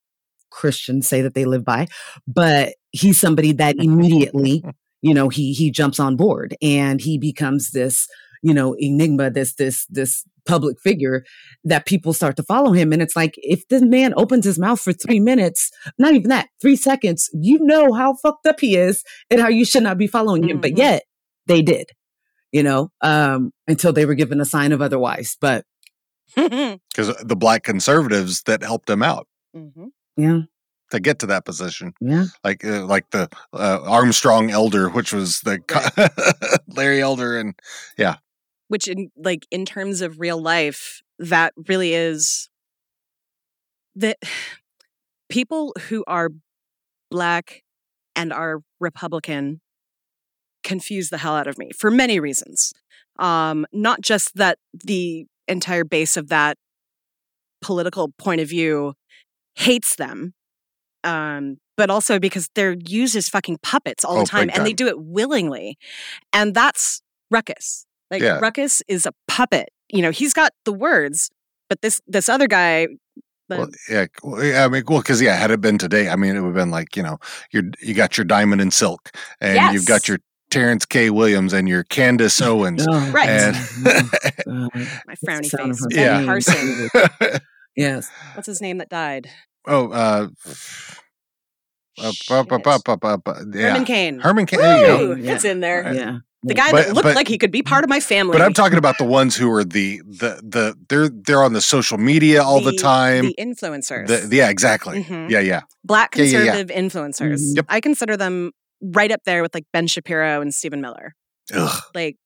[0.49, 1.87] christians say that they live by
[2.27, 4.63] but he's somebody that immediately
[5.01, 8.07] you know he he jumps on board and he becomes this
[8.41, 11.23] you know enigma this this this public figure
[11.63, 14.79] that people start to follow him and it's like if this man opens his mouth
[14.79, 19.03] for 3 minutes not even that 3 seconds you know how fucked up he is
[19.29, 20.61] and how you should not be following him mm-hmm.
[20.61, 21.03] but yet
[21.47, 21.91] they did
[22.55, 25.35] you know, um, until they were given a sign of otherwise.
[25.41, 25.65] But
[26.35, 29.87] because the black conservatives that helped him out, mm-hmm.
[30.15, 30.43] yeah,
[30.91, 35.41] to get to that position, yeah, like uh, like the uh, Armstrong Elder, which was
[35.41, 36.61] the right.
[36.69, 37.55] Larry Elder, and
[37.97, 38.15] yeah,
[38.67, 42.49] which in like in terms of real life, that really is
[43.95, 44.17] that
[45.29, 46.29] people who are
[47.09, 47.63] black
[48.15, 49.61] and are Republican
[50.63, 52.73] confuse the hell out of me for many reasons.
[53.17, 56.57] Um, not just that the entire base of that
[57.61, 58.93] political point of view
[59.55, 60.33] hates them,
[61.03, 64.73] um, but also because they're used as fucking puppets all oh, the time, and they
[64.73, 65.77] do it willingly,
[66.33, 67.01] and that's
[67.31, 67.84] Ruckus.
[68.11, 68.39] Like yeah.
[68.39, 69.69] Ruckus is a puppet.
[69.89, 71.29] You know, he's got the words,
[71.69, 72.87] but this this other guy
[73.47, 76.47] well, yeah, I mean, well, because yeah, had it been today, I mean, it would
[76.47, 77.19] have been like you know,
[77.51, 79.73] you you got your diamond and silk, and yes.
[79.73, 80.17] you've got your
[80.49, 81.09] Terrence K.
[81.09, 82.85] Williams and your Candace Owens.
[82.87, 83.29] Oh, right.
[83.29, 83.55] And
[83.85, 84.69] uh,
[85.05, 85.85] My frowny face.
[85.91, 86.25] Yeah.
[86.25, 86.89] Carson.
[87.75, 88.09] yes.
[88.33, 89.29] What's his name that died?
[89.67, 90.27] Oh, uh,
[91.99, 93.69] uh, yeah.
[93.69, 94.19] Herman Cain.
[94.19, 94.59] Herman Cain.
[94.59, 95.15] There you go.
[95.15, 95.33] Yeah.
[95.33, 95.93] It's in there.
[95.93, 96.17] Yeah.
[96.47, 98.33] The guy but, that looked but, like he could be part of my family.
[98.33, 101.61] But I'm talking about the ones who are the the the they're they're on the
[101.61, 103.25] social media all the, the time.
[103.25, 104.07] The influencers.
[104.07, 105.03] The, yeah, exactly.
[105.03, 105.31] Mm-hmm.
[105.31, 105.61] Yeah, yeah.
[105.83, 107.39] Black conservative yeah, yeah, influencers.
[107.39, 107.55] Mm-hmm.
[107.57, 107.65] Yep.
[107.69, 108.51] I consider them
[108.81, 111.15] right up there with like Ben Shapiro and Stephen Miller.
[111.53, 111.81] Ugh.
[111.93, 112.17] Like,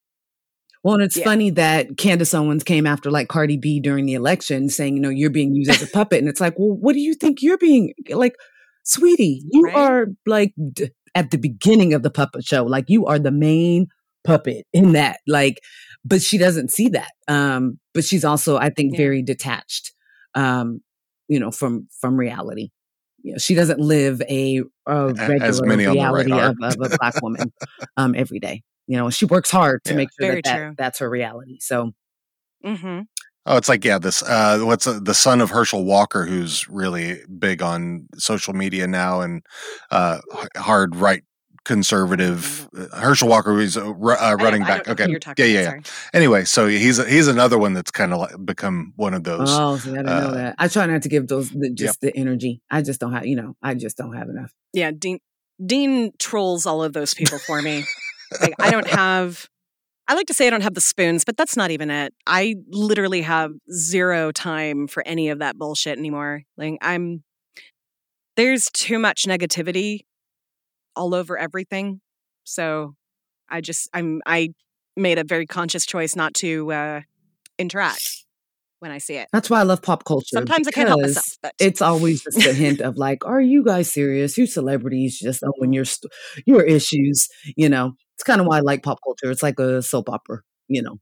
[0.83, 1.23] well, and it's yeah.
[1.25, 5.09] funny that Candace Owens came after like Cardi B during the election saying, you know,
[5.09, 6.19] you're being used as a puppet.
[6.19, 8.35] And it's like, well, what do you think you're being like,
[8.83, 9.43] sweetie?
[9.51, 9.75] You right?
[9.75, 12.63] are like d- at the beginning of the puppet show.
[12.63, 13.87] Like, you are the main
[14.23, 15.19] puppet in that.
[15.27, 15.61] Like,
[16.05, 17.11] but she doesn't see that.
[17.27, 18.97] Um, but she's also, I think, yeah.
[18.97, 19.93] very detached,
[20.35, 20.81] um,
[21.27, 22.69] you know, from from reality
[23.23, 27.51] you know, she doesn't live a, a regular reality right of, of, a black woman
[27.97, 28.63] um, every day.
[28.87, 29.97] You know, she works hard to yeah.
[29.97, 31.57] make sure that, that, that's her reality.
[31.59, 31.91] So,
[32.65, 33.01] mm-hmm.
[33.45, 37.19] oh, it's like yeah, this uh, what's uh, the son of Herschel Walker, who's really
[37.37, 39.43] big on social media now and
[39.91, 40.19] uh,
[40.57, 41.23] hard right
[41.69, 44.87] conservative uh, Herschel Walker who's uh, uh running back.
[44.87, 45.79] Okay, yeah, yeah, yeah.
[46.15, 49.49] Anyway, so he's he's another one that's kind of like become one of those.
[49.51, 50.55] Oh, see, I didn't uh, know that.
[50.57, 52.11] I try not to give those the, just yep.
[52.11, 52.63] the energy.
[52.71, 54.51] I just don't have, you know, I just don't have enough.
[54.73, 55.19] Yeah, Dean
[55.63, 57.85] Dean trolls all of those people for me.
[58.41, 59.47] like I don't have.
[60.07, 62.15] I like to say I don't have the spoons, but that's not even it.
[62.25, 66.41] I literally have zero time for any of that bullshit anymore.
[66.57, 67.23] Like I'm
[68.35, 70.05] there's too much negativity
[70.99, 72.01] all over everything.
[72.43, 72.95] So
[73.49, 74.49] I just I'm I
[74.95, 77.01] made a very conscious choice not to uh,
[77.57, 78.25] interact
[78.79, 79.29] when I see it.
[79.31, 80.27] That's why I love pop culture.
[80.33, 81.37] Sometimes I can't help myself.
[81.41, 81.53] But.
[81.59, 84.37] It's always just a hint of like, are you guys serious?
[84.37, 86.11] You celebrities just own your st-
[86.45, 87.27] your issues.
[87.55, 89.31] You know, it's kind of why I like pop culture.
[89.31, 90.41] It's like a soap opera.
[90.67, 90.97] You know,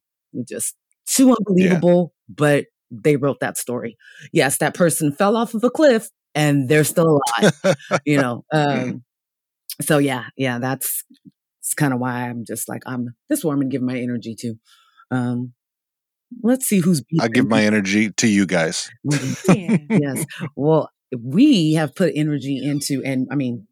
[0.47, 0.75] just
[1.07, 2.33] too unbelievable, yeah.
[2.35, 3.97] but they wrote that story.
[4.31, 7.75] Yes, that person fell off of a cliff and they're still alive.
[8.05, 9.03] you know, um,
[9.81, 11.03] so yeah, yeah, that's,
[11.67, 14.55] that's kind of why I'm just like, I'm this woman give my energy to.
[15.11, 15.53] Um,
[16.43, 17.03] let's see who's.
[17.19, 18.89] I give my energy to you guys.
[19.47, 20.25] yes.
[20.55, 20.89] Well,
[21.21, 23.67] we have put energy into, and I mean,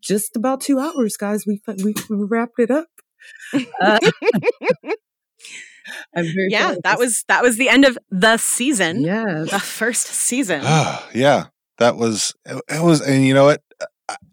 [0.00, 1.44] just about two hours, guys.
[1.46, 2.88] We we, we wrapped it up.
[3.80, 3.98] Uh,
[6.48, 9.02] yeah, that was that was the end of the season.
[9.02, 10.62] Yeah, the first season.
[10.64, 11.46] Ah, yeah,
[11.78, 13.62] that was it was, and you know what?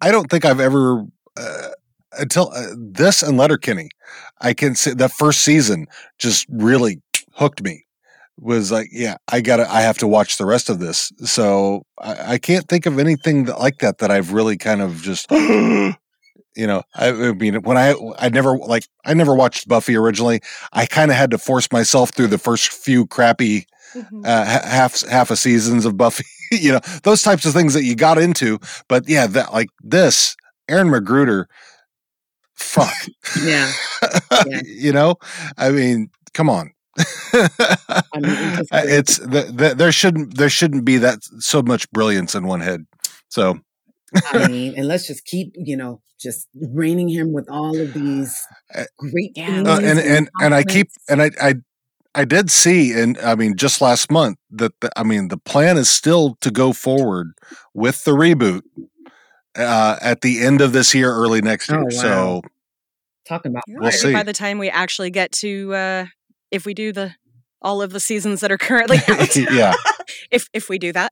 [0.01, 1.05] I don't think I've ever
[1.37, 1.69] uh,
[2.13, 3.89] until uh, this and Letterkenny,
[4.41, 5.87] I can say the first season
[6.17, 7.01] just really
[7.33, 7.83] hooked me.
[8.39, 11.11] Was like, yeah, I gotta, I have to watch the rest of this.
[11.23, 15.01] So I, I can't think of anything that, like that that I've really kind of
[15.01, 15.95] just, you
[16.55, 20.41] know, I, I, mean, when I, I never like, I never watched Buffy originally.
[20.71, 23.65] I kind of had to force myself through the first few crappy
[23.95, 24.21] mm-hmm.
[24.23, 26.25] uh, half half a seasons of Buffy.
[26.51, 28.59] you know, those types of things that you got into.
[28.87, 30.35] But yeah, that like this,
[30.69, 31.45] Aaron McGruder,
[32.55, 32.93] fuck.
[33.43, 33.71] Yeah.
[34.45, 34.61] yeah.
[34.65, 35.15] you know,
[35.57, 36.73] I mean, come on.
[37.33, 38.35] I mean,
[38.71, 42.87] it's the, the, there shouldn't there shouldn't be that so much brilliance in one head.
[43.29, 43.59] So
[44.33, 48.35] I mean, and let's just keep, you know, just raining him with all of these
[48.73, 49.63] Uh, great Yeah.
[49.65, 51.55] Uh, and and and I keep and I I
[52.15, 55.77] I did see and I mean just last month that the, I mean the plan
[55.77, 57.33] is still to go forward
[57.73, 58.61] with the reboot
[59.57, 61.79] uh, at the end of this year, early next year.
[61.79, 61.89] Oh, wow.
[61.89, 62.41] So
[63.27, 64.13] talking about We'll Maybe see.
[64.13, 66.05] by the time we actually get to uh
[66.51, 67.13] if we do the
[67.61, 69.35] all of the seasons that are currently out.
[69.35, 69.73] yeah,
[70.31, 71.11] if if we do that.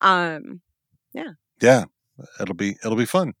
[0.00, 0.60] Um
[1.12, 1.84] yeah, Yeah.
[2.40, 3.32] it'll be it'll be fun.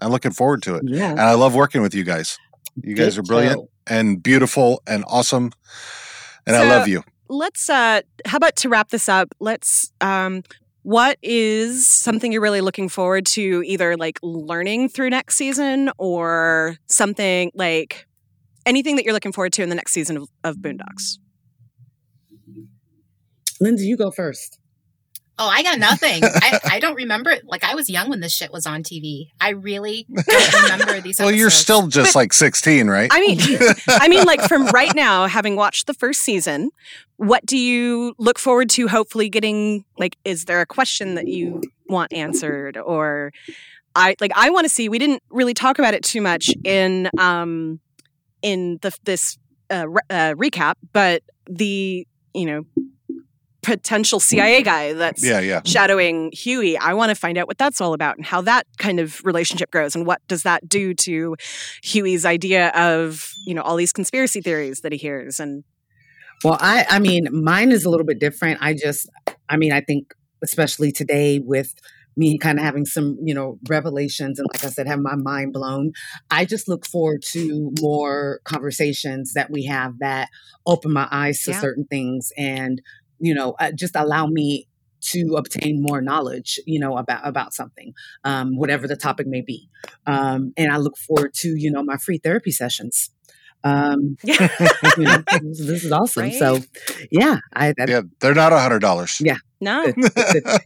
[0.00, 2.38] I'm looking forward to it, yeah, and I love working with you guys.
[2.82, 3.68] You guys good are brilliant show.
[3.86, 5.52] and beautiful and awesome,
[6.46, 7.02] and I love you.
[7.28, 10.42] let's uh how about to wrap this up let's um
[10.84, 16.76] what is something you're really looking forward to either like learning through next season or
[16.86, 18.06] something like
[18.64, 21.18] anything that you're looking forward to in the next season of, of boondocks
[23.60, 24.58] Lindsay, you go first.
[25.36, 26.22] Oh, I got nothing.
[26.22, 27.30] I, I don't remember.
[27.30, 27.44] it.
[27.44, 29.30] Like I was young when this shit was on TV.
[29.40, 31.18] I really don't remember these.
[31.18, 33.10] Well, you're still just But- like 16, right?
[33.12, 33.38] i mean
[33.88, 36.70] i mean like from right now having watched the first season
[37.16, 41.62] what do you look forward to hopefully getting like is there a question that you
[41.88, 43.32] want answered or
[43.94, 47.08] i like i want to see we didn't really talk about it too much in
[47.18, 47.78] um
[48.42, 49.36] in the this
[49.72, 52.62] uh, re- uh recap but the you know
[53.64, 55.60] potential cia guy that's yeah, yeah.
[55.64, 56.76] shadowing Huey.
[56.78, 59.70] I want to find out what that's all about and how that kind of relationship
[59.70, 61.36] grows and what does that do to
[61.82, 65.64] Huey's idea of, you know, all these conspiracy theories that he hears and
[66.44, 68.58] Well, I I mean, mine is a little bit different.
[68.60, 69.08] I just
[69.48, 70.12] I mean, I think
[70.42, 71.74] especially today with
[72.16, 75.52] me kind of having some, you know, revelations and like I said, have my mind
[75.52, 75.90] blown.
[76.30, 80.28] I just look forward to more conversations that we have that
[80.64, 81.60] open my eyes to Yeah.
[81.60, 82.80] certain things and,
[83.18, 84.68] you know, uh, just allow me
[85.00, 87.92] to obtain more knowledge, you know, about about something,
[88.24, 89.68] um, whatever the topic may be.
[90.06, 93.10] Um, and I look forward to, you know, my free therapy sessions.
[93.62, 94.48] Um, yeah.
[94.98, 96.24] you know, this, this is awesome.
[96.24, 96.34] Right?
[96.34, 96.60] So,
[97.10, 99.20] yeah, I, I Yeah, they're not a hundred dollars.
[99.24, 99.36] Yeah.
[99.60, 99.84] no.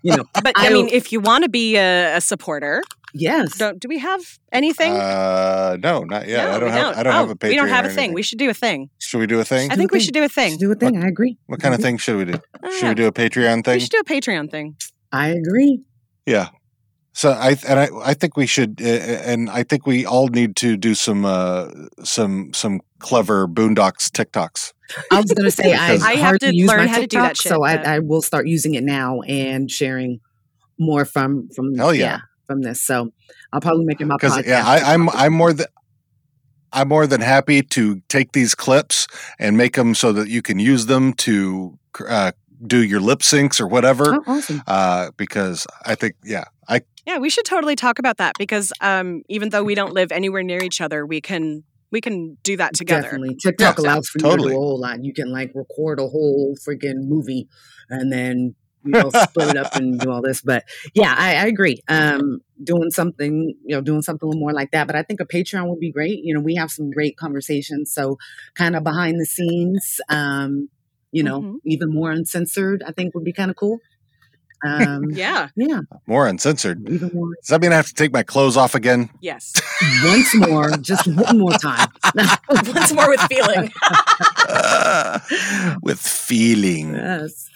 [0.03, 2.83] you know, But I, I- mean, if you want to be a, a supporter,
[3.15, 4.21] yes, don't do we have
[4.53, 4.93] anything?
[4.93, 6.45] Uh, no, not yet.
[6.45, 6.97] No, I don't we have.
[6.97, 7.49] I don't oh, have a Patreon.
[7.49, 8.13] We don't have a thing.
[8.13, 8.91] We should do a thing.
[8.99, 9.71] Should we do a thing?
[9.71, 10.53] I think a we should do a thing.
[10.53, 11.03] Should do a thing.
[11.03, 11.39] I agree.
[11.47, 12.39] What kind of thing should we do?
[12.63, 13.75] Oh, Should we do a Patreon thing?
[13.75, 14.77] We should do a Patreon thing.
[15.13, 15.83] I agree.
[16.27, 16.49] Yeah.
[17.13, 20.55] So I and I I think we should uh, and I think we all need
[20.57, 21.69] to do some uh
[22.05, 24.73] some some clever boondocks TikToks.
[25.11, 27.19] I was going to say I, I have hardly to learn my how to do
[27.19, 30.21] that shit, so but- I, I will start using it now and sharing
[30.79, 32.21] more from from Hell yeah.
[32.49, 32.83] From this.
[32.83, 33.13] So
[33.53, 34.47] I'll probably make it my Because podcast.
[34.47, 35.67] yeah, I, I'm I'm more than
[36.73, 39.07] I'm more than happy to take these clips
[39.39, 42.33] and make them so that you can use them to uh,
[42.67, 44.15] do your lip syncs or whatever.
[44.17, 44.63] Oh, awesome.
[44.67, 49.23] Uh, because I think yeah, I Yeah, we should totally talk about that because um,
[49.29, 52.75] even though we don't live anywhere near each other, we can we can do that
[52.75, 53.03] together.
[53.03, 53.37] Definitely.
[53.43, 55.03] TikTok Yeah, allows for you to do a whole lot.
[55.03, 57.49] You can like record a whole freaking movie
[57.89, 58.55] and then
[58.93, 60.41] you know split it up and do all this.
[60.43, 61.83] But yeah, I, I agree.
[61.89, 64.87] Um, doing something, you know, doing something a little more like that.
[64.87, 66.21] But I think a Patreon would be great.
[66.25, 67.93] You know, we have some great conversations.
[67.93, 68.19] So
[68.55, 70.69] kind of behind the scenes, um,
[71.13, 71.55] you know, Mhm.
[71.65, 73.79] even more uncensored, I think would be kind of cool.
[74.65, 75.49] Um, Yeah.
[75.55, 76.81] yeah, more uncensored.
[76.91, 77.29] even more.
[77.41, 79.09] Does that mean I have to take my clothes off again?
[79.21, 79.53] Yes.
[80.05, 81.89] Once more, just one more time.
[82.51, 83.71] Once more with feeling.
[85.83, 86.95] With feeling.
[86.95, 87.49] Yes.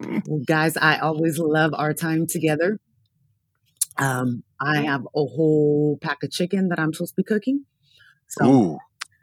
[0.00, 2.78] Well, guys, I always love our time together.
[3.96, 7.64] Um, I have a whole pack of chicken that I'm supposed to be cooking.
[8.28, 8.78] So Ooh,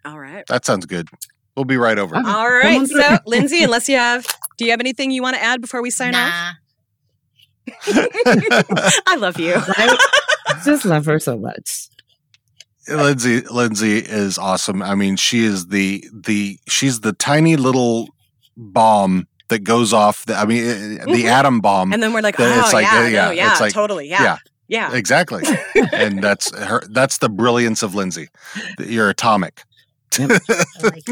[0.05, 0.45] All right.
[0.47, 1.09] that sounds good.
[1.55, 2.15] We'll be right over.
[2.15, 2.27] Okay.
[2.29, 2.87] All Come right.
[2.87, 4.25] So, Lindsay, unless you have,
[4.57, 6.55] do you have anything you want to add before we sign off?
[7.87, 9.53] I love you.
[9.55, 9.97] I
[10.63, 11.89] just love her so much.
[12.87, 14.81] Lindsay Lindsay is awesome.
[14.81, 18.07] I mean, she is the the she's the tiny little
[18.57, 20.25] bomb that goes off.
[20.25, 20.63] The, I mean,
[20.99, 21.25] uh, the Mhm.
[21.25, 21.93] atom bomb.
[21.93, 23.73] And then we're like, Then oh, it's like, yeah, uh, no, yeah, yeah, it's like-
[23.73, 24.09] totally.
[24.09, 24.23] Yeah.
[24.23, 24.37] yeah.
[24.67, 24.93] Yeah.
[24.95, 25.43] exactly,
[25.93, 26.81] and that's her.
[26.89, 28.29] That's the brilliance of Lindsay.
[28.79, 29.63] You're atomic.
[30.17, 30.39] I
[30.81, 31.03] like.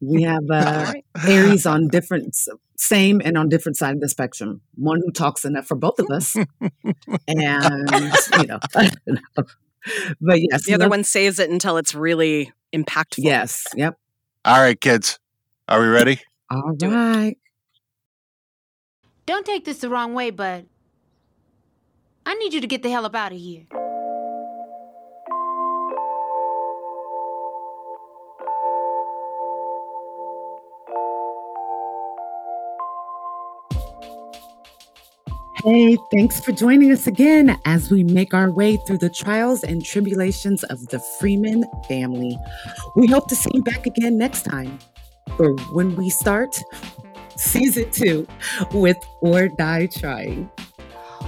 [0.00, 0.92] We have All uh.
[1.24, 2.36] Aries on different,
[2.76, 4.62] same and on different side of the spectrum.
[4.74, 6.46] One who talks enough for both of us, and
[7.28, 8.58] you know,
[10.20, 13.18] but yes, The other love- one saves it until it's really impactful.
[13.18, 13.96] yes, yep.
[14.44, 15.20] All right, kids,
[15.68, 16.20] are we ready?
[16.50, 16.94] All Do it.
[16.94, 17.38] right.
[19.28, 20.64] Don't take this the wrong way, but
[22.24, 23.64] I need you to get the hell up out of here.
[35.62, 39.84] Hey, thanks for joining us again as we make our way through the trials and
[39.84, 42.38] tribulations of the Freeman family.
[42.96, 44.78] We hope to see you back again next time
[45.38, 46.58] Or when we start
[47.38, 48.26] season two
[48.72, 50.50] with Or Die Trying.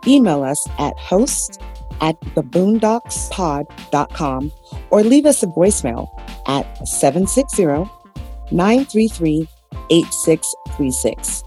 [0.05, 1.59] Email us at host
[2.01, 4.51] at theboondockspod.com
[4.89, 6.09] or leave us a voicemail
[6.47, 7.65] at 760
[8.51, 9.47] 933
[9.89, 11.43] 8636.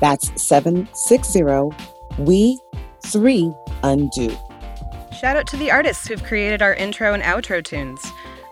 [0.00, 1.42] That's 760
[2.18, 2.58] We
[3.06, 4.36] 3 Undo.
[5.18, 8.04] Shout out to the artists who've created our intro and outro tunes.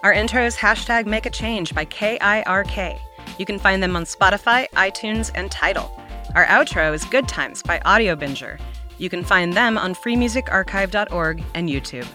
[0.02, 2.98] Our intro is hashtag Make a Change by KIRK.
[3.38, 5.90] You can find them on Spotify, iTunes, and Tidal.
[6.34, 8.60] Our outro is Good Times by Audiobinger.
[8.98, 12.06] You can find them on freemusicarchive.org and YouTube.